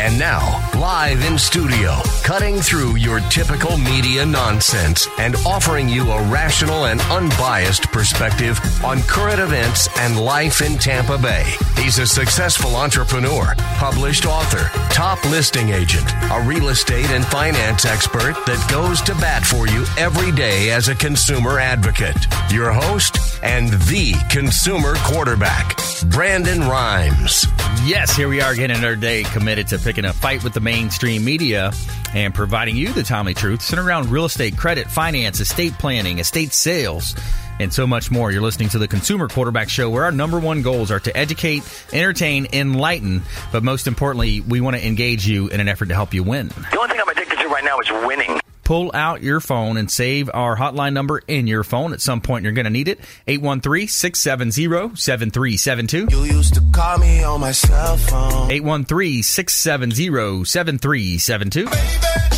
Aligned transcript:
And 0.00 0.16
now, 0.16 0.60
live 0.78 1.24
in 1.24 1.36
studio, 1.36 2.00
cutting 2.22 2.60
through 2.60 2.96
your 2.96 3.20
typical 3.30 3.76
media 3.78 4.24
nonsense 4.24 5.08
and 5.18 5.34
offering 5.46 5.88
you 5.88 6.10
a 6.10 6.22
rational 6.30 6.86
and 6.86 7.00
unbiased 7.02 7.84
perspective 7.92 8.58
on 8.84 9.00
current 9.02 9.40
events 9.40 9.88
and 9.98 10.20
life 10.20 10.60
in 10.60 10.76
Tampa 10.78 11.18
Bay. 11.18 11.44
He's 11.76 11.98
a 11.98 12.06
successful 12.06 12.76
entrepreneur, 12.76 13.54
published 13.76 14.26
author, 14.26 14.70
top 14.92 15.22
listing 15.24 15.70
agent, 15.70 16.10
a 16.30 16.40
real 16.42 16.68
estate 16.68 17.10
and 17.10 17.24
finance 17.26 17.84
expert 17.84 18.34
that 18.46 18.68
goes 18.70 19.00
to 19.02 19.14
bat 19.14 19.44
for 19.44 19.66
you 19.66 19.84
every 19.96 20.32
day 20.32 20.70
as 20.70 20.88
a 20.88 20.94
consumer 20.94 21.58
advocate. 21.58 22.26
Your 22.50 22.72
host 22.72 23.16
and 23.42 23.68
the 23.68 24.14
consumer 24.28 24.94
quarterback, 24.98 25.78
Brandon 26.10 26.60
Rhymes. 26.60 27.46
Yes, 27.84 28.14
here 28.14 28.28
we 28.28 28.40
are 28.40 28.52
again 28.52 28.70
in 28.70 28.84
our 28.84 28.96
day 28.96 29.22
committed 29.24 29.68
to 29.68 29.78
picking 29.78 30.04
a 30.04 30.12
fight 30.12 30.42
with 30.44 30.52
the 30.52 30.60
mainstream 30.60 31.24
media 31.24 31.72
and 32.14 32.34
providing 32.34 32.76
you 32.76 32.92
the 32.92 33.02
timely 33.02 33.34
truth 33.34 33.62
centered 33.62 33.86
around 33.86 34.10
real 34.10 34.24
estate, 34.24 34.56
credit, 34.56 34.90
finance, 34.90 35.40
estate 35.40 35.72
planning, 35.74 36.18
estate 36.18 36.52
sales, 36.52 37.14
and 37.60 37.72
so 37.72 37.86
much 37.86 38.10
more. 38.10 38.30
You're 38.30 38.42
listening 38.42 38.68
to 38.70 38.78
the 38.78 38.88
Consumer 38.88 39.28
Quarterback 39.28 39.68
Show, 39.68 39.90
where 39.90 40.04
our 40.04 40.12
number 40.12 40.38
one 40.38 40.62
goals 40.62 40.90
are 40.90 41.00
to 41.00 41.16
educate, 41.16 41.62
entertain, 41.92 42.46
enlighten, 42.52 43.22
but 43.52 43.62
most 43.62 43.86
importantly, 43.86 44.40
we 44.40 44.60
want 44.60 44.76
to 44.76 44.86
engage 44.86 45.26
you 45.26 45.48
in 45.48 45.60
an 45.60 45.68
effort 45.68 45.86
to 45.86 45.94
help 45.94 46.14
you 46.14 46.22
win. 46.22 46.48
The 46.48 46.78
only 46.78 46.90
thing 46.90 47.00
I'm 47.00 47.08
addicted 47.08 47.38
to 47.38 47.48
right 47.48 47.64
now 47.64 47.78
is 47.80 47.90
winning. 48.06 48.40
Pull 48.68 48.90
out 48.92 49.22
your 49.22 49.40
phone 49.40 49.78
and 49.78 49.90
save 49.90 50.28
our 50.34 50.54
hotline 50.54 50.92
number 50.92 51.22
in 51.26 51.46
your 51.46 51.64
phone. 51.64 51.94
At 51.94 52.02
some 52.02 52.20
point, 52.20 52.44
you're 52.44 52.52
going 52.52 52.66
to 52.66 52.70
need 52.70 52.86
it. 52.86 53.00
813 53.26 53.88
670 53.88 54.94
7372. 54.94 56.08
You 56.10 56.24
used 56.24 56.52
to 56.52 56.60
call 56.70 56.98
me 56.98 57.22
on 57.22 57.40
my 57.40 57.52
cell 57.52 57.96
phone. 57.96 58.50
813 58.50 59.22
670 59.22 60.44
7372. 60.44 62.37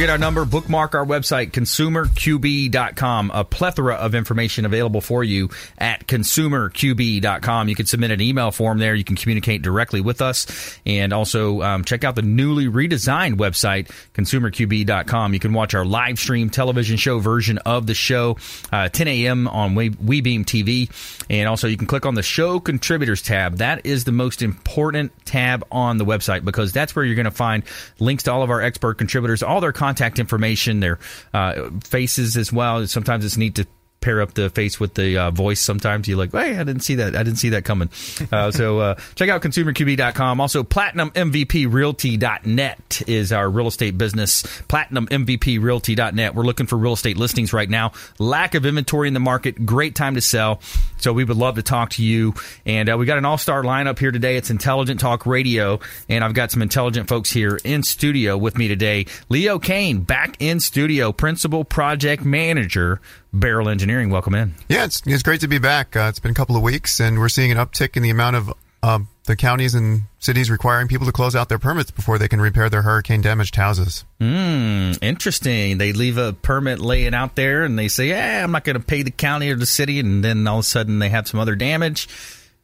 Forget 0.00 0.08
our 0.08 0.16
number. 0.16 0.46
Bookmark 0.46 0.94
our 0.94 1.04
website, 1.04 1.50
consumerqb.com. 1.50 3.30
A 3.34 3.44
plethora 3.44 3.96
of 3.96 4.14
information 4.14 4.64
available 4.64 5.02
for 5.02 5.22
you 5.22 5.50
at 5.76 6.06
consumerqb.com. 6.06 7.68
You 7.68 7.74
can 7.74 7.84
submit 7.84 8.10
an 8.10 8.22
email 8.22 8.50
form 8.50 8.78
there. 8.78 8.94
You 8.94 9.04
can 9.04 9.16
communicate 9.16 9.60
directly 9.60 10.00
with 10.00 10.22
us. 10.22 10.78
And 10.86 11.12
also 11.12 11.60
um, 11.60 11.84
check 11.84 12.02
out 12.02 12.16
the 12.16 12.22
newly 12.22 12.64
redesigned 12.66 13.34
website, 13.34 13.88
consumerqb.com. 14.14 15.34
You 15.34 15.38
can 15.38 15.52
watch 15.52 15.74
our 15.74 15.84
live 15.84 16.18
stream 16.18 16.48
television 16.48 16.96
show 16.96 17.18
version 17.18 17.58
of 17.58 17.86
the 17.86 17.92
show, 17.92 18.38
uh, 18.72 18.88
10 18.88 19.06
a.m. 19.06 19.48
on 19.48 19.74
We- 19.74 19.90
WeBeam 19.90 20.46
TV. 20.46 20.88
And 21.28 21.46
also 21.46 21.68
you 21.68 21.76
can 21.76 21.86
click 21.86 22.06
on 22.06 22.14
the 22.14 22.22
show 22.22 22.58
contributors 22.58 23.20
tab. 23.20 23.58
That 23.58 23.84
is 23.84 24.04
the 24.04 24.12
most 24.12 24.40
important 24.40 25.12
tab 25.26 25.62
on 25.70 25.98
the 25.98 26.06
website 26.06 26.42
because 26.42 26.72
that's 26.72 26.96
where 26.96 27.04
you're 27.04 27.16
going 27.16 27.24
to 27.26 27.30
find 27.30 27.64
links 27.98 28.22
to 28.22 28.32
all 28.32 28.42
of 28.42 28.48
our 28.48 28.62
expert 28.62 28.96
contributors, 28.96 29.42
all 29.42 29.60
their 29.60 29.74
contact 29.90 30.20
information, 30.20 30.78
their 30.78 31.00
uh, 31.34 31.68
faces 31.82 32.36
as 32.36 32.52
well. 32.52 32.86
Sometimes 32.86 33.24
it's 33.24 33.36
neat 33.36 33.56
to 33.56 33.66
pair 34.00 34.20
up 34.20 34.34
the 34.34 34.50
face 34.50 34.80
with 34.80 34.94
the 34.94 35.18
uh, 35.18 35.30
voice. 35.30 35.60
Sometimes 35.60 36.08
you're 36.08 36.18
like, 36.18 36.32
hey, 36.32 36.56
I 36.56 36.64
didn't 36.64 36.80
see 36.80 36.96
that. 36.96 37.14
I 37.14 37.22
didn't 37.22 37.38
see 37.38 37.50
that 37.50 37.64
coming. 37.64 37.88
Uh, 38.32 38.50
so 38.60 38.80
uh, 38.80 38.96
check 39.14 39.28
out 39.28 39.42
consumerqb.com. 39.42 40.40
Also, 40.40 40.62
platinummvprealty.net 40.62 43.02
is 43.06 43.32
our 43.32 43.50
real 43.50 43.68
estate 43.68 43.98
business. 43.98 44.42
Platinummvprealty.net. 44.42 46.34
We're 46.34 46.44
looking 46.44 46.66
for 46.66 46.76
real 46.76 46.94
estate 46.94 47.16
listings 47.16 47.52
right 47.52 47.68
now. 47.68 47.92
Lack 48.18 48.54
of 48.54 48.66
inventory 48.66 49.08
in 49.08 49.14
the 49.14 49.20
market. 49.20 49.66
Great 49.66 49.94
time 49.94 50.14
to 50.14 50.20
sell. 50.20 50.60
So 50.98 51.12
we 51.12 51.24
would 51.24 51.36
love 51.36 51.56
to 51.56 51.62
talk 51.62 51.90
to 51.90 52.04
you. 52.04 52.34
And 52.66 52.90
uh, 52.90 52.96
we 52.96 53.06
got 53.06 53.18
an 53.18 53.24
all-star 53.24 53.62
lineup 53.62 53.98
here 53.98 54.10
today. 54.10 54.36
It's 54.36 54.50
Intelligent 54.50 55.00
Talk 55.00 55.26
Radio, 55.26 55.80
and 56.08 56.22
I've 56.22 56.34
got 56.34 56.50
some 56.50 56.62
intelligent 56.62 57.08
folks 57.08 57.30
here 57.30 57.58
in 57.64 57.82
studio 57.82 58.36
with 58.36 58.56
me 58.56 58.68
today. 58.68 59.06
Leo 59.28 59.58
Kane 59.58 60.00
back 60.00 60.36
in 60.40 60.60
studio, 60.60 61.12
principal 61.12 61.64
project 61.64 62.24
manager, 62.24 63.00
Beryl 63.32 63.68
Engineering. 63.68 64.10
Welcome 64.10 64.34
in. 64.34 64.54
Yeah, 64.68 64.84
it's, 64.84 65.02
it's 65.06 65.22
great 65.22 65.40
to 65.40 65.48
be 65.48 65.58
back. 65.58 65.96
Uh, 65.96 66.06
it's 66.08 66.18
been 66.18 66.32
a 66.32 66.34
couple 66.34 66.56
of 66.56 66.62
weeks, 66.62 67.00
and 67.00 67.18
we're 67.18 67.28
seeing 67.28 67.50
an 67.50 67.58
uptick 67.58 67.96
in 67.96 68.02
the 68.02 68.10
amount 68.10 68.36
of 68.36 68.52
um, 68.82 69.08
the 69.24 69.36
counties 69.36 69.74
and 69.74 70.02
cities 70.18 70.50
requiring 70.50 70.88
people 70.88 71.06
to 71.06 71.12
close 71.12 71.36
out 71.36 71.48
their 71.48 71.58
permits 71.58 71.90
before 71.90 72.18
they 72.18 72.28
can 72.28 72.40
repair 72.40 72.68
their 72.68 72.82
hurricane 72.82 73.20
damaged 73.20 73.56
houses. 73.56 74.04
Hmm, 74.20 74.92
interesting. 75.02 75.78
They 75.78 75.92
leave 75.92 76.18
a 76.18 76.32
permit 76.32 76.80
laying 76.80 77.14
out 77.14 77.36
there 77.36 77.62
and 77.62 77.78
they 77.78 77.88
say, 77.88 78.08
yeah, 78.08 78.42
I'm 78.42 78.52
not 78.52 78.64
going 78.64 78.78
to 78.78 78.84
pay 78.84 79.02
the 79.02 79.10
county 79.10 79.50
or 79.50 79.56
the 79.56 79.66
city. 79.66 80.00
And 80.00 80.24
then 80.24 80.46
all 80.46 80.58
of 80.58 80.64
a 80.64 80.68
sudden 80.68 80.98
they 80.98 81.10
have 81.10 81.28
some 81.28 81.38
other 81.40 81.54
damage. 81.54 82.08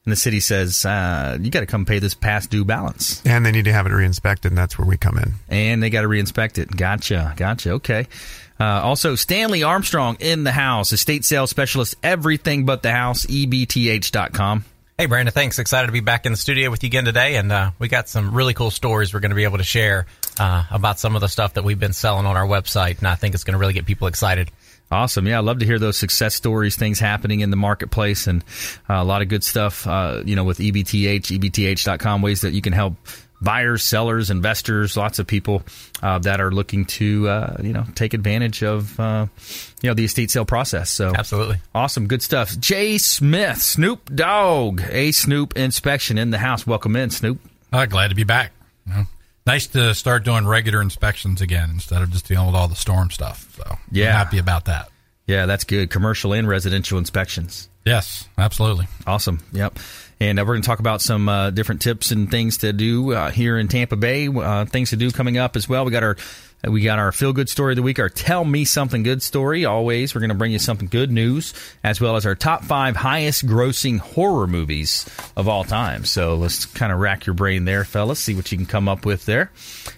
And 0.04 0.12
the 0.12 0.16
city 0.16 0.38
says, 0.38 0.84
uh, 0.86 1.36
you 1.40 1.50
got 1.50 1.60
to 1.60 1.66
come 1.66 1.84
pay 1.84 1.98
this 1.98 2.14
past 2.14 2.48
due 2.48 2.64
balance. 2.64 3.20
And 3.26 3.44
they 3.44 3.50
need 3.50 3.64
to 3.64 3.72
have 3.72 3.86
it 3.86 3.90
reinspected, 3.90 4.46
and 4.46 4.56
that's 4.56 4.78
where 4.78 4.86
we 4.86 4.96
come 4.96 5.18
in. 5.18 5.34
And 5.48 5.82
they 5.82 5.90
got 5.90 6.02
to 6.02 6.08
reinspect 6.08 6.58
it. 6.58 6.70
Gotcha. 6.76 7.34
Gotcha. 7.36 7.72
Okay. 7.72 8.06
Uh, 8.58 8.64
also, 8.64 9.14
Stanley 9.14 9.62
Armstrong 9.62 10.16
in 10.20 10.44
the 10.44 10.52
house, 10.52 10.92
estate 10.92 11.24
sales 11.24 11.50
specialist, 11.50 11.94
everything 12.02 12.64
but 12.64 12.82
the 12.82 12.92
house, 12.92 13.26
ebth.com. 13.26 14.64
Hey, 14.98 15.04
Brandon, 15.04 15.30
thanks. 15.30 15.58
Excited 15.58 15.88
to 15.88 15.92
be 15.92 16.00
back 16.00 16.24
in 16.24 16.32
the 16.32 16.38
studio 16.38 16.70
with 16.70 16.82
you 16.82 16.86
again 16.86 17.04
today. 17.04 17.36
And 17.36 17.52
uh, 17.52 17.72
we 17.78 17.88
got 17.88 18.08
some 18.08 18.34
really 18.34 18.54
cool 18.54 18.70
stories 18.70 19.12
we're 19.12 19.20
going 19.20 19.30
to 19.30 19.36
be 19.36 19.44
able 19.44 19.58
to 19.58 19.64
share 19.64 20.06
uh, 20.40 20.64
about 20.70 20.98
some 20.98 21.14
of 21.14 21.20
the 21.20 21.28
stuff 21.28 21.54
that 21.54 21.64
we've 21.64 21.78
been 21.78 21.92
selling 21.92 22.24
on 22.24 22.34
our 22.34 22.46
website. 22.46 22.96
And 22.98 23.06
I 23.06 23.14
think 23.14 23.34
it's 23.34 23.44
going 23.44 23.52
to 23.52 23.58
really 23.58 23.74
get 23.74 23.84
people 23.84 24.06
excited. 24.06 24.50
Awesome. 24.90 25.26
Yeah, 25.26 25.36
I 25.36 25.40
love 25.40 25.58
to 25.58 25.66
hear 25.66 25.78
those 25.78 25.98
success 25.98 26.34
stories, 26.34 26.76
things 26.76 26.98
happening 26.98 27.40
in 27.40 27.50
the 27.50 27.56
marketplace, 27.56 28.26
and 28.28 28.42
uh, 28.88 28.94
a 28.94 29.04
lot 29.04 29.20
of 29.20 29.28
good 29.28 29.42
stuff, 29.42 29.86
uh, 29.86 30.22
you 30.24 30.36
know, 30.36 30.44
with 30.44 30.58
EBTH, 30.58 31.38
ebth.com, 31.38 32.22
ways 32.22 32.42
that 32.42 32.52
you 32.52 32.62
can 32.62 32.72
help 32.72 32.94
buyers, 33.40 33.82
sellers, 33.82 34.30
investors, 34.30 34.96
lots 34.96 35.18
of 35.18 35.26
people 35.26 35.62
uh, 36.02 36.18
that 36.20 36.40
are 36.40 36.50
looking 36.50 36.84
to, 36.86 37.28
uh, 37.28 37.56
you 37.62 37.72
know, 37.72 37.84
take 37.94 38.14
advantage 38.14 38.62
of, 38.62 38.98
uh, 38.98 39.26
you 39.82 39.90
know, 39.90 39.94
the 39.94 40.04
estate 40.04 40.30
sale 40.30 40.44
process. 40.44 40.90
So 40.90 41.12
Absolutely. 41.14 41.58
awesome. 41.74 42.06
Good 42.06 42.22
stuff. 42.22 42.58
Jay 42.58 42.98
Smith, 42.98 43.60
Snoop 43.60 44.14
Dog, 44.14 44.82
a 44.90 45.12
Snoop 45.12 45.56
inspection 45.56 46.18
in 46.18 46.30
the 46.30 46.38
house. 46.38 46.66
Welcome 46.66 46.96
in, 46.96 47.10
Snoop. 47.10 47.38
Uh, 47.72 47.86
glad 47.86 48.08
to 48.08 48.14
be 48.14 48.24
back. 48.24 48.52
You 48.86 48.92
know, 48.94 49.02
nice 49.46 49.66
to 49.68 49.94
start 49.94 50.24
doing 50.24 50.46
regular 50.46 50.80
inspections 50.80 51.40
again 51.40 51.70
instead 51.70 52.02
of 52.02 52.10
just 52.10 52.26
dealing 52.28 52.46
with 52.46 52.54
all 52.56 52.68
the 52.68 52.76
storm 52.76 53.10
stuff. 53.10 53.54
So 53.56 53.76
Yeah. 53.90 54.06
I'm 54.08 54.12
happy 54.12 54.38
about 54.38 54.64
that. 54.66 54.88
Yeah, 55.26 55.46
that's 55.46 55.64
good. 55.64 55.90
Commercial 55.90 56.32
and 56.32 56.46
residential 56.48 56.98
inspections. 56.98 57.68
Yes, 57.84 58.28
absolutely. 58.38 58.86
Awesome. 59.06 59.40
Yep. 59.52 59.78
And 60.18 60.38
uh, 60.38 60.42
we're 60.42 60.54
going 60.54 60.62
to 60.62 60.66
talk 60.66 60.78
about 60.78 61.02
some 61.02 61.28
uh, 61.28 61.50
different 61.50 61.82
tips 61.82 62.10
and 62.10 62.30
things 62.30 62.58
to 62.58 62.72
do 62.72 63.12
uh, 63.12 63.30
here 63.30 63.58
in 63.58 63.68
Tampa 63.68 63.96
Bay. 63.96 64.28
Uh, 64.28 64.64
things 64.64 64.90
to 64.90 64.96
do 64.96 65.10
coming 65.10 65.36
up 65.36 65.56
as 65.56 65.68
well. 65.68 65.84
We 65.84 65.90
got 65.90 66.02
our 66.02 66.16
we 66.64 66.80
got 66.80 66.98
our 66.98 67.12
feel 67.12 67.32
good 67.32 67.48
story 67.48 67.72
of 67.72 67.76
the 67.76 67.82
week, 67.82 67.98
our 67.98 68.08
tell 68.08 68.44
me 68.44 68.64
something 68.64 69.02
good 69.02 69.22
story. 69.22 69.64
Always, 69.64 70.14
we're 70.14 70.20
going 70.20 70.30
to 70.30 70.34
bring 70.34 70.52
you 70.52 70.58
something 70.58 70.88
good 70.88 71.12
news, 71.12 71.52
as 71.84 72.00
well 72.00 72.16
as 72.16 72.24
our 72.26 72.34
top 72.34 72.64
five 72.64 72.96
highest 72.96 73.46
grossing 73.46 73.98
horror 73.98 74.46
movies 74.46 75.06
of 75.36 75.48
all 75.48 75.64
time. 75.64 76.04
So 76.04 76.34
let's 76.34 76.64
kind 76.64 76.92
of 76.92 76.98
rack 76.98 77.26
your 77.26 77.34
brain 77.34 77.66
there, 77.66 77.84
fellas. 77.84 78.18
See 78.18 78.34
what 78.34 78.50
you 78.50 78.58
can 78.58 78.66
come 78.66 78.88
up 78.88 79.04
with 79.04 79.26
there. 79.26 79.52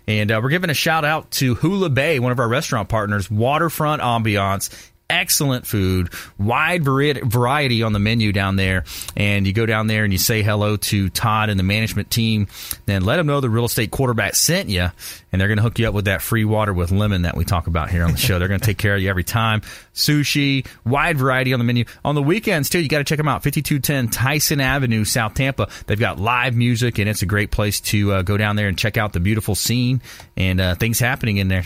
And 0.07 0.31
uh, 0.31 0.41
we're 0.43 0.51
giving 0.51 0.69
a 0.71 0.75
shout 0.75 1.05
out 1.05 1.31
to 1.33 1.55
Hula 1.55 1.91
Bay, 1.91 2.19
one 2.19 2.33
of 2.33 2.41
our 2.41 2.49
restaurant 2.49 2.89
partners, 2.89 3.31
Waterfront 3.31 4.03
Ambiance 4.03 4.69
excellent 5.11 5.67
food, 5.67 6.11
wide 6.39 6.85
variety, 6.85 7.83
on 7.83 7.93
the 7.93 7.99
menu 7.99 8.33
down 8.33 8.57
there. 8.57 8.85
And 9.17 9.47
you 9.47 9.53
go 9.53 9.67
down 9.67 9.87
there 9.87 10.05
and 10.05 10.13
you 10.13 10.19
say 10.19 10.43
hello 10.43 10.77
to 10.77 11.09
Todd 11.11 11.49
and 11.49 11.59
the 11.59 11.65
management 11.65 12.11
team, 12.11 12.49
then 12.87 13.05
let 13.05 13.17
them 13.17 13.27
know 13.27 13.41
the 13.41 13.51
real 13.51 13.65
estate 13.65 13.91
quarterback 13.91 14.35
sent 14.35 14.69
you, 14.69 14.89
and 15.33 15.41
they're 15.41 15.49
going 15.49 15.59
to 15.59 15.63
hook 15.63 15.79
you 15.79 15.89
up 15.89 15.95
with 15.95 16.07
that 16.07 16.23
free 16.23 16.45
water 16.45 16.73
with 16.73 16.91
lemon 16.91 17.23
that 17.23 17.37
we 17.37 17.45
talk 17.45 17.67
about 17.67 17.91
here 17.91 18.05
on 18.05 18.13
the 18.13 18.19
show. 18.19 18.39
they're 18.39 18.49
going 18.49 18.61
to 18.61 18.67
take 18.67 18.79
care 18.79 18.95
of 18.95 19.03
you 19.03 19.09
every 19.09 19.25
time. 19.25 19.63
Sushi, 19.95 20.67
wide 20.85 21.19
variety 21.19 21.53
on 21.53 21.59
the 21.59 21.65
menu. 21.65 21.85
On 22.05 22.15
the 22.15 22.23
weekends, 22.23 22.69
too, 22.69 22.81
you 22.81 22.89
got 22.89 22.99
to 22.99 23.05
check 23.05 23.19
them 23.19 23.29
out. 23.29 23.43
5210 23.43 24.09
Tyson 24.11 24.61
Avenue, 24.61 25.05
South 25.05 25.35
Tampa. 25.35 25.69
They've 25.87 25.99
got 25.99 26.19
live 26.19 26.55
music, 26.55 26.99
and 26.99 27.09
it's 27.09 27.23
a 27.23 27.27
great 27.27 27.51
place 27.51 27.81
to 27.81 28.13
uh, 28.13 28.23
go 28.23 28.37
down 28.37 28.57
there 28.57 28.69
and 28.69 28.79
check 28.79 28.97
out 28.97 29.13
the 29.13 29.21
beautiful 29.21 29.55
scene 29.55 30.03
and 30.37 30.61
uh, 30.61 30.75
things 30.75 30.99
happening 30.99 31.39
in 31.39 31.49
there. 31.49 31.65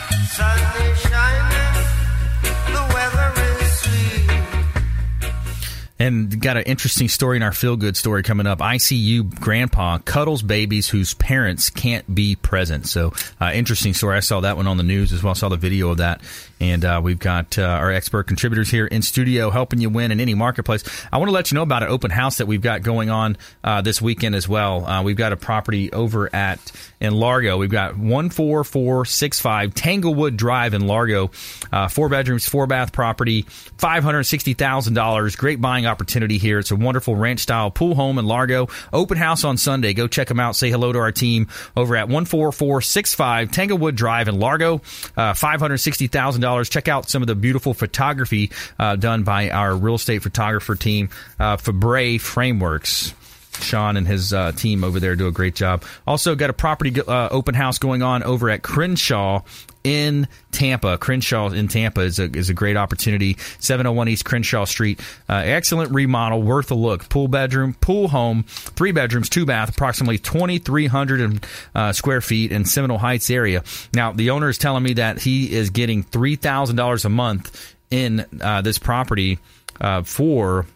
And 6.02 6.40
got 6.42 6.56
an 6.56 6.64
interesting 6.64 7.08
story 7.08 7.36
in 7.36 7.44
our 7.44 7.52
feel 7.52 7.76
good 7.76 7.96
story 7.96 8.24
coming 8.24 8.44
up. 8.44 8.58
ICU 8.58 9.38
grandpa 9.38 9.98
cuddles 9.98 10.42
babies 10.42 10.88
whose 10.88 11.14
parents 11.14 11.70
can't 11.70 12.12
be 12.12 12.34
present. 12.34 12.88
So, 12.88 13.12
uh, 13.40 13.52
interesting 13.54 13.94
story. 13.94 14.16
I 14.16 14.20
saw 14.20 14.40
that 14.40 14.56
one 14.56 14.66
on 14.66 14.78
the 14.78 14.82
news 14.82 15.12
as 15.12 15.22
well. 15.22 15.30
I 15.30 15.34
saw 15.34 15.48
the 15.48 15.56
video 15.56 15.90
of 15.90 15.98
that. 15.98 16.20
And 16.62 16.84
uh, 16.84 17.00
we've 17.02 17.18
got 17.18 17.56
uh, 17.56 17.62
our 17.62 17.92
expert 17.92 18.28
contributors 18.28 18.68
here 18.68 18.86
in 18.86 19.02
studio 19.02 19.50
helping 19.50 19.80
you 19.80 19.90
win 19.90 20.10
in 20.12 20.20
any 20.20 20.34
marketplace. 20.34 20.82
I 21.12 21.18
want 21.18 21.28
to 21.28 21.32
let 21.32 21.50
you 21.50 21.56
know 21.56 21.62
about 21.62 21.84
an 21.84 21.88
open 21.88 22.10
house 22.10 22.38
that 22.38 22.46
we've 22.46 22.60
got 22.60 22.82
going 22.82 23.10
on 23.10 23.36
uh, 23.62 23.82
this 23.82 24.02
weekend 24.02 24.34
as 24.34 24.48
well. 24.48 24.84
Uh, 24.84 25.02
we've 25.04 25.16
got 25.16 25.32
a 25.32 25.36
property 25.36 25.92
over 25.92 26.34
at 26.34 26.58
in 27.00 27.14
Largo. 27.14 27.56
We've 27.58 27.68
got 27.68 27.96
one 27.96 28.30
four 28.30 28.62
four 28.62 29.04
six 29.04 29.40
five 29.40 29.74
Tanglewood 29.74 30.36
Drive 30.36 30.72
in 30.74 30.86
Largo, 30.86 31.32
uh, 31.72 31.88
four 31.88 32.08
bedrooms, 32.08 32.48
four 32.48 32.68
bath 32.68 32.92
property, 32.92 33.42
five 33.78 34.04
hundred 34.04 34.22
sixty 34.24 34.54
thousand 34.54 34.94
dollars. 34.94 35.34
Great 35.34 35.60
buying 35.60 35.84
opportunity 35.92 36.38
here. 36.38 36.58
It's 36.58 36.70
a 36.70 36.76
wonderful 36.76 37.14
ranch 37.14 37.40
style 37.40 37.70
pool 37.70 37.94
home 37.94 38.18
in 38.18 38.24
Largo. 38.26 38.68
Open 38.92 39.18
house 39.18 39.44
on 39.44 39.58
Sunday. 39.58 39.92
Go 39.92 40.08
check 40.08 40.28
them 40.28 40.40
out. 40.40 40.56
Say 40.56 40.70
hello 40.70 40.90
to 40.92 40.98
our 40.98 41.12
team 41.12 41.48
over 41.76 41.94
at 41.96 42.08
14465 42.08 43.50
Tanglewood 43.50 43.94
Drive 43.94 44.28
in 44.28 44.40
Largo. 44.40 44.76
Uh, 45.16 45.34
$560,000. 45.34 46.70
Check 46.70 46.88
out 46.88 47.10
some 47.10 47.22
of 47.22 47.28
the 47.28 47.34
beautiful 47.34 47.74
photography 47.74 48.50
uh, 48.78 48.96
done 48.96 49.22
by 49.22 49.50
our 49.50 49.76
real 49.76 49.96
estate 49.96 50.22
photographer 50.22 50.74
team, 50.74 51.10
uh, 51.38 51.58
Fabre 51.58 52.18
Frameworks. 52.18 53.14
Sean 53.60 53.98
and 53.98 54.08
his 54.08 54.32
uh, 54.32 54.52
team 54.52 54.82
over 54.82 54.98
there 54.98 55.14
do 55.14 55.26
a 55.26 55.30
great 55.30 55.54
job. 55.54 55.84
Also, 56.06 56.34
got 56.34 56.48
a 56.48 56.54
property 56.54 57.00
uh, 57.00 57.28
open 57.30 57.54
house 57.54 57.78
going 57.78 58.02
on 58.02 58.22
over 58.22 58.48
at 58.48 58.62
Crenshaw 58.62 59.42
in 59.84 60.28
Tampa. 60.50 60.98
Crenshaw 60.98 61.50
in 61.50 61.68
Tampa 61.68 62.02
is 62.02 62.18
a, 62.18 62.24
is 62.24 62.50
a 62.50 62.54
great 62.54 62.76
opportunity. 62.76 63.36
701 63.58 64.08
East 64.08 64.24
Crenshaw 64.24 64.64
Street. 64.64 65.00
Uh, 65.28 65.42
excellent 65.44 65.92
remodel, 65.92 66.42
worth 66.42 66.70
a 66.70 66.74
look. 66.74 67.08
Pool 67.08 67.28
bedroom, 67.28 67.74
pool 67.74 68.08
home, 68.08 68.44
three 68.44 68.92
bedrooms, 68.92 69.28
two 69.28 69.46
bath, 69.46 69.70
approximately 69.70 70.18
2,300 70.18 71.46
uh, 71.74 71.92
square 71.92 72.20
feet 72.20 72.52
in 72.52 72.64
Seminole 72.64 72.98
Heights 72.98 73.30
area. 73.30 73.64
Now, 73.94 74.12
the 74.12 74.30
owner 74.30 74.48
is 74.48 74.58
telling 74.58 74.82
me 74.82 74.94
that 74.94 75.20
he 75.20 75.52
is 75.52 75.70
getting 75.70 76.04
$3,000 76.04 77.04
a 77.04 77.08
month 77.08 77.74
in 77.90 78.26
uh, 78.40 78.62
this 78.62 78.78
property 78.78 79.38
uh, 79.80 80.02
for 80.02 80.66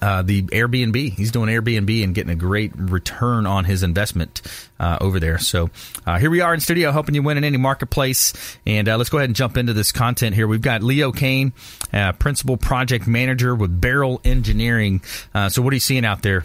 uh, 0.00 0.22
the 0.22 0.42
Airbnb. 0.42 1.14
He's 1.14 1.30
doing 1.30 1.48
Airbnb 1.48 2.04
and 2.04 2.14
getting 2.14 2.30
a 2.30 2.36
great 2.36 2.72
return 2.76 3.46
on 3.46 3.64
his 3.64 3.82
investment 3.82 4.42
uh, 4.80 4.98
over 5.00 5.20
there. 5.20 5.38
So 5.38 5.70
uh, 6.06 6.18
here 6.18 6.30
we 6.30 6.40
are 6.40 6.54
in 6.54 6.60
studio, 6.60 6.92
helping 6.92 7.14
you 7.14 7.22
win 7.22 7.36
in 7.36 7.44
any 7.44 7.58
marketplace. 7.58 8.32
And 8.66 8.88
uh, 8.88 8.96
let's 8.96 9.10
go 9.10 9.18
ahead 9.18 9.28
and 9.28 9.36
jump 9.36 9.56
into 9.56 9.72
this 9.72 9.92
content 9.92 10.34
here. 10.34 10.46
We've 10.46 10.62
got 10.62 10.82
Leo 10.82 11.12
Kane, 11.12 11.52
uh, 11.92 12.12
principal 12.12 12.56
project 12.56 13.06
manager 13.06 13.54
with 13.54 13.80
Beryl 13.80 14.20
Engineering. 14.24 15.02
So 15.48 15.62
what 15.62 15.72
are 15.72 15.76
you 15.76 15.80
seeing 15.80 16.04
out 16.04 16.22
there? 16.22 16.44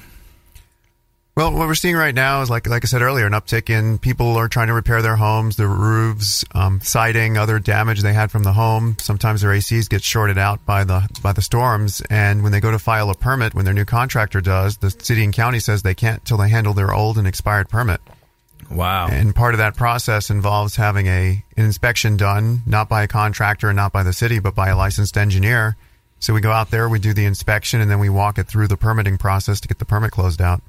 Well, 1.37 1.51
what 1.51 1.67
we're 1.67 1.75
seeing 1.75 1.95
right 1.95 2.15
now 2.15 2.41
is 2.41 2.49
like 2.49 2.67
like 2.67 2.83
I 2.83 2.87
said 2.87 3.03
earlier, 3.03 3.27
an 3.27 3.33
uptick 3.33 3.69
in 3.69 3.99
people 3.99 4.37
are 4.37 4.47
trying 4.47 4.69
to 4.69 4.73
repair 4.73 5.03
their 5.03 5.17
homes, 5.17 5.55
their 5.55 5.67
roofs, 5.67 6.43
um, 6.55 6.81
siding, 6.81 7.37
other 7.37 7.59
damage 7.59 8.01
they 8.01 8.13
had 8.13 8.31
from 8.31 8.41
the 8.41 8.53
home. 8.53 8.97
Sometimes 8.99 9.41
their 9.41 9.51
ACs 9.51 9.87
get 9.87 10.01
shorted 10.01 10.39
out 10.39 10.65
by 10.65 10.83
the 10.83 11.07
by 11.21 11.33
the 11.33 11.43
storms, 11.43 12.01
and 12.09 12.41
when 12.41 12.51
they 12.51 12.59
go 12.59 12.71
to 12.71 12.79
file 12.79 13.11
a 13.11 13.13
permit, 13.13 13.53
when 13.53 13.65
their 13.65 13.75
new 13.75 13.85
contractor 13.85 14.41
does, 14.41 14.77
the 14.77 14.89
city 14.89 15.23
and 15.23 15.31
county 15.31 15.59
says 15.59 15.83
they 15.83 15.93
can't 15.93 16.25
till 16.25 16.37
they 16.37 16.49
handle 16.49 16.73
their 16.73 16.91
old 16.91 17.19
and 17.19 17.27
expired 17.27 17.69
permit. 17.69 18.01
Wow. 18.71 19.07
And 19.07 19.35
part 19.35 19.53
of 19.53 19.59
that 19.59 19.75
process 19.75 20.31
involves 20.31 20.75
having 20.75 21.05
a 21.05 21.43
an 21.55 21.65
inspection 21.65 22.17
done, 22.17 22.63
not 22.65 22.89
by 22.89 23.03
a 23.03 23.07
contractor 23.07 23.69
and 23.69 23.75
not 23.75 23.93
by 23.93 24.01
the 24.01 24.11
city, 24.11 24.39
but 24.39 24.55
by 24.55 24.69
a 24.69 24.75
licensed 24.75 25.15
engineer. 25.15 25.77
So 26.17 26.33
we 26.33 26.41
go 26.41 26.51
out 26.51 26.71
there, 26.71 26.89
we 26.89 26.97
do 26.97 27.13
the 27.13 27.25
inspection, 27.25 27.79
and 27.79 27.91
then 27.91 27.99
we 27.99 28.09
walk 28.09 28.39
it 28.39 28.47
through 28.47 28.69
the 28.69 28.77
permitting 28.77 29.19
process 29.19 29.59
to 29.59 29.67
get 29.67 29.77
the 29.77 29.85
permit 29.85 30.09
closed 30.09 30.41
out. 30.41 30.63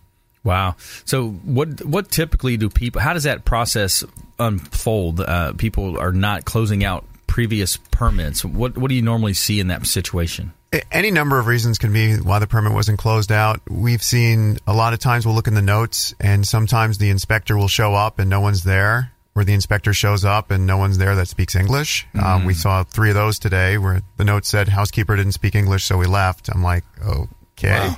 Wow. 0.44 0.76
So 1.04 1.30
what 1.30 1.84
what 1.84 2.10
typically 2.10 2.56
do 2.56 2.68
people? 2.68 3.00
How 3.00 3.12
does 3.12 3.24
that 3.24 3.44
process 3.44 4.04
unfold? 4.38 5.20
Uh, 5.20 5.52
people 5.54 5.98
are 5.98 6.12
not 6.12 6.44
closing 6.44 6.84
out 6.84 7.04
previous 7.26 7.76
permits. 7.76 8.44
What 8.44 8.76
what 8.78 8.88
do 8.88 8.94
you 8.94 9.02
normally 9.02 9.34
see 9.34 9.60
in 9.60 9.68
that 9.68 9.86
situation? 9.86 10.52
Any 10.92 11.10
number 11.10 11.38
of 11.38 11.46
reasons 11.46 11.78
can 11.78 11.94
be 11.94 12.16
why 12.16 12.40
the 12.40 12.46
permit 12.46 12.72
wasn't 12.72 12.98
closed 12.98 13.32
out. 13.32 13.60
We've 13.70 14.02
seen 14.02 14.58
a 14.66 14.74
lot 14.74 14.92
of 14.92 14.98
times 14.98 15.24
we'll 15.24 15.34
look 15.34 15.46
in 15.46 15.54
the 15.54 15.62
notes, 15.62 16.14
and 16.20 16.46
sometimes 16.46 16.98
the 16.98 17.08
inspector 17.08 17.56
will 17.56 17.68
show 17.68 17.94
up 17.94 18.18
and 18.18 18.28
no 18.28 18.40
one's 18.42 18.64
there, 18.64 19.12
or 19.34 19.44
the 19.44 19.54
inspector 19.54 19.94
shows 19.94 20.26
up 20.26 20.50
and 20.50 20.66
no 20.66 20.76
one's 20.76 20.98
there 20.98 21.14
that 21.14 21.28
speaks 21.28 21.56
English. 21.56 22.06
Um, 22.22 22.44
we 22.44 22.52
saw 22.52 22.84
three 22.84 23.08
of 23.08 23.14
those 23.14 23.38
today 23.38 23.78
where 23.78 24.02
the 24.18 24.24
note 24.24 24.44
said 24.44 24.68
housekeeper 24.68 25.16
didn't 25.16 25.32
speak 25.32 25.54
English, 25.54 25.84
so 25.84 25.96
we 25.96 26.06
left. 26.06 26.50
I'm 26.50 26.62
like, 26.62 26.84
okay. 27.02 27.90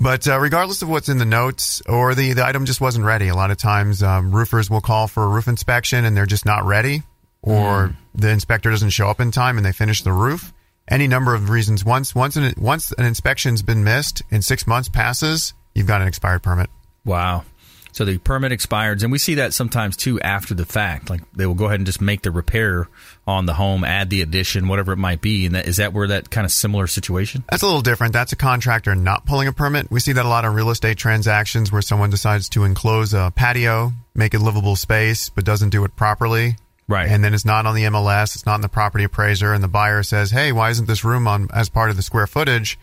But 0.00 0.26
uh, 0.26 0.38
regardless 0.40 0.80
of 0.80 0.88
what's 0.88 1.10
in 1.10 1.18
the 1.18 1.26
notes, 1.26 1.82
or 1.86 2.14
the, 2.14 2.32
the 2.32 2.44
item 2.44 2.64
just 2.64 2.80
wasn't 2.80 3.04
ready, 3.04 3.28
a 3.28 3.34
lot 3.34 3.50
of 3.50 3.58
times 3.58 4.02
um, 4.02 4.34
roofers 4.34 4.70
will 4.70 4.80
call 4.80 5.06
for 5.08 5.24
a 5.24 5.28
roof 5.28 5.46
inspection 5.46 6.06
and 6.06 6.16
they're 6.16 6.24
just 6.26 6.46
not 6.46 6.64
ready, 6.64 7.02
or 7.42 7.94
the 8.14 8.30
inspector 8.30 8.70
doesn't 8.70 8.90
show 8.90 9.08
up 9.08 9.20
in 9.20 9.30
time 9.30 9.58
and 9.58 9.64
they 9.64 9.72
finish 9.72 10.02
the 10.02 10.12
roof. 10.12 10.52
Any 10.88 11.06
number 11.06 11.34
of 11.34 11.50
reasons. 11.50 11.84
Once 11.84 12.14
once 12.14 12.36
an, 12.36 12.52
once 12.56 12.92
an 12.92 13.04
inspection's 13.04 13.62
been 13.62 13.84
missed 13.84 14.22
and 14.30 14.44
six 14.44 14.66
months 14.66 14.88
passes, 14.88 15.54
you've 15.74 15.86
got 15.86 16.00
an 16.00 16.08
expired 16.08 16.42
permit. 16.42 16.70
Wow. 17.04 17.44
So 17.92 18.04
the 18.04 18.18
permit 18.18 18.52
expires, 18.52 19.02
and 19.02 19.10
we 19.10 19.18
see 19.18 19.34
that 19.34 19.54
sometimes 19.54 19.96
too 19.96 20.20
after 20.20 20.54
the 20.54 20.64
fact. 20.64 21.10
Like 21.10 21.22
they 21.32 21.46
will 21.46 21.54
go 21.54 21.66
ahead 21.66 21.80
and 21.80 21.86
just 21.86 22.00
make 22.00 22.22
the 22.22 22.30
repair 22.30 22.88
on 23.26 23.46
the 23.46 23.54
home, 23.54 23.84
add 23.84 24.10
the 24.10 24.22
addition, 24.22 24.68
whatever 24.68 24.92
it 24.92 24.98
might 24.98 25.20
be. 25.20 25.46
And 25.46 25.54
that, 25.54 25.66
is 25.66 25.76
that 25.76 25.92
where 25.92 26.08
that 26.08 26.30
kind 26.30 26.44
of 26.44 26.52
similar 26.52 26.86
situation? 26.86 27.44
That's 27.50 27.62
a 27.62 27.66
little 27.66 27.82
different. 27.82 28.12
That's 28.12 28.32
a 28.32 28.36
contractor 28.36 28.94
not 28.94 29.26
pulling 29.26 29.48
a 29.48 29.52
permit. 29.52 29.90
We 29.90 30.00
see 30.00 30.12
that 30.12 30.24
a 30.24 30.28
lot 30.28 30.44
of 30.44 30.54
real 30.54 30.70
estate 30.70 30.98
transactions 30.98 31.72
where 31.72 31.82
someone 31.82 32.10
decides 32.10 32.48
to 32.50 32.64
enclose 32.64 33.14
a 33.14 33.32
patio, 33.34 33.92
make 34.14 34.34
it 34.34 34.40
livable 34.40 34.76
space, 34.76 35.28
but 35.28 35.44
doesn't 35.44 35.70
do 35.70 35.84
it 35.84 35.96
properly. 35.96 36.56
Right. 36.88 37.08
And 37.08 37.22
then 37.22 37.34
it's 37.34 37.44
not 37.44 37.66
on 37.66 37.76
the 37.76 37.84
MLS, 37.84 38.34
it's 38.34 38.46
not 38.46 38.56
in 38.56 38.62
the 38.62 38.68
property 38.68 39.04
appraiser, 39.04 39.52
and 39.52 39.62
the 39.62 39.68
buyer 39.68 40.02
says, 40.02 40.32
"Hey, 40.32 40.50
why 40.50 40.70
isn't 40.70 40.88
this 40.88 41.04
room 41.04 41.28
on 41.28 41.48
as 41.54 41.68
part 41.68 41.90
of 41.90 41.96
the 41.96 42.02
square 42.02 42.26
footage?" 42.26 42.80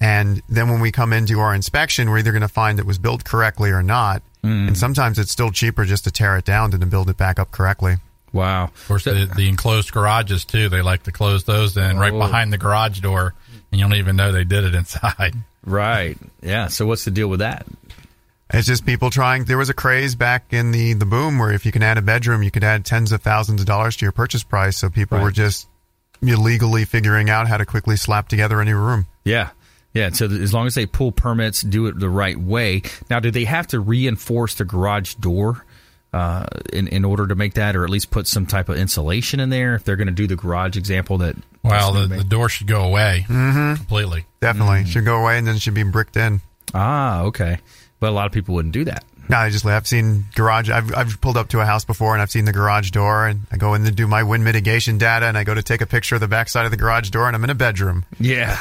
And 0.00 0.40
then 0.48 0.68
when 0.68 0.80
we 0.80 0.92
come 0.92 1.12
into 1.12 1.40
our 1.40 1.52
inspection, 1.52 2.08
we're 2.08 2.18
either 2.18 2.30
going 2.30 2.42
to 2.42 2.48
find 2.48 2.78
it 2.78 2.86
was 2.86 2.98
built 2.98 3.24
correctly 3.24 3.70
or 3.70 3.82
not. 3.82 4.22
Mm. 4.44 4.68
And 4.68 4.78
sometimes 4.78 5.18
it's 5.18 5.30
still 5.30 5.50
cheaper 5.50 5.84
just 5.84 6.04
to 6.04 6.10
tear 6.10 6.36
it 6.36 6.44
down 6.44 6.70
than 6.70 6.80
to 6.80 6.86
build 6.86 7.10
it 7.10 7.16
back 7.16 7.38
up 7.38 7.50
correctly. 7.50 7.96
Wow. 8.32 8.64
Of 8.64 8.86
course, 8.88 9.04
the, 9.04 9.30
the 9.36 9.48
enclosed 9.48 9.92
garages 9.92 10.44
too. 10.44 10.68
They 10.68 10.82
like 10.82 11.02
to 11.04 11.12
close 11.12 11.44
those 11.44 11.76
in 11.76 11.98
right 11.98 12.12
Oh. 12.12 12.18
behind 12.18 12.52
the 12.52 12.58
garage 12.58 13.00
door, 13.00 13.34
and 13.72 13.80
you 13.80 13.84
don't 13.86 13.96
even 13.98 14.16
know 14.16 14.32
they 14.32 14.44
did 14.44 14.64
it 14.64 14.74
inside. 14.74 15.34
Right. 15.64 16.16
Yeah. 16.42 16.68
So 16.68 16.86
what's 16.86 17.04
the 17.04 17.10
deal 17.10 17.28
with 17.28 17.40
that? 17.40 17.66
It's 18.52 18.66
just 18.66 18.86
people 18.86 19.10
trying. 19.10 19.44
There 19.44 19.58
was 19.58 19.68
a 19.68 19.74
craze 19.74 20.14
back 20.14 20.52
in 20.52 20.70
the 20.72 20.94
the 20.94 21.04
boom 21.06 21.38
where 21.38 21.52
if 21.52 21.66
you 21.66 21.70
can 21.72 21.82
add 21.82 21.98
a 21.98 22.02
bedroom, 22.02 22.42
you 22.42 22.50
could 22.50 22.64
add 22.64 22.84
tens 22.84 23.12
of 23.12 23.20
thousands 23.22 23.60
of 23.60 23.66
dollars 23.66 23.96
to 23.96 24.04
your 24.04 24.12
purchase 24.12 24.42
price. 24.42 24.76
So 24.78 24.88
people 24.90 25.18
Right. 25.18 25.24
were 25.24 25.30
just 25.30 25.68
illegally 26.22 26.84
figuring 26.84 27.30
out 27.30 27.46
how 27.48 27.56
to 27.56 27.66
quickly 27.66 27.96
slap 27.96 28.28
together 28.28 28.60
a 28.60 28.64
new 28.64 28.76
room. 28.76 29.06
Yeah. 29.24 29.50
Yeah. 29.92 30.10
So 30.10 30.26
as 30.26 30.54
long 30.54 30.66
as 30.66 30.74
they 30.74 30.86
pull 30.86 31.12
permits, 31.12 31.62
do 31.62 31.86
it 31.86 31.98
the 31.98 32.08
right 32.10 32.38
way. 32.38 32.82
Now, 33.08 33.20
do 33.20 33.30
they 33.30 33.44
have 33.44 33.66
to 33.68 33.80
reinforce 33.80 34.54
the 34.54 34.64
garage 34.64 35.14
door 35.14 35.64
uh, 36.12 36.46
in 36.72 36.88
in 36.88 37.04
order 37.04 37.26
to 37.26 37.34
make 37.34 37.54
that, 37.54 37.76
or 37.76 37.84
at 37.84 37.90
least 37.90 38.10
put 38.10 38.26
some 38.26 38.46
type 38.46 38.68
of 38.68 38.76
insulation 38.76 39.40
in 39.40 39.50
there 39.50 39.74
if 39.74 39.84
they're 39.84 39.96
going 39.96 40.06
to 40.08 40.12
do 40.12 40.26
the 40.26 40.36
garage 40.36 40.76
example 40.76 41.18
that? 41.18 41.36
Well, 41.62 41.92
the, 41.92 42.06
the 42.06 42.24
door 42.24 42.48
should 42.48 42.66
go 42.68 42.84
away 42.84 43.24
completely. 43.26 44.24
Definitely 44.40 44.86
should 44.86 45.04
go 45.04 45.20
away 45.20 45.38
and 45.38 45.46
then 45.46 45.56
it 45.56 45.60
should 45.62 45.74
be 45.74 45.82
bricked 45.82 46.16
in. 46.16 46.40
ah 46.74 47.22
okay, 47.24 47.58
but 48.00 48.10
a 48.10 48.12
lot 48.12 48.26
of 48.26 48.32
people 48.32 48.54
wouldn't 48.54 48.72
do 48.74 48.84
that. 48.86 49.04
No, 49.28 49.36
I 49.36 49.50
just 49.50 49.64
I've 49.64 49.86
seen 49.86 50.24
garage. 50.34 50.70
I've 50.70 50.92
I've 50.94 51.20
pulled 51.20 51.36
up 51.36 51.48
to 51.50 51.60
a 51.60 51.64
house 51.64 51.84
before 51.84 52.14
and 52.14 52.22
I've 52.22 52.30
seen 52.32 52.46
the 52.46 52.52
garage 52.52 52.90
door 52.90 53.26
and 53.28 53.42
I 53.52 53.58
go 53.58 53.74
in 53.74 53.84
to 53.84 53.92
do 53.92 54.06
my 54.08 54.22
wind 54.24 54.42
mitigation 54.42 54.98
data 54.98 55.26
and 55.26 55.38
I 55.38 55.44
go 55.44 55.54
to 55.54 55.62
take 55.62 55.80
a 55.82 55.86
picture 55.86 56.16
of 56.16 56.20
the 56.20 56.26
backside 56.28 56.64
of 56.64 56.70
the 56.72 56.76
garage 56.76 57.10
door 57.10 57.26
and 57.28 57.36
I'm 57.36 57.44
in 57.44 57.50
a 57.50 57.54
bedroom. 57.54 58.04
Yeah. 58.18 58.60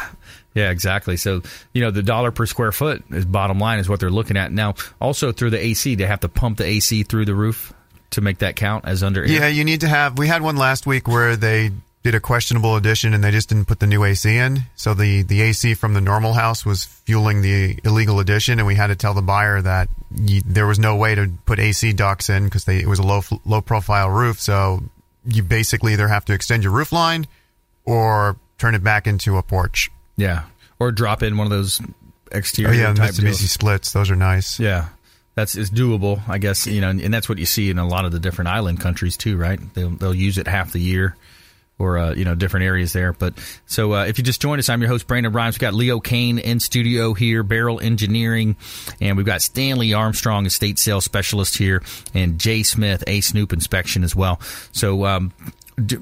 Yeah, 0.53 0.71
exactly. 0.71 1.17
So, 1.17 1.41
you 1.73 1.81
know, 1.81 1.91
the 1.91 2.03
dollar 2.03 2.31
per 2.31 2.45
square 2.45 2.71
foot 2.71 3.03
is 3.11 3.25
bottom 3.25 3.59
line 3.59 3.79
is 3.79 3.87
what 3.87 3.99
they're 3.99 4.09
looking 4.09 4.37
at. 4.37 4.51
Now, 4.51 4.75
also 4.99 5.31
through 5.31 5.51
the 5.51 5.63
AC, 5.63 5.95
they 5.95 6.05
have 6.05 6.21
to 6.21 6.29
pump 6.29 6.57
the 6.57 6.65
AC 6.65 7.03
through 7.03 7.25
the 7.25 7.35
roof 7.35 7.73
to 8.11 8.21
make 8.21 8.39
that 8.39 8.55
count 8.55 8.85
as 8.85 9.03
under 9.03 9.25
Yeah, 9.25 9.47
you 9.47 9.63
need 9.63 9.81
to 9.81 9.87
have. 9.87 10.17
We 10.17 10.27
had 10.27 10.41
one 10.41 10.57
last 10.57 10.87
week 10.87 11.07
where 11.07 11.35
they 11.35 11.71
did 12.01 12.15
a 12.15 12.19
questionable 12.19 12.75
addition 12.75 13.13
and 13.13 13.23
they 13.23 13.31
just 13.31 13.49
didn't 13.49 13.65
put 13.65 13.79
the 13.79 13.87
new 13.87 14.03
AC 14.03 14.35
in. 14.35 14.61
So 14.75 14.93
the 14.93 15.23
the 15.23 15.41
AC 15.41 15.73
from 15.75 15.93
the 15.93 16.01
normal 16.01 16.33
house 16.33 16.65
was 16.65 16.85
fueling 16.85 17.41
the 17.41 17.77
illegal 17.83 18.19
addition, 18.19 18.59
and 18.59 18.67
we 18.67 18.75
had 18.75 18.87
to 18.87 18.95
tell 18.95 19.13
the 19.13 19.21
buyer 19.21 19.61
that 19.61 19.89
there 20.09 20.65
was 20.65 20.79
no 20.79 20.95
way 20.95 21.15
to 21.15 21.29
put 21.45 21.59
AC 21.59 21.93
ducts 21.93 22.29
in 22.29 22.45
because 22.45 22.67
it 22.67 22.87
was 22.87 22.99
a 22.99 23.03
low 23.03 23.21
low 23.45 23.61
profile 23.61 24.09
roof. 24.09 24.39
So 24.39 24.81
you 25.25 25.43
basically 25.43 25.93
either 25.93 26.07
have 26.07 26.25
to 26.25 26.33
extend 26.33 26.63
your 26.63 26.71
roof 26.71 26.91
line 26.91 27.27
or 27.85 28.37
turn 28.57 28.75
it 28.75 28.83
back 28.83 29.05
into 29.05 29.37
a 29.37 29.43
porch. 29.43 29.91
Yeah. 30.19 30.43
Or 30.79 30.91
drop 30.91 31.23
in 31.23 31.37
one 31.37 31.47
of 31.47 31.51
those 31.51 31.81
exterior 32.31 32.73
Oh 32.73 32.77
yeah, 32.89 32.93
type 32.93 33.11
Mitsubishi 33.11 33.21
deals. 33.21 33.51
splits. 33.51 33.93
Those 33.93 34.11
are 34.11 34.15
nice. 34.15 34.59
Yeah. 34.59 34.89
That's 35.35 35.55
it's 35.55 35.69
doable, 35.69 36.21
I 36.27 36.37
guess, 36.37 36.67
you 36.67 36.81
know, 36.81 36.89
and, 36.89 36.99
and 37.01 37.13
that's 37.13 37.29
what 37.29 37.37
you 37.37 37.45
see 37.45 37.69
in 37.69 37.79
a 37.79 37.87
lot 37.87 38.05
of 38.05 38.11
the 38.11 38.19
different 38.19 38.49
island 38.49 38.79
countries 38.81 39.15
too, 39.15 39.37
right? 39.37 39.59
They'll 39.73 39.91
they'll 39.91 40.13
use 40.13 40.37
it 40.37 40.47
half 40.47 40.73
the 40.73 40.79
year 40.79 41.15
or 41.77 41.97
uh, 41.97 42.13
you 42.13 42.25
know 42.25 42.35
different 42.35 42.65
areas 42.65 42.91
there. 42.91 43.13
But 43.13 43.35
so 43.65 43.93
uh, 43.93 44.05
if 44.05 44.17
you 44.17 44.23
just 44.23 44.41
joined 44.41 44.59
us, 44.59 44.67
I'm 44.67 44.81
your 44.81 44.89
host 44.89 45.07
Brandon 45.07 45.31
Rhymes. 45.31 45.55
We've 45.55 45.61
got 45.61 45.73
Leo 45.73 46.01
Kane 46.01 46.39
in 46.39 46.59
studio 46.59 47.13
here, 47.13 47.41
Beryl 47.43 47.79
Engineering, 47.79 48.57
and 48.99 49.15
we've 49.15 49.25
got 49.25 49.41
Stanley 49.41 49.93
Armstrong, 49.93 50.45
estate 50.45 50.77
sales 50.77 51.05
specialist 51.05 51.57
here, 51.57 51.81
and 52.13 52.37
Jay 52.37 52.63
Smith, 52.63 53.01
A 53.07 53.21
Snoop 53.21 53.53
Inspection 53.53 54.03
as 54.03 54.15
well. 54.15 54.41
So. 54.73 55.05
Um, 55.05 55.31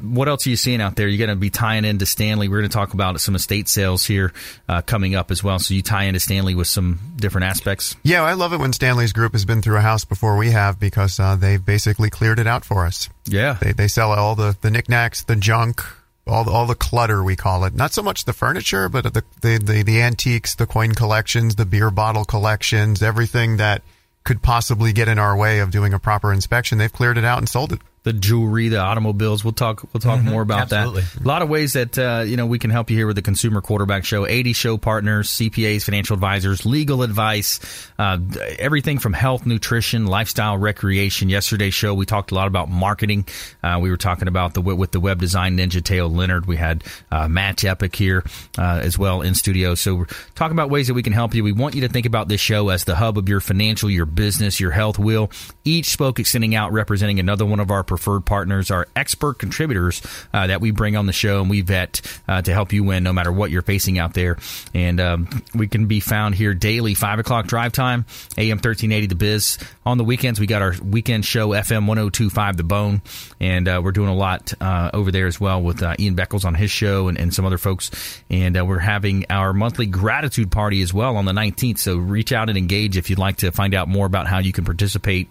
what 0.01 0.27
else 0.27 0.45
are 0.45 0.49
you 0.49 0.55
seeing 0.55 0.81
out 0.81 0.95
there? 0.95 1.07
You're 1.07 1.25
going 1.25 1.35
to 1.35 1.39
be 1.39 1.49
tying 1.49 1.85
into 1.85 2.05
Stanley. 2.05 2.47
We're 2.49 2.59
going 2.59 2.69
to 2.69 2.73
talk 2.73 2.93
about 2.93 3.19
some 3.21 3.35
estate 3.35 3.67
sales 3.69 4.05
here 4.05 4.33
uh, 4.67 4.81
coming 4.81 5.15
up 5.15 5.31
as 5.31 5.43
well. 5.43 5.59
So 5.59 5.73
you 5.73 5.81
tie 5.81 6.03
into 6.03 6.19
Stanley 6.19 6.55
with 6.55 6.67
some 6.67 6.99
different 7.15 7.45
aspects. 7.45 7.95
Yeah, 8.03 8.23
I 8.23 8.33
love 8.33 8.53
it 8.53 8.59
when 8.59 8.73
Stanley's 8.73 9.13
group 9.13 9.33
has 9.33 9.45
been 9.45 9.61
through 9.61 9.77
a 9.77 9.81
house 9.81 10.05
before 10.05 10.37
we 10.37 10.51
have 10.51 10.79
because 10.79 11.19
uh, 11.19 11.35
they've 11.35 11.63
basically 11.63 12.09
cleared 12.09 12.39
it 12.39 12.47
out 12.47 12.65
for 12.65 12.85
us. 12.85 13.09
Yeah, 13.25 13.53
They, 13.59 13.73
they 13.73 13.87
sell 13.87 14.11
all 14.11 14.35
the, 14.35 14.57
the 14.61 14.71
knickknacks, 14.71 15.23
the 15.23 15.35
junk, 15.35 15.81
all 16.25 16.43
the, 16.43 16.51
all 16.51 16.65
the 16.65 16.75
clutter 16.75 17.23
we 17.23 17.35
call 17.35 17.65
it. 17.65 17.73
Not 17.73 17.93
so 17.93 18.01
much 18.01 18.25
the 18.25 18.33
furniture, 18.33 18.89
but 18.89 19.13
the, 19.13 19.23
the 19.41 19.59
the 19.63 19.83
the 19.83 20.01
antiques, 20.01 20.55
the 20.55 20.65
coin 20.65 20.93
collections, 20.93 21.55
the 21.55 21.65
beer 21.65 21.89
bottle 21.91 22.25
collections, 22.25 23.01
everything 23.01 23.57
that 23.57 23.81
could 24.23 24.41
possibly 24.41 24.91
get 24.91 25.07
in 25.07 25.19
our 25.19 25.37
way 25.37 25.59
of 25.59 25.71
doing 25.71 25.93
a 25.93 25.99
proper 25.99 26.33
inspection. 26.33 26.77
They've 26.77 26.91
cleared 26.91 27.17
it 27.17 27.23
out 27.23 27.37
and 27.37 27.47
sold 27.47 27.71
it 27.73 27.79
the 28.07 28.13
jewelry, 28.13 28.69
the 28.69 28.79
automobiles. 28.79 29.43
We'll 29.43 29.51
talk. 29.53 29.83
We'll 29.93 29.99
talk 29.99 30.19
Mm-hmm. 30.19 30.29
more 30.29 30.41
about 30.41 30.71
Absolutely. 30.71 31.01
that. 31.01 31.21
A 31.23 31.27
lot 31.27 31.41
of 31.41 31.49
ways 31.49 31.73
that 31.73 31.97
uh, 31.97 32.23
you 32.25 32.37
know 32.37 32.45
we 32.45 32.57
can 32.57 32.71
help 32.71 32.89
you 32.89 32.95
here 32.97 33.05
with 33.05 33.17
the 33.17 33.21
Consumer 33.21 33.59
Quarterback 33.61 34.05
Show. 34.05 34.25
Eighty 34.25 34.53
show 34.53 34.77
partners, 34.77 35.29
CPAs, 35.29 35.83
financial 35.83 36.13
advisors, 36.13 36.65
legal 36.65 37.03
advice, 37.03 37.59
uh, 37.99 38.17
everything 38.57 38.97
from 38.99 39.11
health, 39.13 39.45
nutrition, 39.45 40.05
lifestyle, 40.07 40.57
recreation. 40.57 41.27
Yesterday's 41.29 41.73
show 41.73 41.93
we 41.93 42.05
talked 42.05 42.31
a 42.31 42.35
lot 42.35 42.47
about 42.47 42.69
marketing. 42.69 43.27
Uh, 43.61 43.79
we 43.81 43.89
were 43.89 43.97
talking 43.97 44.27
about 44.29 44.53
the 44.53 44.61
with 44.61 44.91
the 44.91 44.99
web 45.01 45.19
design 45.19 45.57
ninja 45.57 45.83
Teo 45.83 46.07
Leonard. 46.07 46.45
We 46.45 46.55
had 46.55 46.83
uh, 47.11 47.27
Match 47.27 47.65
Epic 47.65 47.95
here 47.95 48.23
uh, 48.57 48.79
as 48.81 48.97
well 48.97 49.21
in 49.21 49.35
studio. 49.35 49.75
So 49.75 49.95
we're 49.95 50.05
talking 50.35 50.55
about 50.55 50.69
ways 50.69 50.87
that 50.87 50.93
we 50.93 51.03
can 51.03 51.13
help 51.13 51.35
you. 51.35 51.43
We 51.43 51.51
want 51.51 51.75
you 51.75 51.81
to 51.81 51.89
think 51.89 52.05
about 52.05 52.29
this 52.29 52.39
show 52.41 52.69
as 52.69 52.85
the 52.85 52.95
hub 52.95 53.17
of 53.17 53.27
your 53.27 53.41
financial, 53.41 53.89
your 53.89 54.05
business, 54.05 54.59
your 54.59 54.71
health 54.71 54.97
wheel. 54.97 55.29
Each 55.65 55.87
spoke 55.91 56.19
extending 56.19 56.55
out, 56.55 56.71
representing 56.71 57.19
another 57.19 57.45
one 57.45 57.59
of 57.59 57.69
our 57.71 57.83
preferred 57.97 58.25
partners, 58.25 58.69
our 58.69 58.87
expert 58.95 59.39
contributors 59.39 60.03
uh, 60.31 60.45
that 60.45 60.61
we 60.61 60.69
bring 60.69 60.95
on 60.95 61.07
the 61.07 61.13
show 61.13 61.41
and 61.41 61.49
we 61.49 61.61
vet 61.61 61.99
uh, 62.27 62.43
to 62.43 62.53
help 62.53 62.71
you 62.71 62.83
win 62.83 63.03
no 63.03 63.11
matter 63.11 63.31
what 63.31 63.49
you're 63.49 63.63
facing 63.63 63.97
out 63.97 64.13
there. 64.13 64.37
And 64.75 64.99
um, 64.99 65.43
we 65.55 65.67
can 65.67 65.87
be 65.87 65.99
found 65.99 66.35
here 66.35 66.53
daily, 66.53 66.93
5 66.93 67.17
o'clock 67.17 67.47
drive 67.47 67.71
time, 67.71 68.05
AM 68.37 68.57
1380 68.57 69.07
The 69.07 69.15
Biz. 69.15 69.57
On 69.83 69.97
the 69.97 70.03
weekends, 70.03 70.39
we 70.39 70.45
got 70.45 70.61
our 70.61 70.75
weekend 70.83 71.25
show, 71.25 71.49
FM 71.49 71.87
1025 71.87 72.57
The 72.57 72.63
Bone. 72.63 73.01
And 73.39 73.67
uh, 73.67 73.81
we're 73.83 73.93
doing 73.93 74.09
a 74.09 74.15
lot 74.15 74.53
uh, 74.61 74.91
over 74.93 75.11
there 75.11 75.25
as 75.25 75.39
well 75.39 75.61
with 75.63 75.81
uh, 75.81 75.95
Ian 75.97 76.15
Beckles 76.15 76.45
on 76.45 76.53
his 76.53 76.69
show 76.69 77.07
and, 77.07 77.17
and 77.17 77.33
some 77.33 77.45
other 77.45 77.57
folks. 77.57 78.21
And 78.29 78.59
uh, 78.59 78.63
we're 78.63 78.77
having 78.77 79.25
our 79.31 79.53
monthly 79.53 79.87
gratitude 79.87 80.51
party 80.51 80.83
as 80.83 80.93
well 80.93 81.17
on 81.17 81.25
the 81.25 81.31
19th. 81.31 81.79
So 81.79 81.97
reach 81.97 82.31
out 82.31 82.49
and 82.49 82.59
engage 82.59 82.95
if 82.95 83.09
you'd 83.09 83.17
like 83.17 83.37
to 83.37 83.51
find 83.51 83.73
out 83.73 83.87
more 83.87 84.05
about 84.05 84.27
how 84.27 84.37
you 84.37 84.53
can 84.53 84.65
participate 84.65 85.29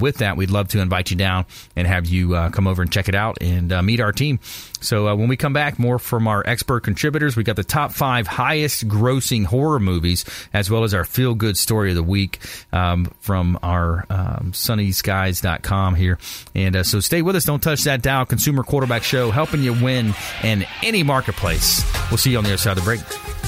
with 0.00 0.18
that. 0.18 0.38
We'd 0.38 0.50
love 0.50 0.68
to 0.68 0.80
invite 0.80 1.10
you 1.10 1.16
down 1.18 1.44
and 1.76 1.86
have 1.86 1.97
you 2.06 2.34
uh, 2.34 2.50
come 2.50 2.66
over 2.66 2.82
and 2.82 2.92
check 2.92 3.08
it 3.08 3.14
out 3.14 3.38
and 3.40 3.72
uh, 3.72 3.82
meet 3.82 4.00
our 4.00 4.12
team. 4.12 4.40
So 4.80 5.08
uh, 5.08 5.14
when 5.16 5.28
we 5.28 5.36
come 5.36 5.52
back, 5.52 5.78
more 5.78 5.98
from 5.98 6.28
our 6.28 6.42
expert 6.46 6.80
contributors. 6.80 7.36
We 7.36 7.44
got 7.44 7.56
the 7.56 7.64
top 7.64 7.92
five 7.92 8.26
highest 8.26 8.88
grossing 8.88 9.44
horror 9.44 9.80
movies, 9.80 10.24
as 10.52 10.70
well 10.70 10.84
as 10.84 10.94
our 10.94 11.04
feel 11.04 11.34
good 11.34 11.56
story 11.56 11.90
of 11.90 11.96
the 11.96 12.02
week 12.02 12.40
um, 12.72 13.12
from 13.20 13.58
our 13.62 14.04
um, 14.10 14.52
sunnyskyz.com 14.52 15.94
here. 15.94 16.18
And 16.54 16.76
uh, 16.76 16.82
so 16.82 17.00
stay 17.00 17.22
with 17.22 17.36
us. 17.36 17.44
Don't 17.44 17.62
touch 17.62 17.84
that 17.84 18.02
dial. 18.02 18.26
Consumer 18.26 18.62
Quarterback 18.62 19.02
Show, 19.02 19.30
helping 19.30 19.62
you 19.62 19.72
win 19.72 20.14
in 20.42 20.66
any 20.82 21.02
marketplace. 21.02 21.84
We'll 22.10 22.18
see 22.18 22.32
you 22.32 22.38
on 22.38 22.44
the 22.44 22.50
other 22.50 22.58
side 22.58 22.78
of 22.78 22.84
the 22.84 22.96
break. 22.96 23.37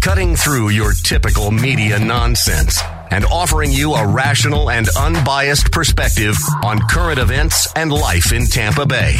cutting 0.00 0.36
through 0.36 0.68
your 0.70 0.92
typical 0.92 1.50
media 1.50 1.98
nonsense 1.98 2.80
and 3.10 3.24
offering 3.26 3.72
you 3.72 3.94
a 3.94 4.06
rational 4.06 4.70
and 4.70 4.88
unbiased 4.96 5.72
perspective 5.72 6.36
on 6.62 6.78
current 6.88 7.18
events 7.18 7.66
and 7.74 7.92
life 7.92 8.32
in 8.32 8.46
Tampa 8.46 8.86
Bay. 8.86 9.16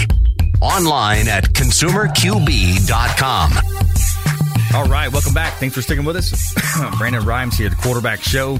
Online 0.60 1.28
at 1.28 1.44
consumerqb.com. 1.44 3.52
All 4.74 4.84
right, 4.84 5.10
welcome 5.10 5.32
back. 5.32 5.54
Thanks 5.54 5.74
for 5.74 5.80
sticking 5.80 6.04
with 6.04 6.16
us. 6.16 6.54
Brandon 6.98 7.24
Rhymes 7.24 7.56
here, 7.56 7.70
the 7.70 7.76
quarterback 7.76 8.20
show. 8.20 8.58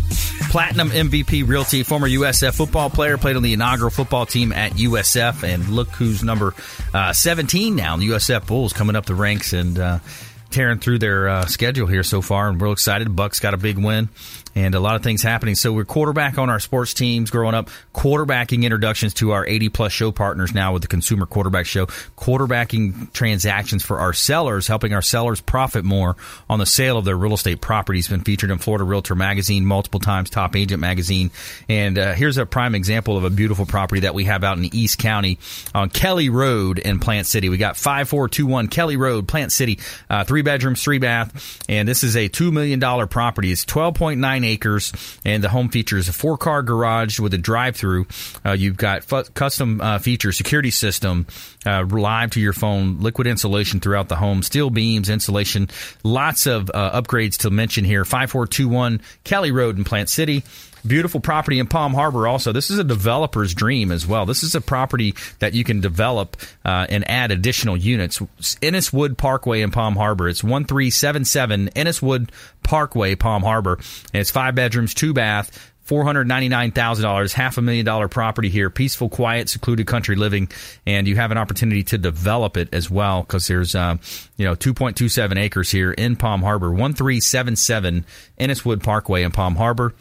Platinum 0.51 0.89
MVP 0.89 1.47
Realty, 1.47 1.83
former 1.83 2.09
USF 2.09 2.55
football 2.55 2.89
player, 2.89 3.19
played 3.19 3.37
on 3.37 3.43
the 3.43 3.53
inaugural 3.53 3.91
football 3.91 4.25
team 4.25 4.51
at 4.53 4.73
USF. 4.73 5.43
And 5.43 5.69
look 5.69 5.89
who's 5.91 6.25
number 6.25 6.55
uh, 6.95 7.13
17 7.13 7.77
now. 7.77 7.99
The 7.99 8.09
USF 8.09 8.47
Bulls 8.47 8.73
coming 8.73 8.97
up 8.97 9.05
the 9.05 9.15
ranks 9.15 9.53
and 9.53 9.79
uh, 9.79 9.99
tearing 10.51 10.79
through 10.79 10.99
their 10.99 11.29
uh, 11.29 11.47
schedule 11.47 11.87
here 11.87 12.03
so 12.03 12.23
far. 12.23 12.49
And 12.49 12.61
we're 12.61 12.73
excited. 12.73 13.15
Bucks 13.15 13.41
got 13.41 13.55
a 13.55 13.59
big 13.59 13.79
win 13.79 14.09
and 14.59 14.75
a 14.75 14.81
lot 14.81 14.97
of 14.97 15.05
things 15.05 15.23
happening. 15.23 15.55
So 15.55 15.73
we're 15.73 15.85
quarterback 15.85 16.37
on 16.37 16.51
our 16.51 16.59
sports 16.59 16.93
teams 16.93 17.31
growing 17.31 17.55
up, 17.55 17.71
quarterbacking 17.95 18.65
introductions 18.65 19.15
to 19.15 19.31
our 19.31 19.47
80 19.47 19.69
plus 19.69 19.93
show 19.93 20.11
partners 20.11 20.53
now 20.53 20.73
with 20.73 20.83
the 20.83 20.89
Consumer 20.89 21.27
Quarterback 21.27 21.65
Show, 21.65 21.87
quarterbacking 22.17 23.13
transactions 23.13 23.85
for 23.85 24.01
our 24.01 24.13
sellers, 24.13 24.67
helping 24.67 24.93
our 24.93 25.03
sellers 25.03 25.41
profit 25.41 25.85
more 25.85 26.17
on 26.51 26.59
the 26.59 26.67
sale 26.67 26.99
of 26.99 27.05
their 27.05 27.17
real 27.17 27.35
estate 27.35 27.61
properties. 27.61 28.09
Been 28.09 28.23
featured 28.23 28.51
in 28.51 28.59
Florida 28.59 28.83
Realtor 28.83 29.15
Magazine 29.15 29.65
multiple 29.65 30.01
times, 30.01 30.29
Top 30.29 30.57
Agent 30.57 30.81
Magazine. 30.81 31.31
And 31.69 31.97
uh, 31.97 32.15
here's 32.15 32.37
a 32.37 32.45
prime 32.45 32.75
example 32.75 33.17
of 33.17 33.23
a 33.23 33.31
beautiful 33.31 33.65
property 33.65 34.01
that 34.01 34.15
we 34.15 34.25
have 34.25 34.43
out 34.43 34.59
in 34.59 34.65
East 34.75 34.99
County 34.99 35.39
on 35.73 35.89
Kelly 35.89 36.31
Road 36.31 36.81
in 36.81 36.99
Plant 36.99 37.29
City. 37.29 37.49
We 37.49 37.59
got 37.59 37.77
5421 37.77 38.67
Kelly 38.69 38.97
Road, 38.97 39.29
Plant 39.29 39.53
City, 39.53 39.79
uh, 40.11 40.25
three 40.25 40.43
bedrooms, 40.43 40.83
three 40.83 40.99
bath. 40.99 41.63
And 41.69 41.87
this 41.87 42.03
is 42.03 42.17
a 42.17 42.29
$2 42.29 42.51
million 42.51 42.81
property. 43.09 43.53
It's 43.53 43.65
12.9 43.65 44.48
acres, 44.49 44.93
and 45.25 45.43
the 45.43 45.49
home 45.49 45.69
features 45.69 46.09
a 46.09 46.13
four 46.13 46.37
car 46.37 46.63
garage 46.63 47.21
with 47.21 47.35
a 47.35 47.39
drive 47.39 47.77
through. 47.77 48.07
Uh, 48.45 48.53
you've 48.53 48.77
got 48.77 49.05
fu- 49.05 49.23
custom 49.35 49.81
uh, 49.81 49.99
feature 49.99 50.33
security 50.33 50.71
system, 50.71 51.27
uh, 51.67 51.85
live 51.85 52.31
to 52.33 52.41
your 52.41 52.53
phone, 52.53 53.01
liquid 53.01 53.27
insulation 53.27 53.81
throughout 53.81 54.09
the 54.09 54.17
home, 54.17 54.43
steel 54.43 54.71
beams, 54.71 55.09
insulation, 55.09 55.69
lots 56.03 56.47
of 56.47 56.71
uh, 56.73 57.01
upgrades 57.01 57.39
to 57.39 57.51
mention 57.51 57.85
here. 57.85 58.05
5421 58.05 59.01
Kelly 59.25 59.53
Road 59.53 59.79
in 59.79 59.85
Plant 59.85 60.09
City. 60.09 60.43
Beautiful 60.87 61.21
property 61.21 61.59
in 61.59 61.67
Palm 61.67 61.95
Harbor. 61.95 62.27
Also, 62.27 62.53
this 62.53 62.71
is 62.71 62.79
a 62.79 62.85
developer's 62.85 63.55
dream 63.55 63.91
as 63.93 64.07
well. 64.07 64.27
This 64.27 64.43
is 64.43 64.55
a 64.55 64.61
property 64.61 65.15
that 65.39 65.55
you 65.55 65.65
can 65.65 65.81
develop 65.81 66.37
uh, 66.65 66.87
and 66.89 67.09
add 67.11 67.31
additional 67.31 67.77
units. 67.77 68.21
Enniswood 68.63 69.17
Parkway 69.17 69.63
in 69.63 69.71
Palm 69.71 69.97
Harbor. 69.97 70.29
It's 70.29 70.45
one 70.45 70.65
three 70.65 70.91
seven 70.91 71.25
seven 71.25 71.69
Enniswood 71.71 72.31
Parkway, 72.63 73.15
Palm 73.15 73.43
Harbor. 73.43 73.75
And 74.13 74.21
it's 74.21 74.31
five 74.31 74.55
bedrooms, 74.55 74.95
two 74.95 75.13
bath. 75.13 75.73
Four 75.83 76.05
hundred 76.05 76.29
ninety 76.29 76.51
nine 76.51 76.73
thousand 76.73 77.05
dollars, 77.05 77.33
half 77.33 77.57
a 77.57 77.63
million 77.63 77.87
dollar 77.87 78.09
property 78.09 78.51
here, 78.51 78.69
peaceful, 78.69 79.09
quiet, 79.09 79.49
secluded 79.49 79.87
country 79.87 80.17
living, 80.17 80.51
and 80.85 81.09
you 81.09 81.17
have 81.17 81.31
an 81.31 81.39
opportunity 81.39 81.83
to 81.85 81.97
develop 81.97 82.59
it 82.59 82.69
as 82.75 82.91
well 82.91 83.23
because 83.23 83.47
there's, 83.47 83.75
um, 83.75 83.99
you 84.37 84.45
know, 84.45 84.55
two 84.55 84.75
point 84.75 84.99
two 84.99 85.09
seven 85.09 85.39
acres 85.39 85.71
here 85.71 85.91
in 85.91 86.15
Palm 86.15 86.43
Harbor, 86.43 86.71
one 86.71 86.93
three 86.93 87.21
seven 87.21 87.57
seven 87.57 88.05
Enniswood 88.39 88.83
Parkway 88.83 89.23
in 89.23 89.31
Palm 89.31 89.57
Harbor. 89.57 89.95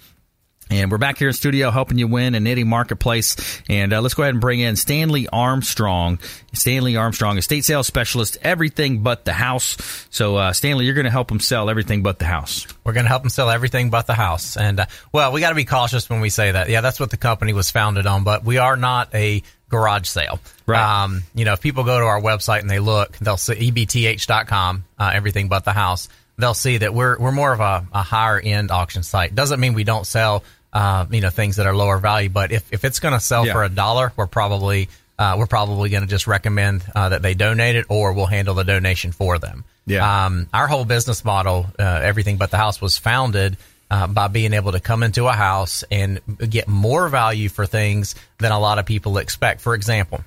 And 0.70 0.92
we're 0.92 0.98
back 0.98 1.18
here 1.18 1.30
in 1.30 1.34
studio 1.34 1.72
helping 1.72 1.98
you 1.98 2.08
win 2.08 2.36
a 2.36 2.40
knitting 2.40 2.68
marketplace. 2.68 3.62
And 3.70 3.94
uh, 3.94 4.02
let's 4.02 4.14
go 4.14 4.24
ahead 4.24 4.34
and 4.34 4.42
bring 4.42 4.60
in 4.60 4.76
Stanley 4.76 5.28
Armstrong. 5.28 6.20
Stanley 6.54 6.98
Armstrong, 6.98 7.38
estate 7.38 7.64
sales 7.64 7.88
specialist, 7.88 8.38
everything 8.42 9.04
but 9.04 9.26
the 9.26 9.34
house. 9.34 9.78
So, 10.10 10.36
uh, 10.36 10.54
Stanley, 10.54 10.86
you're 10.86 10.96
going 10.96 11.06
to 11.06 11.12
help 11.12 11.32
him 11.32 11.40
sell 11.40 11.70
everything 11.70 12.04
but 12.04 12.20
the 12.20 12.26
house. 12.26 12.68
We're 12.84 12.94
going 12.94 13.06
to 13.06 13.10
help 13.10 13.24
them 13.24 13.30
sell 13.30 13.50
everything 13.50 13.90
but 13.90 14.08
the 14.08 14.14
house. 14.14 14.58
And, 14.58 14.80
uh, 14.80 14.86
well, 15.12 15.32
we 15.32 15.40
got 15.40 15.50
to 15.50 15.56
be 15.56 15.66
cautious 15.66 16.10
when 16.10 16.20
we 16.20 16.30
say 16.30 16.52
that. 16.52 16.70
Yeah, 16.70 16.82
that's 16.82 17.00
what 17.00 17.12
the 17.12 17.18
company 17.18 17.54
was 17.54 17.72
founded 17.72 18.06
on, 18.06 18.24
but 18.24 18.44
we 18.44 18.58
are 18.58 18.76
not 18.76 19.14
a 19.14 19.44
garage 19.70 20.08
sale. 20.08 20.40
Right. 20.66 21.04
Um, 21.04 21.24
you 21.34 21.46
know, 21.46 21.54
if 21.54 21.62
people 21.62 21.84
go 21.84 22.00
to 22.00 22.06
our 22.06 22.22
website 22.22 22.62
and 22.62 22.70
they 22.70 22.80
look, 22.80 23.18
they'll 23.18 23.38
see 23.38 23.72
ebth.com, 23.72 24.84
uh, 24.98 25.12
everything 25.14 25.48
but 25.48 25.66
the 25.66 25.74
house. 25.74 26.10
They'll 26.40 26.54
see 26.54 26.78
that 26.78 26.94
we're, 26.94 27.18
we're 27.18 27.32
more 27.32 27.52
of 27.52 27.60
a, 27.60 27.88
a 27.92 28.04
higher 28.04 28.40
end 28.40 28.70
auction 28.70 29.02
site. 29.02 29.34
Doesn't 29.34 29.60
mean 29.60 29.74
we 29.74 29.84
don't 29.84 30.06
sell, 30.06 30.44
uh, 30.74 31.06
you 31.10 31.22
know, 31.22 31.30
things 31.30 31.56
that 31.56 31.66
are 31.68 31.76
lower 31.76 31.98
value, 31.98 32.30
but 32.30 32.52
if, 32.52 32.72
if 32.74 32.84
it's 32.86 33.00
going 33.00 33.14
to 33.14 33.20
sell 33.20 33.46
Yeah. 33.46 33.54
for 33.54 33.64
a 33.64 33.70
dollar, 33.70 34.12
we're 34.16 34.28
probably, 34.28 34.90
uh, 35.18 35.36
we're 35.38 35.48
probably 35.48 35.90
going 35.90 36.04
to 36.04 36.10
just 36.10 36.28
recommend, 36.28 36.84
uh, 36.96 37.10
that 37.10 37.22
they 37.22 37.34
donate 37.34 37.76
it 37.76 37.86
or 37.90 38.14
we'll 38.14 38.26
handle 38.26 38.54
the 38.56 38.64
donation 38.64 39.12
for 39.12 39.40
them. 39.40 39.64
Yeah. 39.86 40.26
Um, 40.26 40.50
our 40.54 40.68
whole 40.68 40.86
business 40.86 41.24
model, 41.24 41.66
uh, 41.80 41.84
everything 41.84 42.38
but 42.38 42.52
the 42.52 42.58
house, 42.58 42.82
was 42.82 42.98
founded 42.98 43.58
uh, 43.90 44.06
by 44.08 44.28
being 44.28 44.52
able 44.54 44.74
to 44.74 44.82
come 44.82 45.02
into 45.02 45.28
a 45.28 45.32
house 45.32 45.84
and 45.90 46.20
get 46.50 46.68
more 46.68 47.08
value 47.08 47.48
for 47.48 47.66
things 47.66 48.16
than 48.38 48.52
a 48.52 48.60
lot 48.60 48.80
of 48.80 48.86
people 48.86 49.18
expect. 49.18 49.62
For 49.62 49.74
example, 49.74 50.26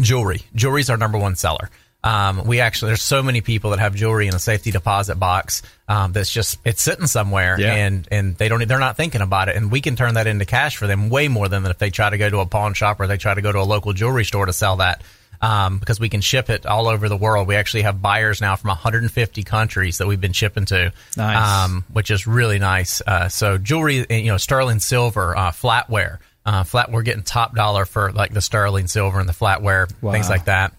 jewelry. 0.00 0.40
Jewelry's 0.54 0.88
our 0.90 0.96
number 0.96 1.18
one 1.18 1.36
seller. 1.36 1.68
Um, 2.04 2.44
we 2.46 2.60
actually 2.60 2.90
there's 2.90 3.02
so 3.02 3.22
many 3.22 3.40
people 3.40 3.70
that 3.70 3.80
have 3.80 3.96
jewelry 3.96 4.28
in 4.28 4.34
a 4.34 4.38
safety 4.38 4.70
deposit 4.70 5.16
box 5.16 5.62
um, 5.88 6.12
that's 6.12 6.30
just 6.30 6.58
it's 6.64 6.80
sitting 6.80 7.08
somewhere 7.08 7.56
Yeah. 7.58 7.74
and 7.74 8.06
and 8.12 8.36
they 8.36 8.48
don't 8.48 8.66
they're 8.68 8.78
not 8.78 8.96
thinking 8.96 9.22
about 9.22 9.48
it 9.48 9.56
and 9.56 9.72
we 9.72 9.80
can 9.80 9.96
turn 9.96 10.14
that 10.14 10.28
into 10.28 10.44
cash 10.44 10.76
for 10.76 10.86
them 10.86 11.08
way 11.10 11.26
more 11.26 11.48
than 11.48 11.66
if 11.66 11.78
they 11.78 11.90
try 11.90 12.08
to 12.08 12.16
go 12.18 12.30
to 12.30 12.38
a 12.38 12.46
pawn 12.46 12.74
shop 12.74 13.00
or 13.00 13.08
they 13.08 13.16
try 13.16 13.34
to 13.34 13.42
go 13.42 13.50
to 13.50 13.58
a 13.58 13.64
local 13.66 13.92
jewelry 13.92 14.24
store 14.24 14.46
to 14.46 14.52
sell 14.52 14.76
that. 14.76 15.02
um, 15.42 15.78
because 15.78 15.98
we 16.00 16.08
can 16.08 16.20
ship 16.22 16.48
it 16.48 16.64
all 16.64 16.86
over 16.88 17.08
the 17.10 17.16
world. 17.16 17.46
We 17.48 17.56
actually 17.56 17.82
have 17.82 18.00
buyers 18.00 18.40
now 18.40 18.56
from 18.56 18.68
150 18.68 19.42
countries 19.42 19.98
that 19.98 20.06
we've 20.06 20.20
been 20.20 20.32
shipping 20.32 20.64
to, 20.66 20.92
Nice. 21.16 21.64
um, 21.66 21.84
which 21.92 22.10
is 22.10 22.26
really 22.26 22.58
nice. 22.58 23.02
Uh, 23.06 23.28
so 23.28 23.58
jewelry, 23.58 24.06
you 24.08 24.30
know, 24.30 24.38
sterling 24.38 24.78
silver, 24.80 25.36
uh, 25.36 25.50
flatware, 25.50 26.18
uh, 26.46 26.62
flat. 26.64 26.90
We're 26.90 27.02
getting 27.02 27.22
top 27.22 27.54
dollar 27.54 27.84
for 27.84 28.12
like 28.12 28.32
the 28.32 28.40
sterling 28.40 28.86
silver 28.86 29.18
and 29.20 29.28
the 29.28 29.34
flatware, 29.34 29.90
things 30.12 30.30
like 30.30 30.46
that. 30.46 30.72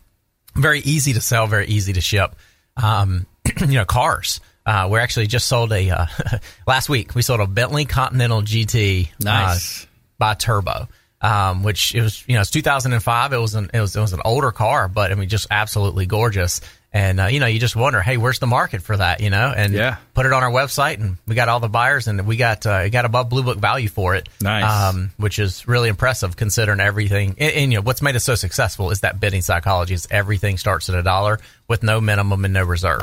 Very 0.58 0.80
easy 0.80 1.14
to 1.14 1.22
sell, 1.22 1.48
very 1.48 1.68
easy 1.68 1.94
to 1.94 2.02
ship. 2.02 2.36
Um, 2.76 3.26
you 3.60 3.68
know, 3.68 3.86
cars. 3.86 4.42
Uh, 4.66 4.90
we 4.92 5.00
actually 5.00 5.28
just 5.28 5.48
sold 5.48 5.72
a 5.72 5.90
uh, 5.90 6.06
last 6.68 6.90
week. 6.90 7.16
We 7.16 7.22
sold 7.22 7.40
a 7.40 7.48
Bentley 7.48 7.86
Continental 7.86 8.42
GT. 8.42 9.10
Nice. 9.20 9.84
Uh, 9.84 9.88
by 10.18 10.34
Turbo, 10.34 10.88
um, 11.22 11.64
which 11.64 11.94
it 11.96 12.02
was 12.02 12.24
you 12.28 12.36
know 12.36 12.42
it's 12.42 12.52
2005. 12.52 13.34
It 13.34 13.38
was 13.38 13.56
an 13.56 13.70
it 13.74 13.80
was 13.80 13.96
it 13.96 14.02
was 14.02 14.14
an 14.14 14.22
older 14.26 14.52
car, 14.52 14.88
but 14.88 15.12
I 15.12 15.16
mean 15.16 15.30
just 15.30 15.48
absolutely 15.52 16.06
gorgeous. 16.06 16.62
And 16.94 17.20
uh, 17.20 17.26
you 17.26 17.40
know 17.40 17.48
you 17.48 17.60
just 17.60 17.76
wonder, 17.76 18.02
hey, 18.02 18.18
where's 18.18 18.40
the 18.40 18.48
market 18.48 18.82
for 18.82 18.96
that? 18.98 19.20
You 19.22 19.30
know, 19.30 19.54
and 19.56 19.74
Yeah. 19.74 19.98
put 20.14 20.26
it 20.26 20.34
on 20.34 20.42
our 20.44 20.50
website, 20.50 21.00
and 21.00 21.18
we 21.28 21.36
got 21.36 21.50
all 21.50 21.60
the 21.60 21.68
buyers, 21.68 22.08
and 22.08 22.26
we 22.26 22.38
got 22.38 22.66
uh, 22.66 22.88
got 22.90 23.04
above 23.06 23.30
blue 23.30 23.44
book 23.44 23.58
value 23.58 23.90
for 23.90 24.16
it. 24.16 24.30
Nice. 24.42 24.64
um, 24.94 25.12
which 25.18 25.38
is 25.38 25.68
really 25.68 25.90
impressive 25.90 26.36
considering 26.38 26.80
everything. 26.80 27.36
And, 27.38 27.54
and 27.54 27.72
you 27.74 27.78
know 27.80 27.82
what's 27.84 28.02
made 28.02 28.16
us 28.16 28.24
so 28.24 28.36
successful 28.36 28.90
is 28.92 29.02
that 29.02 29.20
bidding 29.20 29.42
psychology. 29.42 29.94
Is 29.96 30.08
everything 30.10 30.58
starts 30.58 30.90
at 30.90 30.96
a 30.96 31.04
dollar 31.04 31.40
with 31.68 31.84
no 31.84 32.00
minimum 32.02 32.46
and 32.46 32.54
no 32.54 32.64
reserve. 32.64 33.02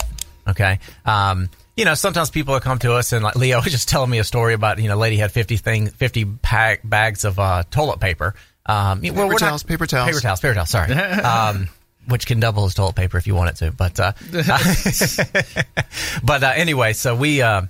Okay. 0.48 0.78
Um, 1.04 1.48
you 1.76 1.84
know, 1.84 1.94
sometimes 1.94 2.30
people 2.30 2.54
will 2.54 2.60
come 2.60 2.78
to 2.80 2.94
us 2.94 3.12
and 3.12 3.22
like 3.24 3.36
Leo 3.36 3.60
was 3.64 3.72
just 3.72 3.88
telling 3.88 4.10
me 4.10 4.18
a 4.18 4.24
story 4.24 4.54
about, 4.54 4.78
you 4.78 4.88
know, 4.88 4.96
lady 4.96 5.16
had 5.16 5.32
50 5.32 5.56
thing, 5.58 5.86
50 5.88 6.24
pack 6.42 6.80
bags 6.84 7.24
of, 7.24 7.38
uh, 7.38 7.64
toilet 7.70 7.98
paper. 8.00 8.34
Um, 8.66 9.00
Paper 9.00 9.14
we're 9.26 9.32
not- 9.32 9.38
towels, 9.40 9.62
paper 9.62 9.86
towels. 9.86 10.08
Paper 10.10 10.20
towels, 10.20 10.40
paper 10.40 10.54
towels, 10.54 10.70
sorry. 10.70 10.92
um, 10.94 11.68
which 12.06 12.26
can 12.26 12.40
double 12.40 12.64
as 12.66 12.74
toilet 12.74 12.94
paper 12.96 13.16
if 13.18 13.26
you 13.26 13.34
want 13.34 13.50
it 13.50 13.56
to, 13.56 13.70
but, 13.72 13.98
uh, 14.00 14.12
but, 16.22 16.42
uh, 16.42 16.52
anyway, 16.54 16.92
so 16.92 17.14
we, 17.14 17.42
uh, 17.42 17.62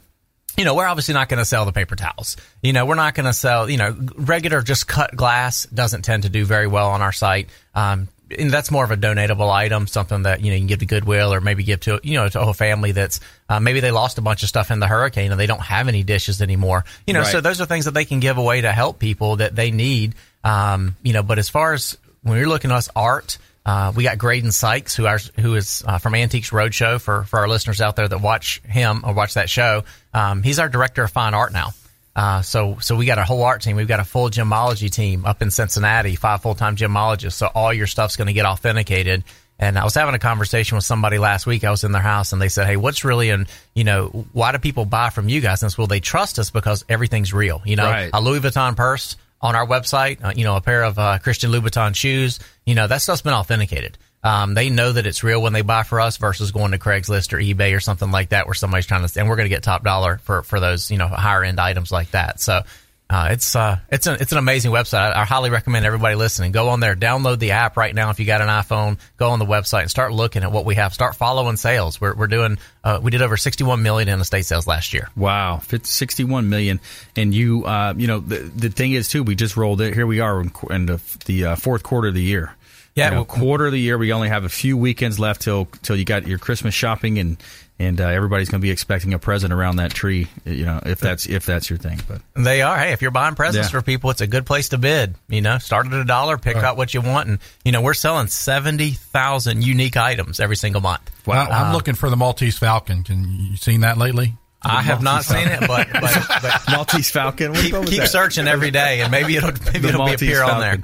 you 0.56 0.64
know, 0.64 0.74
we're 0.74 0.86
obviously 0.86 1.14
not 1.14 1.28
going 1.28 1.38
to 1.38 1.44
sell 1.44 1.64
the 1.64 1.72
paper 1.72 1.96
towels. 1.96 2.36
You 2.62 2.72
know, 2.72 2.86
we're 2.86 2.94
not 2.94 3.14
going 3.14 3.26
to 3.26 3.32
sell, 3.32 3.68
you 3.68 3.76
know, 3.76 3.96
regular 4.16 4.62
just 4.62 4.86
cut 4.86 5.14
glass 5.16 5.66
doesn't 5.66 6.02
tend 6.02 6.22
to 6.24 6.28
do 6.28 6.44
very 6.44 6.66
well 6.66 6.90
on 6.90 7.02
our 7.02 7.12
site. 7.12 7.48
Um, 7.74 8.08
and 8.36 8.50
that's 8.50 8.70
more 8.70 8.84
of 8.84 8.90
a 8.90 8.96
donatable 8.96 9.50
item, 9.52 9.86
something 9.86 10.22
that, 10.22 10.40
you 10.40 10.50
know, 10.50 10.54
you 10.54 10.60
can 10.60 10.66
give 10.66 10.78
to 10.78 10.86
Goodwill 10.86 11.32
or 11.34 11.40
maybe 11.40 11.62
give 11.62 11.80
to, 11.80 12.00
you 12.02 12.14
know, 12.14 12.28
to 12.28 12.40
a 12.40 12.54
family 12.54 12.92
that's, 12.92 13.20
uh, 13.48 13.60
maybe 13.60 13.80
they 13.80 13.90
lost 13.90 14.16
a 14.18 14.22
bunch 14.22 14.42
of 14.42 14.48
stuff 14.48 14.70
in 14.70 14.80
the 14.80 14.86
hurricane 14.86 15.30
and 15.30 15.38
they 15.38 15.46
don't 15.46 15.60
have 15.60 15.88
any 15.88 16.02
dishes 16.02 16.40
anymore. 16.40 16.84
You 17.06 17.14
know, 17.14 17.20
Right. 17.20 17.32
so 17.32 17.40
those 17.40 17.60
are 17.60 17.66
things 17.66 17.84
that 17.84 17.92
they 17.94 18.04
can 18.04 18.20
give 18.20 18.38
away 18.38 18.60
to 18.62 18.72
help 18.72 18.98
people 18.98 19.36
that 19.36 19.54
they 19.54 19.70
need. 19.70 20.14
Um, 20.42 20.96
you 21.02 21.12
know, 21.12 21.22
but 21.22 21.38
as 21.38 21.48
far 21.48 21.74
as 21.74 21.98
when 22.22 22.38
you're 22.38 22.48
looking 22.48 22.70
at 22.70 22.76
us 22.76 22.88
art, 22.96 23.38
uh, 23.66 23.92
we 23.96 24.02
got 24.04 24.18
Graydon 24.18 24.52
Sikes, 24.52 24.94
who, 24.94 25.06
are, 25.06 25.18
who 25.40 25.54
is 25.54 25.82
uh, 25.86 25.98
from 25.98 26.14
Antiques 26.14 26.50
Roadshow 26.50 27.00
for, 27.00 27.24
for 27.24 27.38
our 27.40 27.48
listeners 27.48 27.80
out 27.80 27.96
there 27.96 28.06
that 28.08 28.20
watch 28.20 28.60
him 28.60 29.02
or 29.06 29.14
watch 29.14 29.34
that 29.34 29.48
show. 29.48 29.84
Um, 30.12 30.42
he's 30.42 30.58
our 30.58 30.68
director 30.68 31.02
of 31.02 31.10
fine 31.10 31.34
art 31.34 31.52
now. 31.52 31.70
Uh, 32.16 32.42
so, 32.42 32.76
so 32.80 32.94
we 32.94 33.06
got 33.06 33.18
a 33.18 33.24
whole 33.24 33.42
art 33.42 33.62
team. 33.62 33.74
We've 33.76 33.88
got 33.88 34.00
a 34.00 34.04
full 34.04 34.30
gemology 34.30 34.90
team 34.90 35.24
up 35.24 35.42
in 35.42 35.50
Cincinnati, 35.50 36.14
five 36.14 36.42
full-time 36.42 36.76
gemologists. 36.76 37.32
So 37.32 37.48
all 37.52 37.72
your 37.72 37.86
stuff's 37.88 38.16
going 38.16 38.28
to 38.28 38.32
get 38.32 38.46
authenticated. 38.46 39.24
And 39.58 39.78
I 39.78 39.84
was 39.84 39.94
having 39.94 40.14
a 40.14 40.18
conversation 40.18 40.76
with 40.76 40.84
somebody 40.84 41.18
last 41.18 41.46
week. 41.46 41.64
I 41.64 41.70
was 41.70 41.84
in 41.84 41.92
their 41.92 42.02
house 42.02 42.32
and 42.32 42.42
they 42.42 42.48
said, 42.48 42.66
Hey, 42.66 42.76
what's 42.76 43.04
really 43.04 43.30
in, 43.30 43.46
you 43.74 43.84
know, 43.84 44.26
why 44.32 44.52
do 44.52 44.58
people 44.58 44.84
buy 44.84 45.10
from 45.10 45.28
you 45.28 45.40
guys? 45.40 45.62
And 45.62 45.68
I 45.68 45.70
said, 45.70 45.78
well, 45.78 45.86
they 45.86 46.00
trust 46.00 46.38
us 46.38 46.50
because 46.50 46.84
everything's 46.88 47.32
real. 47.32 47.62
You 47.64 47.76
know, 47.76 47.84
Right. 47.84 48.10
a 48.12 48.20
Louis 48.20 48.40
Vuitton 48.40 48.76
purse 48.76 49.16
on 49.44 49.54
our 49.54 49.66
website, 49.66 50.24
uh, 50.24 50.32
you 50.34 50.42
know, 50.42 50.56
a 50.56 50.60
pair 50.62 50.82
of 50.82 50.98
uh, 50.98 51.18
Christian 51.18 51.50
Louboutin 51.50 51.94
shoes, 51.94 52.40
you 52.64 52.74
know, 52.74 52.86
that 52.86 53.02
stuff's 53.02 53.20
been 53.20 53.34
authenticated. 53.34 53.98
Um, 54.24 54.54
they 54.54 54.70
know 54.70 54.90
that 54.90 55.06
it's 55.06 55.22
real 55.22 55.42
when 55.42 55.52
they 55.52 55.60
buy 55.60 55.82
for 55.82 56.00
us 56.00 56.16
versus 56.16 56.50
going 56.50 56.72
to 56.72 56.78
Craigslist 56.78 57.34
or 57.34 57.36
eBay 57.36 57.76
or 57.76 57.80
something 57.80 58.10
like 58.10 58.30
that 58.30 58.46
where 58.46 58.54
somebody's 58.54 58.86
trying 58.86 59.06
to, 59.06 59.20
and 59.20 59.28
we're 59.28 59.36
going 59.36 59.44
to 59.44 59.54
get 59.54 59.62
top 59.62 59.84
dollar 59.84 60.16
for, 60.16 60.42
for 60.42 60.60
those, 60.60 60.90
you 60.90 60.96
know, 60.96 61.08
higher 61.08 61.44
end 61.44 61.60
items 61.60 61.92
like 61.92 62.10
that. 62.12 62.40
So, 62.40 62.62
uh, 63.10 63.28
it's, 63.32 63.54
uh, 63.54 63.78
it's 63.90 64.06
an, 64.06 64.16
it's 64.20 64.32
an 64.32 64.38
amazing 64.38 64.72
website. 64.72 65.12
I, 65.14 65.20
I 65.22 65.24
highly 65.24 65.50
recommend 65.50 65.84
everybody 65.84 66.14
listening. 66.14 66.52
Go 66.52 66.70
on 66.70 66.80
there, 66.80 66.96
download 66.96 67.38
the 67.38 67.52
app 67.52 67.76
right 67.76 67.94
now. 67.94 68.10
If 68.10 68.18
you 68.18 68.26
got 68.26 68.40
an 68.40 68.48
iPhone, 68.48 68.98
go 69.18 69.30
on 69.30 69.38
the 69.38 69.44
website 69.44 69.82
and 69.82 69.90
start 69.90 70.12
looking 70.12 70.42
at 70.42 70.50
what 70.50 70.64
we 70.64 70.74
have. 70.76 70.94
Start 70.94 71.14
following 71.14 71.56
sales. 71.56 72.00
We're, 72.00 72.14
we're 72.14 72.26
doing, 72.28 72.58
uh, 72.82 73.00
we 73.02 73.10
did 73.10 73.22
over 73.22 73.36
61 73.36 73.82
million 73.82 74.08
in 74.08 74.20
estate 74.20 74.46
sales 74.46 74.66
last 74.66 74.94
year. 74.94 75.10
Wow, 75.16 75.58
Fif- 75.58 75.86
61 75.86 76.48
million. 76.48 76.80
And 77.14 77.34
you, 77.34 77.64
uh, 77.66 77.94
you 77.96 78.06
know, 78.06 78.20
the, 78.20 78.36
the 78.38 78.68
thing 78.70 78.92
is 78.92 79.08
too, 79.08 79.22
we 79.22 79.34
just 79.34 79.56
rolled 79.56 79.80
it. 79.80 79.94
Here 79.94 80.06
we 80.06 80.20
are 80.20 80.40
in, 80.40 80.50
in 80.70 80.86
the, 80.86 81.00
the 81.26 81.44
uh, 81.44 81.56
fourth 81.56 81.82
quarter 81.82 82.08
of 82.08 82.14
the 82.14 82.22
year. 82.22 82.54
Yeah, 82.94 83.06
You 83.06 83.10
know, 83.10 83.16
well- 83.18 83.24
quarter 83.26 83.66
of 83.66 83.72
the 83.72 83.80
year. 83.80 83.98
We 83.98 84.12
only 84.12 84.28
have 84.28 84.44
a 84.44 84.48
few 84.48 84.76
weekends 84.76 85.18
left 85.18 85.42
till 85.42 85.66
till 85.82 85.96
you 85.96 86.04
got 86.04 86.28
your 86.28 86.38
Christmas 86.38 86.74
shopping, 86.74 87.18
and 87.18 87.36
and 87.78 88.00
uh, 88.00 88.06
everybody's 88.06 88.48
going 88.48 88.60
to 88.60 88.64
be 88.64 88.70
expecting 88.70 89.14
a 89.14 89.18
present 89.18 89.52
around 89.52 89.76
that 89.76 89.92
tree. 89.92 90.28
You 90.44 90.64
know, 90.64 90.80
if 90.86 91.00
that's 91.00 91.26
if 91.26 91.44
that's 91.44 91.68
your 91.68 91.78
thing. 91.78 92.00
But 92.06 92.22
They 92.34 92.62
are. 92.62 92.76
Hey, 92.78 92.92
if 92.92 93.02
you're 93.02 93.10
buying 93.10 93.34
presents 93.34 93.68
Yeah. 93.68 93.80
for 93.80 93.84
people, 93.84 94.10
it's 94.10 94.20
a 94.20 94.26
good 94.26 94.46
place 94.46 94.68
to 94.70 94.78
bid. 94.78 95.14
You 95.28 95.40
know, 95.40 95.58
start 95.58 95.86
at 95.86 95.92
a 95.92 96.04
dollar, 96.04 96.38
pick 96.38 96.56
out 96.56 96.76
what 96.76 96.94
you 96.94 97.00
want, 97.00 97.28
and 97.28 97.38
you 97.64 97.72
know 97.72 97.82
we're 97.82 97.94
selling 97.94 98.28
seventy 98.28 98.90
thousand 98.92 99.64
unique 99.64 99.96
items 99.96 100.40
every 100.40 100.56
single 100.56 100.80
month. 100.80 101.10
Well, 101.26 101.46
I'm 101.50 101.72
looking 101.72 101.94
for 101.94 102.10
the 102.10 102.16
Maltese 102.16 102.58
Falcon. 102.58 103.02
Can 103.02 103.24
you 103.50 103.56
seen 103.56 103.80
that 103.80 103.98
lately? 103.98 104.34
I 104.66 104.80
have 104.80 105.02
not 105.02 105.24
seen 105.24 105.46
it, 105.46 105.60
but 105.60 105.88
but, 105.92 106.26
but 106.42 106.62
Maltese 106.70 107.10
Falcon. 107.10 107.52
What 107.52 107.60
keep, 107.60 107.74
keep 107.86 108.06
searching 108.06 108.46
every 108.48 108.70
day, 108.70 109.00
and 109.02 109.10
maybe 109.10 109.36
it'll 109.36 109.52
maybe 109.52 109.80
The 109.80 109.88
it'll 109.88 110.04
be 110.04 110.10
Maltese 110.10 110.28
appear 110.30 110.42
on 110.42 110.60
there. 110.60 110.78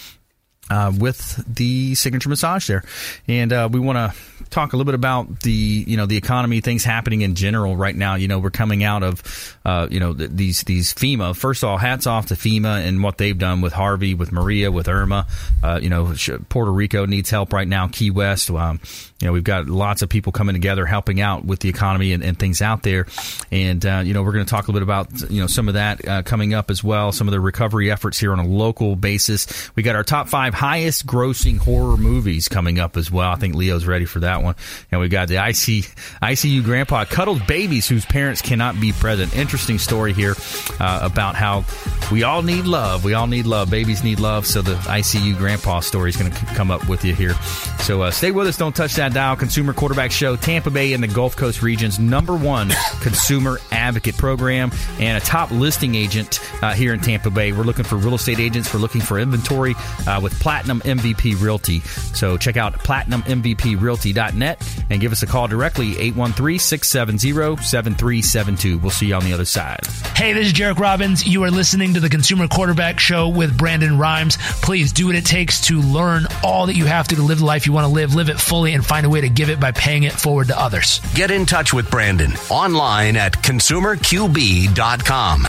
uh, 0.72 0.90
with 0.98 1.44
the 1.54 1.94
signature 1.96 2.30
massage 2.30 2.66
there, 2.68 2.82
and 3.28 3.52
uh, 3.52 3.68
we 3.70 3.78
want 3.78 3.98
to 3.98 4.18
talk 4.52 4.72
a 4.72 4.78
little 4.78 4.90
bit 4.90 4.96
about 4.96 5.42
the 5.42 5.52
you 5.52 5.98
know 5.98 6.06
the 6.06 6.16
economy, 6.16 6.62
things 6.62 6.86
happening 6.86 7.22
in 7.22 7.36
general 7.36 7.76
right 7.76 7.96
now. 7.96 8.16
You 8.16 8.30
know, 8.30 8.40
we're 8.40 8.52
coming 8.52 8.82
out 8.82 9.04
of 9.04 9.58
uh, 9.66 9.90
you 9.92 10.00
know 10.00 10.14
th- 10.14 10.30
these 10.32 10.64
these 10.64 10.94
FEMA. 10.94 11.36
First 11.36 11.64
of 11.64 11.70
all, 11.70 11.78
hats 11.78 12.08
off 12.08 12.28
to 12.28 12.36
FEMA 12.36 12.88
and 12.88 13.04
what 13.04 13.18
they've 13.18 13.38
done 13.38 13.60
with 13.60 13.74
Harvey, 13.74 14.14
with 14.14 14.32
Maria, 14.32 14.72
with 14.72 14.88
Irma. 14.88 15.28
Uh, 15.62 15.78
you 15.82 15.90
know, 15.90 16.14
Puerto 16.48 16.72
Rico 16.72 17.06
needs 17.06 17.30
help 17.30 17.52
right 17.52 17.68
now. 17.68 17.90
Key 17.90 18.10
West. 18.10 18.50
Um, 18.50 18.80
you 19.20 19.28
know, 19.28 19.34
we've 19.34 19.44
got 19.44 19.68
lots 19.68 20.02
of 20.02 20.10
people 20.10 20.32
coming 20.32 20.56
together, 20.56 20.86
helping 20.86 21.20
out 21.20 21.44
with 21.44 21.60
the 21.60 21.70
economy 21.70 22.14
and, 22.14 22.24
and 22.24 22.40
things 22.40 22.62
out 22.62 22.82
there. 22.82 23.08
And 23.52 23.86
uh, 23.86 24.04
you 24.06 24.14
know, 24.14 24.24
we're 24.24 24.32
going 24.32 24.46
to 24.46 24.50
talk 24.50 24.70
a 24.70 24.72
little 24.72 24.80
bit 24.80 24.84
about 24.84 25.30
you 25.30 25.42
know 25.42 25.48
some 25.48 25.68
of 25.68 25.74
that 25.74 26.26
coming 26.26 26.54
up 26.54 26.72
as 26.72 26.82
well. 26.82 27.12
Some 27.12 27.28
of 27.28 27.34
the 27.34 27.42
recovery 27.42 27.92
efforts 27.92 28.18
here 28.18 28.32
on 28.32 28.40
a 28.40 28.48
local 28.48 28.96
basis. 28.96 29.70
We 29.76 29.84
got 29.84 29.96
our 29.98 30.04
top 30.06 30.30
five 30.30 30.54
highest 30.62 31.08
grossing 31.08 31.58
horror 31.58 31.98
movies 31.98 32.48
coming 32.48 32.78
up 32.78 32.96
as 32.96 33.10
well. 33.10 33.32
I 33.32 33.36
think 33.36 33.56
Leo's 33.56 33.88
ready 33.88 34.06
for 34.06 34.20
that 34.20 34.44
one. 34.44 34.54
And 34.92 35.02
we 35.02 35.10
got 35.10 35.28
the 35.28 35.38
IC, 35.38 35.90
ICU 36.22 36.64
grandpa 36.64 37.04
cuddled 37.06 37.48
babies 37.48 37.88
whose 37.88 38.06
parents 38.06 38.44
cannot 38.44 38.80
be 38.80 38.92
present. 38.92 39.36
Interesting 39.36 39.80
story 39.80 40.14
here 40.14 40.36
uh, 40.80 41.00
about 41.02 41.34
how 41.34 41.66
we 42.12 42.22
all 42.22 42.44
need 42.44 42.66
love. 42.66 43.04
We 43.04 43.16
all 43.16 43.26
need 43.26 43.48
love. 43.48 43.72
Babies 43.72 44.04
need 44.04 44.20
love. 44.20 44.46
So 44.46 44.62
the 44.62 44.76
ICU 44.76 45.36
grandpa 45.36 45.80
story 45.80 46.10
is 46.10 46.16
going 46.16 46.32
to 46.32 46.46
come 46.54 46.70
up 46.70 46.88
with 46.88 47.04
you 47.04 47.16
here. 47.16 47.34
So 47.80 48.04
uh, 48.04 48.12
stay 48.12 48.30
with 48.30 48.46
us. 48.46 48.56
Don't 48.56 48.76
touch 48.76 48.94
that 48.94 49.16
dial. 49.16 49.36
Consumer 49.36 49.74
Quarterback 49.74 50.12
Show, 50.12 50.36
Tampa 50.36 50.70
Bay 50.70 50.94
and 50.94 51.02
the 51.02 51.08
Gulf 51.08 51.36
Coast 51.36 51.64
region's 51.64 51.98
number 51.98 52.36
one 52.36 52.70
consumer 53.02 53.58
advocate 53.72 54.16
program 54.16 54.72
and 55.00 55.18
a 55.18 55.26
top 55.26 55.50
listing 55.50 55.96
agent 55.96 56.40
uh, 56.62 56.74
here 56.76 56.94
in 56.94 57.00
Tampa 57.00 57.32
Bay. 57.32 57.52
We're 57.52 57.64
looking 57.64 57.84
for 57.84 57.96
real 57.96 58.14
estate 58.14 58.40
agents. 58.40 58.72
We're 58.72 58.80
looking 58.80 59.02
for 59.02 59.18
inventory 59.18 59.74
uh, 60.06 60.20
with 60.22 60.40
Platinum 60.52 60.82
MVP 60.82 61.42
Realty. 61.42 61.80
So 61.80 62.36
check 62.36 62.58
out 62.58 62.74
platinummvprealty.net 62.74 64.84
and 64.90 65.00
give 65.00 65.14
us 65.14 65.24
a 65.24 65.26
call 65.26 65.48
directly 65.48 65.94
813-670-7372. 66.12 68.82
We'll 68.82 68.92
see 68.92 69.06
you 69.06 69.16
on 69.16 69.24
the 69.24 69.32
other 69.32 69.46
side. 69.46 69.88
Hey, 70.14 70.34
this 70.34 70.48
is 70.48 70.54
Jairek 70.54 70.78
Robbins. 70.78 71.26
You 71.26 71.46
are 71.46 71.52
listening 71.52 71.94
to 71.94 72.02
the 72.02 72.10
Consumer 72.10 72.50
Quarterback 72.50 73.00
Show 73.00 73.30
with 73.30 73.58
Brandon 73.58 73.98
Rhymes. 73.98 74.38
Please 74.62 74.92
do 74.92 75.08
what 75.08 75.16
it 75.16 75.26
takes 75.26 75.62
to 75.68 75.80
learn 75.80 76.28
all 76.44 76.66
that 76.66 76.76
you 76.76 76.86
have 76.86 77.08
to 77.08 77.16
to 77.16 77.22
live 77.22 77.40
the 77.40 77.46
life 77.46 77.66
you 77.66 77.72
want 77.72 77.86
to 77.86 77.94
live, 77.94 78.14
live 78.14 78.28
it 78.28 78.38
fully, 78.38 78.74
and 78.74 78.86
find 78.86 79.06
a 79.06 79.10
way 79.10 79.22
to 79.22 79.30
give 79.30 79.50
it 79.50 79.58
by 79.58 79.72
paying 79.72 80.04
it 80.04 80.12
forward 80.12 80.48
to 80.48 80.60
others. 80.60 81.00
Get 81.16 81.32
in 81.32 81.46
touch 81.46 81.74
with 81.74 81.90
Brandon 81.90 82.34
online 82.50 83.16
at 83.16 83.42
consumerqb.com. 83.42 85.48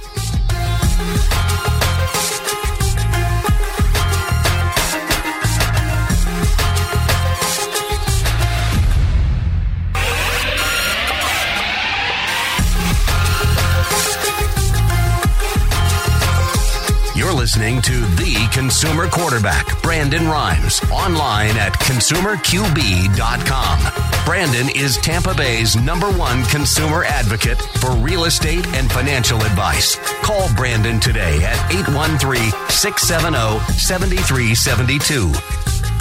listening 17.63 17.81
to 17.81 18.01
The 18.17 18.49
Consumer 18.53 19.07
Quarterback, 19.07 19.81
Brandon 19.83 20.27
Rhymes, 20.27 20.81
online 20.91 21.57
at 21.57 21.73
consumerqb.com. 21.75 24.25
Brandon 24.25 24.69
is 24.75 24.97
Tampa 24.97 25.33
Bay's 25.35 25.77
number 25.77 26.11
one 26.11 26.43
consumer 26.47 27.05
advocate 27.05 27.63
for 27.79 27.93
real 27.93 28.25
estate 28.25 28.67
and 28.75 28.91
financial 28.91 29.41
advice. 29.43 29.95
Call 30.25 30.53
Brandon 30.55 30.99
today 30.99 31.45
at 31.45 31.73
813 31.73 32.51
670 32.69 33.61
7372. 33.75 35.33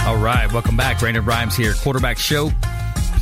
All 0.04 0.16
right, 0.16 0.52
welcome 0.52 0.76
back. 0.76 0.98
Brandon 0.98 1.24
Rhymes 1.24 1.54
here, 1.54 1.74
quarterback 1.74 2.18
show. 2.18 2.50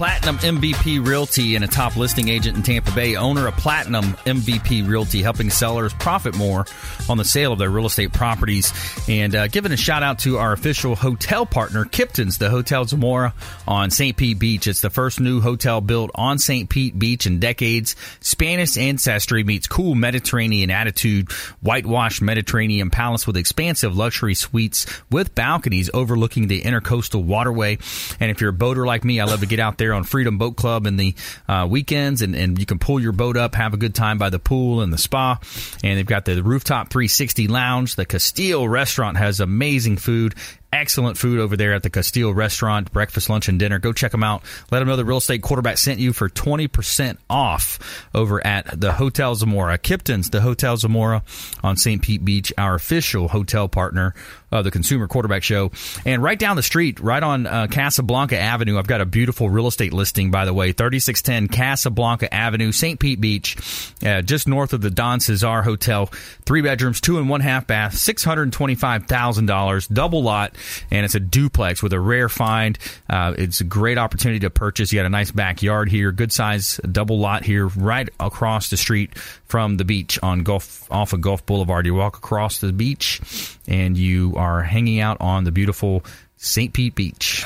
Platinum 0.00 0.38
MVP 0.38 1.06
Realty 1.06 1.56
and 1.56 1.62
a 1.62 1.68
top 1.68 1.94
listing 1.94 2.30
agent 2.30 2.56
in 2.56 2.62
Tampa 2.62 2.90
Bay, 2.92 3.16
owner 3.16 3.46
of 3.46 3.54
Platinum 3.58 4.14
MVP 4.24 4.88
Realty, 4.88 5.20
helping 5.20 5.50
sellers 5.50 5.92
profit 5.92 6.34
more 6.34 6.64
on 7.10 7.18
the 7.18 7.24
sale 7.26 7.52
of 7.52 7.58
their 7.58 7.68
real 7.68 7.84
estate 7.84 8.10
properties. 8.10 8.72
And 9.10 9.34
uh, 9.34 9.48
giving 9.48 9.72
a 9.72 9.76
shout 9.76 10.02
out 10.02 10.20
to 10.20 10.38
our 10.38 10.54
official 10.54 10.96
hotel 10.96 11.44
partner, 11.44 11.84
Kipton's, 11.84 12.38
the 12.38 12.48
Hotel 12.48 12.86
Zamora 12.86 13.34
on 13.68 13.90
St. 13.90 14.16
Pete 14.16 14.38
Beach. 14.38 14.66
It's 14.66 14.80
the 14.80 14.88
first 14.88 15.20
new 15.20 15.42
hotel 15.42 15.82
built 15.82 16.10
on 16.14 16.38
St. 16.38 16.70
Pete 16.70 16.98
Beach 16.98 17.26
in 17.26 17.38
decades. 17.38 17.94
Spanish 18.20 18.78
ancestry 18.78 19.44
meets 19.44 19.66
cool 19.66 19.94
Mediterranean 19.94 20.70
attitude, 20.70 21.30
whitewashed 21.60 22.22
Mediterranean 22.22 22.88
palace 22.88 23.26
with 23.26 23.36
expansive 23.36 23.94
luxury 23.94 24.34
suites 24.34 24.86
with 25.10 25.34
balconies 25.34 25.90
overlooking 25.92 26.46
the 26.46 26.62
intercoastal 26.62 27.22
waterway. 27.22 27.76
And 28.18 28.30
if 28.30 28.40
you're 28.40 28.48
a 28.48 28.54
boater 28.54 28.86
like 28.86 29.04
me, 29.04 29.20
I 29.20 29.24
love 29.24 29.40
to 29.40 29.46
get 29.46 29.60
out 29.60 29.76
there 29.76 29.89
on 29.92 30.05
Freedom 30.05 30.38
Boat 30.38 30.57
Club 30.57 30.87
in 30.87 30.96
the 30.96 31.14
uh, 31.48 31.66
weekends, 31.68 32.22
and, 32.22 32.35
and 32.35 32.59
you 32.59 32.66
can 32.66 32.79
pull 32.79 33.00
your 33.00 33.12
boat 33.12 33.37
up, 33.37 33.55
have 33.55 33.74
a 33.74 33.76
good 33.76 33.94
time 33.94 34.18
by 34.18 34.31
the 34.31 34.38
pool 34.38 34.81
and 34.81 34.92
the 34.92 34.98
spa. 34.98 35.38
And 35.83 35.98
they've 35.98 36.07
got 36.07 36.24
the 36.24 36.42
rooftop 36.42 36.90
360 36.90 37.48
lounge. 37.48 37.96
The 37.96 38.07
Castile 38.07 38.68
restaurant 38.68 39.16
has 39.16 39.40
amazing 39.40 39.96
food 39.96 40.35
excellent 40.72 41.18
food 41.18 41.40
over 41.40 41.56
there 41.56 41.72
at 41.72 41.83
the 41.83 41.90
Castile 41.90 42.33
restaurant, 42.33 42.92
breakfast, 42.92 43.28
lunch, 43.28 43.48
and 43.48 43.59
dinner. 43.59 43.78
Go 43.78 43.92
check 43.92 44.12
them 44.12 44.22
out. 44.22 44.42
Let 44.70 44.80
them 44.80 44.88
know 44.88 44.96
the 44.96 45.04
real 45.04 45.18
estate 45.18 45.42
quarterback 45.42 45.78
sent 45.78 45.98
you 46.00 46.12
for 46.12 46.28
20% 46.28 47.18
off 47.28 48.06
over 48.14 48.44
at 48.46 48.80
the 48.80 48.92
Hotel 48.92 49.35
Zamora. 49.35 49.78
Kipton's, 49.78 50.30
the 50.30 50.40
Hotel 50.40 50.76
Zamora 50.76 51.22
on 51.62 51.76
St. 51.76 52.00
Pete 52.02 52.24
Beach, 52.24 52.52
our 52.56 52.74
official 52.74 53.28
hotel 53.28 53.68
partner 53.68 54.14
of 54.52 54.64
the 54.64 54.70
Consumer 54.70 55.06
Quarterback 55.06 55.42
Show. 55.42 55.70
And 56.04 56.22
right 56.22 56.38
down 56.38 56.56
the 56.56 56.62
street, 56.62 57.00
right 57.00 57.22
on 57.22 57.46
uh, 57.46 57.66
Casablanca 57.68 58.38
Avenue, 58.38 58.78
I've 58.78 58.87
got 58.87 59.00
a 59.00 59.06
beautiful 59.06 59.48
real 59.48 59.66
estate 59.66 59.92
listing, 59.92 60.30
by 60.30 60.44
the 60.44 60.52
way, 60.54 60.72
3610 60.72 61.48
Casablanca 61.48 62.33
Avenue, 62.33 62.72
St. 62.72 62.98
Pete 62.98 63.20
Beach, 63.20 63.56
uh, 64.04 64.22
just 64.22 64.48
north 64.48 64.72
of 64.72 64.80
the 64.80 64.90
Don 64.90 65.20
Cesar 65.20 65.62
Hotel. 65.62 66.06
Three 66.44 66.62
bedrooms, 66.62 67.00
two 67.00 67.18
and 67.18 67.28
one 67.28 67.40
half 67.40 67.66
bath, 67.66 67.94
$625,000, 67.94 69.92
double 69.92 70.22
lot 70.22 70.54
and 70.90 71.04
it's 71.04 71.14
a 71.14 71.20
duplex 71.20 71.82
with 71.82 71.92
a 71.92 72.00
rare 72.00 72.28
find. 72.28 72.78
Uh, 73.08 73.34
it's 73.36 73.60
a 73.60 73.64
great 73.64 73.98
opportunity 73.98 74.40
to 74.40 74.50
purchase. 74.50 74.92
You 74.92 74.98
got 74.98 75.06
a 75.06 75.10
nice 75.10 75.30
backyard 75.30 75.88
here, 75.90 76.12
good 76.12 76.32
size 76.32 76.80
double 76.90 77.18
lot 77.18 77.44
here, 77.44 77.66
right 77.68 78.08
across 78.18 78.70
the 78.70 78.76
street 78.76 79.16
from 79.18 79.76
the 79.76 79.84
beach 79.84 80.18
on 80.22 80.42
Gulf 80.42 80.90
off 80.90 81.12
of 81.12 81.20
Gulf 81.20 81.44
Boulevard. 81.46 81.86
You 81.86 81.94
walk 81.94 82.16
across 82.16 82.58
the 82.58 82.72
beach, 82.72 83.20
and 83.66 83.96
you 83.96 84.34
are 84.36 84.62
hanging 84.62 85.00
out 85.00 85.18
on 85.20 85.44
the 85.44 85.52
beautiful 85.52 86.04
St. 86.36 86.72
Pete 86.72 86.94
Beach. 86.94 87.44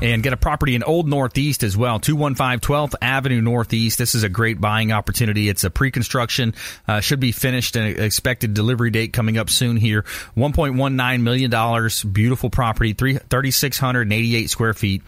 And 0.00 0.22
get 0.22 0.32
a 0.32 0.36
property 0.36 0.74
in 0.74 0.82
Old 0.82 1.08
Northeast 1.08 1.62
as 1.62 1.76
well, 1.76 1.98
215 1.98 2.60
12th 2.60 2.94
Avenue 3.02 3.40
Northeast. 3.40 3.98
This 3.98 4.14
is 4.14 4.22
a 4.22 4.28
great 4.28 4.60
buying 4.60 4.92
opportunity. 4.92 5.48
It's 5.48 5.64
a 5.64 5.70
pre-construction, 5.70 6.54
uh, 6.86 7.00
should 7.00 7.20
be 7.20 7.32
finished 7.32 7.76
and 7.76 7.98
expected 7.98 8.54
delivery 8.54 8.90
date 8.90 9.12
coming 9.12 9.38
up 9.38 9.50
soon 9.50 9.76
here. 9.76 10.02
$1.19 10.36 11.22
million, 11.22 11.90
beautiful 12.12 12.50
property, 12.50 12.92
3,688 12.92 14.50
square 14.50 14.74
feet. 14.74 15.02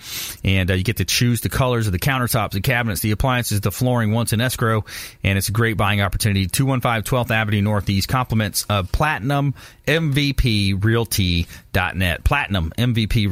And 0.44 0.70
uh, 0.70 0.74
you 0.74 0.82
get 0.82 0.96
to 0.96 1.04
choose 1.04 1.40
the 1.40 1.48
colors 1.48 1.86
of 1.86 1.92
the 1.92 1.98
countertops, 1.98 2.52
the 2.52 2.60
cabinets, 2.60 3.00
the 3.00 3.12
appliances, 3.12 3.60
the 3.60 3.70
flooring 3.70 4.12
once 4.12 4.32
in 4.32 4.40
escrow. 4.40 4.84
And 5.22 5.38
it's 5.38 5.48
a 5.48 5.52
great 5.52 5.76
buying 5.76 6.00
opportunity. 6.00 6.46
215 6.46 7.02
12th 7.02 7.30
Avenue 7.30 7.62
Northeast 7.62 8.08
compliments 8.08 8.64
of 8.68 8.90
Platinum 8.90 9.54
MVP 9.86 10.82
Realty.net. 10.82 12.24
Platinum 12.24 12.72
MVP 12.76 13.30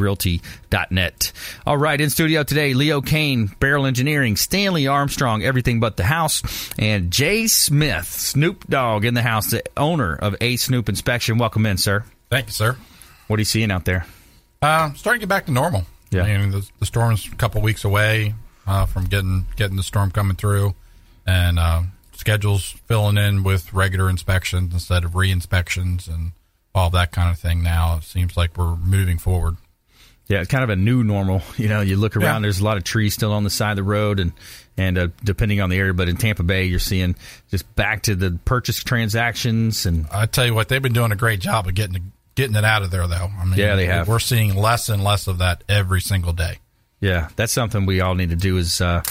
Realty.net. 0.71 1.33
All 1.67 1.77
right, 1.77 2.01
in 2.01 2.11
studio 2.11 2.43
today, 2.43 2.75
Leo 2.75 3.01
Kane, 3.01 3.51
Beryl 3.61 3.87
Engineering, 3.87 4.37
Stanley 4.37 4.87
Armstrong, 4.87 5.43
Everything 5.43 5.81
But 5.81 5.97
the 5.97 6.05
House, 6.05 6.43
and 6.79 7.11
Jay 7.11 7.47
Smith, 7.47 8.07
Snoop 8.07 8.69
Dog 8.69 9.05
in 9.05 9.15
the 9.15 9.23
house, 9.23 9.51
the 9.51 9.63
owner 9.77 10.15
of 10.15 10.37
A 10.41 10.57
Snoop 10.57 10.89
Inspection. 10.89 11.39
Welcome 11.39 11.67
in, 11.67 11.77
sir. 11.79 12.05
Thank 12.31 12.47
you, 12.47 12.53
sir. 12.53 12.77
What 13.27 13.39
are 13.39 13.41
you 13.41 13.45
seeing 13.45 13.71
out 13.71 13.85
there? 13.85 14.07
Uh, 14.63 14.93
starting 14.95 15.21
to 15.21 15.27
get 15.27 15.29
back 15.29 15.47
to 15.47 15.53
normal. 15.53 15.85
Yeah. 16.11 16.23
I 16.23 16.39
mean, 16.39 16.51
the, 16.51 16.69
the 16.79 16.87
storm's 16.87 17.27
a 17.31 17.37
couple 17.37 17.61
weeks 17.61 17.85
away 17.85 18.35
uh, 18.67 18.87
from 18.87 19.05
getting 19.05 19.47
getting 19.57 19.77
the 19.77 19.83
storm 19.83 20.11
coming 20.11 20.37
through, 20.37 20.75
and 21.27 21.59
uh, 21.59 21.83
schedules 22.13 22.77
filling 22.87 23.19
in 23.19 23.43
with 23.43 23.73
regular 23.75 24.09
inspections 24.09 24.73
instead 24.73 25.05
of 25.05 25.15
re-inspections 25.15 26.09
and 26.09 26.33
all 26.75 26.91
that 26.91 27.13
kind 27.13 27.31
of 27.31 27.39
thing. 27.39 27.63
Now 27.63 27.99
it 27.99 28.05
seems 28.05 28.37
like 28.37 28.57
we're 28.57 28.77
moving 28.77 29.19
forward. 29.19 29.57
Yeah, 30.29 30.41
it's 30.41 30.51
kind 30.51 30.62
of 30.62 30.71
a 30.71 30.77
new 30.77 31.03
normal. 31.05 31.43
You 31.57 31.69
know, 31.69 31.81
you 31.81 31.97
look 31.97 32.17
around, 32.17 32.37
Yeah. 32.43 32.47
there's 32.47 32.61
a 32.61 32.64
lot 32.64 32.77
of 32.77 32.85
trees 32.85 33.14
still 33.14 33.33
on 33.33 33.45
the 33.45 33.51
side 33.51 33.71
of 33.73 33.77
the 33.77 33.83
road, 33.83 34.21
and 34.21 34.33
and 34.77 34.97
uh, 34.99 35.09
depending 35.25 35.61
on 35.61 35.71
the 35.71 35.77
area, 35.77 35.93
but 35.95 36.09
in 36.09 36.17
Tampa 36.17 36.43
Bay, 36.45 36.64
you're 36.67 36.79
seeing 36.79 37.17
just 37.51 37.75
back 37.75 38.03
to 38.03 38.14
the 38.14 38.38
purchase 38.45 38.83
transactions 38.85 39.87
and 39.87 40.07
I 40.12 40.27
tell 40.27 40.47
you 40.47 40.55
what, 40.55 40.69
they've 40.69 40.81
been 40.83 40.93
doing 40.93 41.11
a 41.11 41.17
great 41.17 41.41
job 41.41 41.67
of 41.67 41.75
getting 41.75 42.12
getting 42.37 42.55
it 42.55 42.64
out 42.64 42.83
of 42.83 42.91
there, 42.93 43.07
though. 43.09 43.29
I 43.41 43.45
mean, 43.45 43.59
Yeah, 43.59 43.75
they 43.75 43.87
have. 43.87 44.07
We're 44.07 44.21
seeing 44.21 44.55
less 44.55 44.88
and 44.88 45.03
less 45.03 45.27
of 45.27 45.38
that 45.38 45.64
every 45.69 46.01
single 46.01 46.33
day. 46.33 46.59
Yeah, 47.01 47.29
that's 47.37 47.53
something 47.53 47.87
we 47.87 48.01
all 48.01 48.14
need 48.14 48.31
to 48.31 48.37
do 48.37 48.57
is 48.59 48.81
uh, 48.81 49.03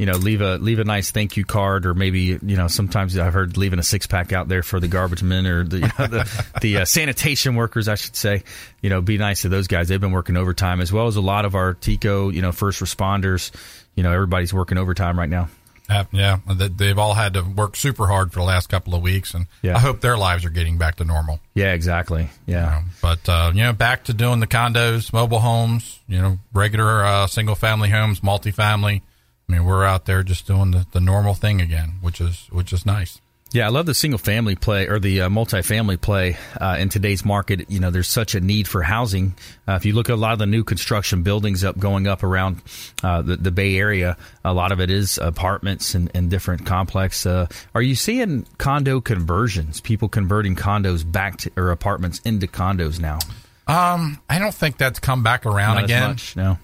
you 0.00 0.06
know, 0.06 0.14
leave 0.14 0.40
a 0.40 0.56
leave 0.56 0.78
a 0.78 0.84
nice 0.84 1.10
thank 1.10 1.36
you 1.36 1.44
card 1.44 1.84
or 1.84 1.92
maybe, 1.92 2.20
you 2.20 2.56
know, 2.56 2.68
sometimes 2.68 3.18
I've 3.18 3.34
heard 3.34 3.58
leaving 3.58 3.78
a 3.78 3.82
six 3.82 4.06
pack 4.06 4.32
out 4.32 4.48
there 4.48 4.62
for 4.62 4.80
the 4.80 4.88
garbage 4.88 5.22
men 5.22 5.46
or 5.46 5.62
the 5.64 5.76
you 5.80 5.82
know, 5.98 6.06
the, 6.06 6.44
the 6.62 6.76
uh, 6.78 6.84
sanitation 6.86 7.54
workers, 7.54 7.86
I 7.86 7.96
should 7.96 8.16
say. 8.16 8.42
You 8.80 8.88
know, 8.88 9.02
be 9.02 9.18
nice 9.18 9.42
to 9.42 9.50
those 9.50 9.66
guys. 9.66 9.88
They've 9.88 10.00
been 10.00 10.10
working 10.12 10.38
overtime 10.38 10.80
as 10.80 10.90
well 10.90 11.06
as 11.06 11.16
a 11.16 11.20
lot 11.20 11.44
of 11.44 11.54
our 11.54 11.74
TICO, 11.74 12.30
you 12.30 12.40
know, 12.40 12.50
first 12.50 12.80
responders. 12.80 13.50
You 13.94 14.02
know, 14.02 14.10
everybody's 14.12 14.54
working 14.54 14.78
overtime 14.78 15.18
right 15.18 15.28
now. 15.28 15.50
Uh, 15.90 16.04
yeah, 16.12 16.38
they- 16.48 16.68
they've 16.68 16.98
all 16.98 17.12
had 17.14 17.34
to 17.34 17.42
work 17.42 17.76
super 17.76 18.06
hard 18.06 18.32
for 18.32 18.38
the 18.38 18.44
last 18.46 18.68
couple 18.70 18.94
of 18.94 19.02
weeks, 19.02 19.34
and 19.34 19.46
Yeah. 19.60 19.76
I 19.76 19.80
hope 19.80 20.00
their 20.00 20.16
lives 20.16 20.44
are 20.46 20.50
getting 20.50 20.78
back 20.78 20.94
to 20.96 21.04
normal. 21.04 21.40
Yeah, 21.54 21.72
exactly. 21.74 22.30
Yeah. 22.46 22.76
Um, 22.78 22.90
but 23.02 23.28
uh, 23.28 23.50
you 23.54 23.64
know, 23.64 23.74
back 23.74 24.04
to 24.04 24.14
doing 24.14 24.40
the 24.40 24.46
condos, 24.46 25.12
mobile 25.12 25.40
homes, 25.40 25.98
you 26.08 26.22
know, 26.22 26.38
regular 26.54 27.04
uh, 27.04 27.26
single 27.26 27.54
family 27.56 27.90
homes, 27.90 28.20
multifamily. 28.20 29.02
I 29.50 29.52
mean, 29.58 29.64
we're 29.64 29.84
out 29.84 30.04
there 30.06 30.22
just 30.22 30.46
doing 30.46 30.70
the, 30.70 30.86
the 30.92 31.00
normal 31.00 31.34
thing 31.34 31.60
again, 31.60 31.94
which 32.00 32.20
is 32.20 32.46
which 32.52 32.72
is 32.72 32.86
nice. 32.86 33.20
Yeah, 33.52 33.66
I 33.66 33.70
love 33.70 33.84
the 33.86 33.94
single 33.94 34.18
family 34.18 34.54
play 34.54 34.86
or 34.86 35.00
the 35.00 35.22
uh, 35.22 35.28
multifamily 35.28 36.00
play 36.00 36.36
uh, 36.60 36.76
in 36.78 36.88
today's 36.88 37.24
market. 37.24 37.68
You 37.68 37.80
know, 37.80 37.90
there's 37.90 38.06
such 38.06 38.36
a 38.36 38.40
need 38.40 38.68
for 38.68 38.80
housing. 38.80 39.34
Uh, 39.66 39.72
if 39.72 39.84
you 39.84 39.92
look 39.92 40.08
at 40.08 40.12
a 40.12 40.16
lot 40.16 40.34
of 40.34 40.38
the 40.38 40.46
new 40.46 40.62
construction 40.62 41.24
buildings 41.24 41.64
up 41.64 41.76
going 41.76 42.06
up 42.06 42.22
around 42.22 42.62
uh, 43.02 43.22
the, 43.22 43.34
the 43.34 43.50
Bay 43.50 43.76
Area, 43.76 44.16
a 44.44 44.54
lot 44.54 44.70
of 44.70 44.80
it 44.80 44.88
is 44.88 45.18
apartments 45.18 45.96
and, 45.96 46.12
and 46.14 46.30
different 46.30 46.64
complex. 46.64 47.26
Uh, 47.26 47.48
are 47.74 47.82
you 47.82 47.96
seeing 47.96 48.46
condo 48.58 49.00
conversions? 49.00 49.80
People 49.80 50.08
converting 50.08 50.54
condos 50.54 51.10
back 51.10 51.38
to 51.38 51.50
or 51.56 51.72
apartments 51.72 52.20
into 52.20 52.46
condos 52.46 53.00
now? 53.00 53.18
Um, 53.66 54.20
I 54.28 54.38
don't 54.38 54.54
think 54.54 54.78
that's 54.78 55.00
come 55.00 55.24
back 55.24 55.44
around 55.44 55.74
Not 55.74 55.84
again. 55.84 56.02
as 56.04 56.08
much. 56.08 56.36
No. 56.36 56.58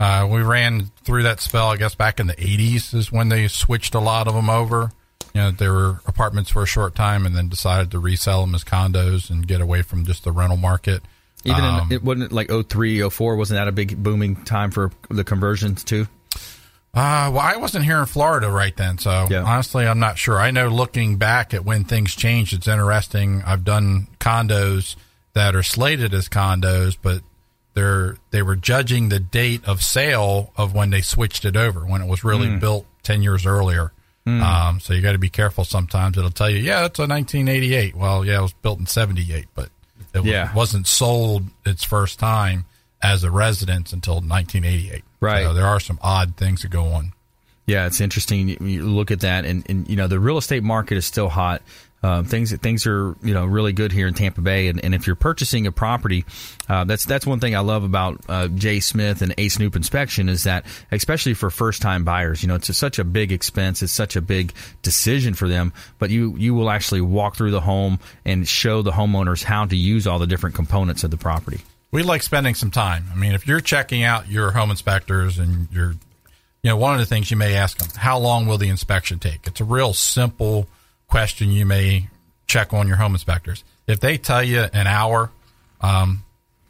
Uh, 0.00 0.26
we 0.30 0.42
ran 0.42 0.90
through 1.04 1.22
that 1.24 1.40
spell, 1.40 1.68
I 1.68 1.76
guess, 1.76 1.94
back 1.94 2.18
in 2.20 2.26
the 2.26 2.34
80s 2.34 2.94
is 2.94 3.12
when 3.12 3.28
they 3.28 3.46
switched 3.48 3.94
a 3.94 4.00
lot 4.00 4.26
of 4.26 4.34
them 4.34 4.50
over. 4.50 4.90
You 5.34 5.40
know, 5.40 5.50
they 5.50 5.68
were 5.68 6.00
apartments 6.06 6.50
for 6.50 6.62
a 6.62 6.66
short 6.66 6.94
time 6.94 7.26
and 7.26 7.34
then 7.36 7.48
decided 7.48 7.90
to 7.92 7.98
resell 7.98 8.40
them 8.42 8.54
as 8.54 8.64
condos 8.64 9.30
and 9.30 9.46
get 9.46 9.60
away 9.60 9.82
from 9.82 10.04
just 10.04 10.24
the 10.24 10.32
rental 10.32 10.56
market. 10.56 11.02
Even 11.44 11.62
Um, 11.64 11.86
in, 11.90 11.92
it 11.96 12.02
wasn't 12.04 12.24
it 12.26 12.32
like 12.32 12.50
03, 12.50 13.08
04, 13.08 13.36
wasn't 13.36 13.58
that 13.58 13.68
a 13.68 13.72
big 13.72 14.02
booming 14.02 14.36
time 14.44 14.70
for 14.70 14.90
the 15.10 15.24
conversions 15.24 15.84
too? 15.84 16.06
Uh, 16.94 17.28
well, 17.32 17.40
I 17.40 17.56
wasn't 17.56 17.84
here 17.84 17.98
in 17.98 18.06
Florida 18.06 18.48
right 18.48 18.76
then, 18.76 18.98
so 18.98 19.26
Yeah. 19.28 19.42
honestly, 19.42 19.86
I'm 19.86 19.98
not 19.98 20.16
sure. 20.16 20.40
I 20.40 20.52
know 20.52 20.68
looking 20.68 21.16
back 21.16 21.52
at 21.52 21.64
when 21.64 21.82
things 21.84 22.14
changed, 22.14 22.52
it's 22.52 22.68
interesting. 22.68 23.42
I've 23.44 23.64
done 23.64 24.06
condos 24.20 24.94
that 25.34 25.56
are 25.56 25.64
slated 25.64 26.14
as 26.14 26.28
condos, 26.28 26.96
but 27.00 27.22
they're 27.74 28.16
they 28.30 28.42
were 28.42 28.56
judging 28.56 29.08
the 29.08 29.20
date 29.20 29.64
of 29.64 29.82
sale 29.82 30.52
of 30.56 30.74
when 30.74 30.90
they 30.90 31.00
switched 31.02 31.44
it 31.44 31.56
over, 31.56 31.80
when 31.80 32.00
it 32.02 32.06
was 32.08 32.24
really 32.24 32.48
Hmm. 32.48 32.58
built 32.58 32.86
ten 33.02 33.22
years 33.22 33.44
earlier. 33.46 33.92
Um, 34.26 34.80
so 34.80 34.94
you 34.94 35.02
got 35.02 35.12
to 35.12 35.18
be 35.18 35.28
careful. 35.28 35.66
Sometimes 35.66 36.16
it'll 36.16 36.30
tell 36.30 36.48
you, 36.48 36.56
yeah, 36.56 36.86
it's 36.86 36.98
a 36.98 37.06
1988. 37.06 37.94
Well, 37.94 38.24
yeah, 38.24 38.38
it 38.38 38.40
was 38.42 38.54
built 38.54 38.78
in 38.78 38.86
78, 38.86 39.48
but 39.54 39.68
it 40.14 40.24
Yeah. 40.24 40.50
wasn't 40.54 40.86
sold 40.86 41.44
its 41.66 41.84
first 41.84 42.18
time 42.18 42.64
as 43.02 43.22
a 43.22 43.30
residence 43.30 43.92
until 43.92 44.22
1988. 44.22 45.04
Right. 45.20 45.44
So 45.44 45.52
there 45.52 45.66
are 45.66 45.78
some 45.78 45.98
odd 46.00 46.38
things 46.38 46.62
that 46.62 46.68
go 46.70 46.86
on. 46.94 47.12
Yeah, 47.66 47.84
it's 47.84 48.00
interesting. 48.00 48.48
You- 48.48 48.56
You 48.62 48.82
look 48.84 49.10
at 49.10 49.20
that, 49.20 49.44
and, 49.44 49.62
and 49.68 49.86
you 49.90 49.96
know 49.96 50.06
the 50.06 50.18
real 50.18 50.38
estate 50.38 50.62
market 50.62 50.96
is 50.96 51.04
still 51.04 51.28
hot. 51.28 51.60
Um, 52.04 52.26
things 52.26 52.54
things 52.58 52.86
are 52.86 53.16
you 53.22 53.32
know 53.32 53.46
really 53.46 53.72
good 53.72 53.90
here 53.90 54.06
in 54.06 54.12
Tampa 54.12 54.42
Bay, 54.42 54.68
and, 54.68 54.78
and 54.84 54.94
if 54.94 55.06
you're 55.06 55.16
purchasing 55.16 55.66
a 55.66 55.72
property, 55.72 56.26
uh, 56.68 56.84
that's 56.84 57.06
that's 57.06 57.26
one 57.26 57.40
thing 57.40 57.56
I 57.56 57.60
love 57.60 57.82
about 57.82 58.20
uh, 58.28 58.48
Jay 58.48 58.80
Smith 58.80 59.22
and 59.22 59.34
A 59.38 59.48
Snoop 59.48 59.74
Inspection 59.74 60.28
is 60.28 60.44
that 60.44 60.66
especially 60.92 61.32
for 61.32 61.48
first 61.48 61.80
time 61.80 62.04
buyers, 62.04 62.42
you 62.42 62.48
know 62.48 62.56
it's 62.56 62.76
such 62.76 62.98
a 62.98 63.04
big 63.04 63.32
expense, 63.32 63.82
it's 63.82 63.90
such 63.90 64.16
a 64.16 64.20
big 64.20 64.52
decision 64.82 65.32
for 65.32 65.48
them, 65.48 65.72
but 65.98 66.10
you 66.10 66.36
you 66.36 66.52
will 66.52 66.68
actually 66.68 67.00
walk 67.00 67.36
through 67.36 67.52
the 67.52 67.62
home 67.62 67.98
and 68.26 68.46
show 68.46 68.82
the 68.82 68.92
homeowners 68.92 69.42
how 69.42 69.64
to 69.64 69.74
use 69.74 70.06
all 70.06 70.18
the 70.18 70.26
different 70.26 70.54
components 70.54 71.04
of 71.04 71.10
the 71.10 71.16
property. 71.16 71.62
we 71.90 72.02
like 72.02 72.22
spending 72.22 72.54
some 72.54 72.70
time. 72.70 73.06
I 73.12 73.14
mean, 73.14 73.32
if 73.32 73.46
you're 73.46 73.60
checking 73.60 74.02
out 74.02 74.28
your 74.28 74.50
home 74.50 74.70
inspectors 74.70 75.38
and 75.38 75.68
you're, 75.72 75.92
you 75.92 76.68
know, 76.70 76.76
one 76.76 76.92
of 76.92 77.00
the 77.00 77.06
things 77.06 77.30
you 77.30 77.38
may 77.38 77.54
ask 77.54 77.78
them, 77.78 77.88
how 77.96 78.18
long 78.18 78.46
will 78.46 78.58
the 78.58 78.68
inspection 78.68 79.18
take? 79.18 79.46
It's 79.46 79.62
a 79.62 79.64
real 79.64 79.94
simple 79.94 80.68
question 81.14 81.48
you 81.52 81.64
may 81.64 82.08
check 82.48 82.72
on 82.74 82.88
your 82.88 82.96
home 82.96 83.12
inspectors. 83.14 83.62
If 83.86 84.00
they 84.00 84.18
tell 84.18 84.42
you 84.42 84.62
an 84.72 84.88
hour, 84.88 85.30
um, 85.80 86.24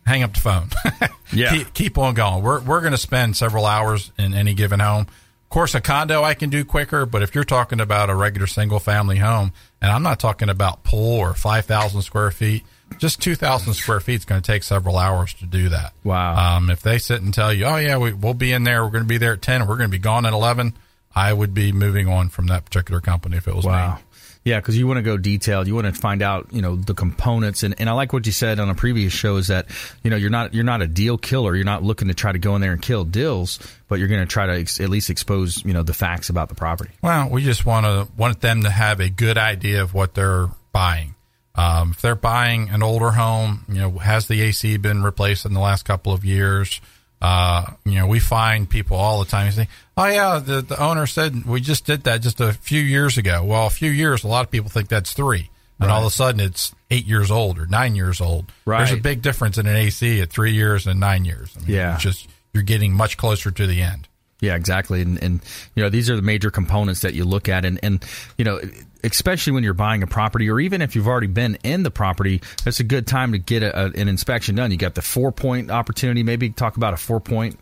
hang 0.07 0.22
up 0.22 0.35
the 0.35 0.40
phone. 0.40 0.68
Yeah. 1.33 1.50
keep, 1.50 1.74
keep 1.74 1.98
on 1.98 2.14
going. 2.14 2.44
We're 2.44 2.61
we're 2.61 2.80
going 2.83 2.92
to 2.92 2.98
spend 2.98 3.37
several 3.37 3.64
hours 3.66 4.12
in 4.18 4.35
any 4.35 4.52
given 4.54 4.78
home. 4.78 5.07
Of 5.44 5.48
course, 5.48 5.74
a 5.74 5.80
condo 5.80 6.22
I 6.22 6.35
can 6.35 6.48
do 6.50 6.64
quicker, 6.64 7.07
but 7.07 7.22
if 7.22 7.35
you're 7.35 7.42
talking 7.44 7.80
about 7.80 8.09
a 8.11 8.14
regular 8.14 8.46
single 8.46 8.78
family 8.78 9.16
home, 9.16 9.52
and 9.80 9.90
I'm 9.90 10.02
not 10.04 10.20
talking 10.20 10.48
about 10.50 10.85
pool 10.85 11.18
or 11.18 11.33
five 11.35 11.64
thousand 11.64 12.02
square 12.02 12.30
feet, 12.30 12.62
just 12.98 13.20
two 13.20 13.35
thousand 13.35 13.74
square 13.74 13.98
feet 13.98 14.16
is 14.16 14.24
going 14.26 14.42
to 14.42 14.46
take 14.46 14.62
several 14.62 14.96
hours 14.98 15.33
to 15.35 15.46
do 15.46 15.70
that. 15.70 15.92
Wow. 16.04 16.57
Um, 16.59 16.70
if 16.70 16.83
they 16.83 16.98
sit 16.98 17.22
and 17.22 17.33
tell 17.35 17.52
you, 17.52 17.64
oh 17.64 17.76
yeah, 17.78 17.96
we, 17.96 18.12
we'll 18.12 18.35
be 18.35 18.52
in 18.52 18.62
there, 18.62 18.85
we're 18.85 18.90
going 18.90 19.04
to 19.04 19.09
be 19.09 19.18
there 19.18 19.33
at 19.33 19.42
ten, 19.42 19.62
we're 19.66 19.78
going 19.78 19.90
to 19.90 19.96
be 19.96 19.98
gone 19.98 20.26
at 20.26 20.33
eleven, 20.35 20.74
I 21.16 21.33
would 21.33 21.54
be 21.54 21.72
moving 21.72 22.07
on 22.07 22.28
from 22.28 22.46
that 22.48 22.64
particular 22.66 23.00
company 23.00 23.38
if 23.38 23.48
it 23.48 23.57
was 23.57 23.64
Wow. 23.64 23.94
me. 23.96 24.02
Yeah, 24.44 24.61
because 24.61 24.76
you 24.76 24.87
want 24.87 24.98
to 24.98 25.02
go 25.02 25.16
detailed. 25.16 25.66
You 25.66 25.74
want 25.74 25.87
to 25.87 25.94
find 25.94 26.20
out, 26.20 26.48
you 26.52 26.61
know, 26.61 26.76
the 26.76 26.92
components. 26.92 27.62
And, 27.62 27.74
and 27.78 27.88
I 27.88 27.92
like 27.92 28.12
what 28.12 28.26
you 28.26 28.33
said 28.33 28.61
on 28.61 28.68
a 28.68 28.74
previous 28.74 29.11
show 29.11 29.37
is 29.37 29.46
that, 29.48 29.66
you 30.02 30.11
know, 30.11 30.16
you're 30.16 30.30
not 30.30 30.52
you're 30.52 30.64
not 30.64 30.83
a 30.83 30.87
deal 30.87 31.16
killer. 31.16 31.57
You're 31.57 31.64
not 31.64 31.83
looking 31.83 32.09
to 32.09 32.14
try 32.14 32.30
to 32.30 32.38
go 32.38 32.54
in 32.54 32.61
there 32.61 32.72
and 32.72 32.83
kill 32.83 33.04
deals, 33.04 33.59
but 33.88 33.98
you're 33.98 34.09
going 34.09 34.20
to 34.20 34.26
try 34.26 34.46
to 34.46 34.52
ex- 34.52 34.80
at 34.80 34.90
least 34.90 35.09
expose, 35.09 35.64
you 35.64 35.72
know, 35.72 35.83
the 35.83 35.94
facts 35.94 36.28
about 36.28 36.50
the 36.50 36.54
property. 36.54 36.90
Well, 37.00 37.30
we 37.30 37.42
just 37.42 37.64
want 37.64 37.87
to 37.87 38.07
want 38.18 38.42
them 38.42 38.64
to 38.64 38.70
have 38.70 39.00
a 39.00 39.09
good 39.09 39.38
idea 39.38 39.83
of 39.83 39.94
what 39.94 40.14
they're 40.14 40.48
buying. 40.72 41.14
Um, 41.54 41.92
if 41.92 42.02
they're 42.02 42.14
buying 42.14 42.68
an 42.68 42.83
older 42.83 43.12
home, 43.12 43.64
you 43.68 43.76
know, 43.76 43.90
has 43.92 44.28
the 44.28 44.42
AC 44.42 44.76
been 44.76 45.02
replaced 45.02 45.46
in 45.46 45.54
the 45.54 45.61
last 45.61 45.85
couple 45.85 46.12
of 46.12 46.24
years? 46.24 46.80
Uh, 47.25 47.65
you 47.87 47.95
know, 47.95 48.07
we 48.07 48.19
find 48.21 48.69
people 48.69 48.99
all 48.99 49.19
the 49.25 49.31
time 49.31 49.51
say, 49.51 49.67
"Oh 49.97 50.07
yeah, 50.07 50.39
the 50.45 50.61
the 50.61 50.79
owner 50.83 51.07
said 51.07 51.47
we 51.47 51.61
just 51.63 51.87
did 51.87 52.05
that 52.05 52.21
just 52.21 52.39
a 52.41 52.53
few 52.53 52.83
years 52.83 53.17
ago." 53.17 53.43
Well, 53.43 53.67
a 53.67 53.71
few 53.71 53.91
years, 53.91 54.25
a 54.25 54.29
lot 54.29 54.45
of 54.45 54.51
people 54.51 54.69
think 54.69 54.89
that's 54.89 55.15
three, 55.15 55.49
and 55.81 55.91
all 55.91 56.01
of 56.01 56.07
a 56.07 56.11
sudden 56.11 56.39
it's 56.41 56.75
eight 56.91 57.07
years 57.07 57.31
old 57.31 57.59
or 57.59 57.67
nine 57.67 57.95
years 57.97 58.21
old. 58.21 58.53
There's 58.67 58.93
a 58.93 58.97
big 58.99 59.23
difference 59.23 59.57
in 59.57 59.67
an 59.67 59.75
AC 59.77 60.21
at 60.21 60.29
three 60.31 60.53
years 60.53 60.87
and 60.87 61.01
nine 61.01 61.25
years. 61.25 61.51
I 61.57 61.61
mean, 61.61 61.71
Yeah. 61.71 61.97
just 61.97 62.29
you're 62.53 62.63
getting 62.63 62.93
much 62.93 63.17
closer 63.17 63.51
to 63.51 63.67
the 63.67 63.81
end. 63.81 64.07
Yeah, 64.41 64.57
exactly. 64.57 65.01
And, 65.01 65.23
and 65.23 65.41
you 65.75 65.83
know, 65.83 65.89
these 65.89 66.11
are 66.11 66.17
the 66.17 66.23
major 66.23 66.51
components 66.51 67.01
that 67.01 67.15
you 67.15 67.25
look 67.25 67.49
at. 67.49 67.65
And, 67.65 67.81
and, 67.83 68.05
you 68.37 68.45
know, 68.45 68.61
especially 69.05 69.53
when 69.53 69.62
you're 69.64 69.75
buying 69.75 70.03
a 70.03 70.07
property 70.07 70.49
or 70.51 70.59
even 70.61 70.83
if 70.83 70.97
you've 70.97 71.07
already 71.09 71.27
been 71.29 71.57
in 71.62 71.83
the 71.83 71.90
property, 71.90 72.40
it's 72.67 72.81
a 72.81 72.85
good 72.85 73.07
time 73.07 73.33
to 73.33 73.38
get 73.38 73.62
a, 73.62 73.79
a, 73.79 73.85
an 73.93 74.09
inspection 74.09 74.57
done. 74.57 74.71
You 74.71 74.77
got 74.77 74.95
the 74.95 75.03
four 75.03 75.31
point 75.33 75.71
opportunity. 75.71 76.23
Maybe 76.23 76.51
talk 76.51 76.77
about 76.77 76.95
a 76.95 76.97
four 76.97 77.21
point. 77.21 77.59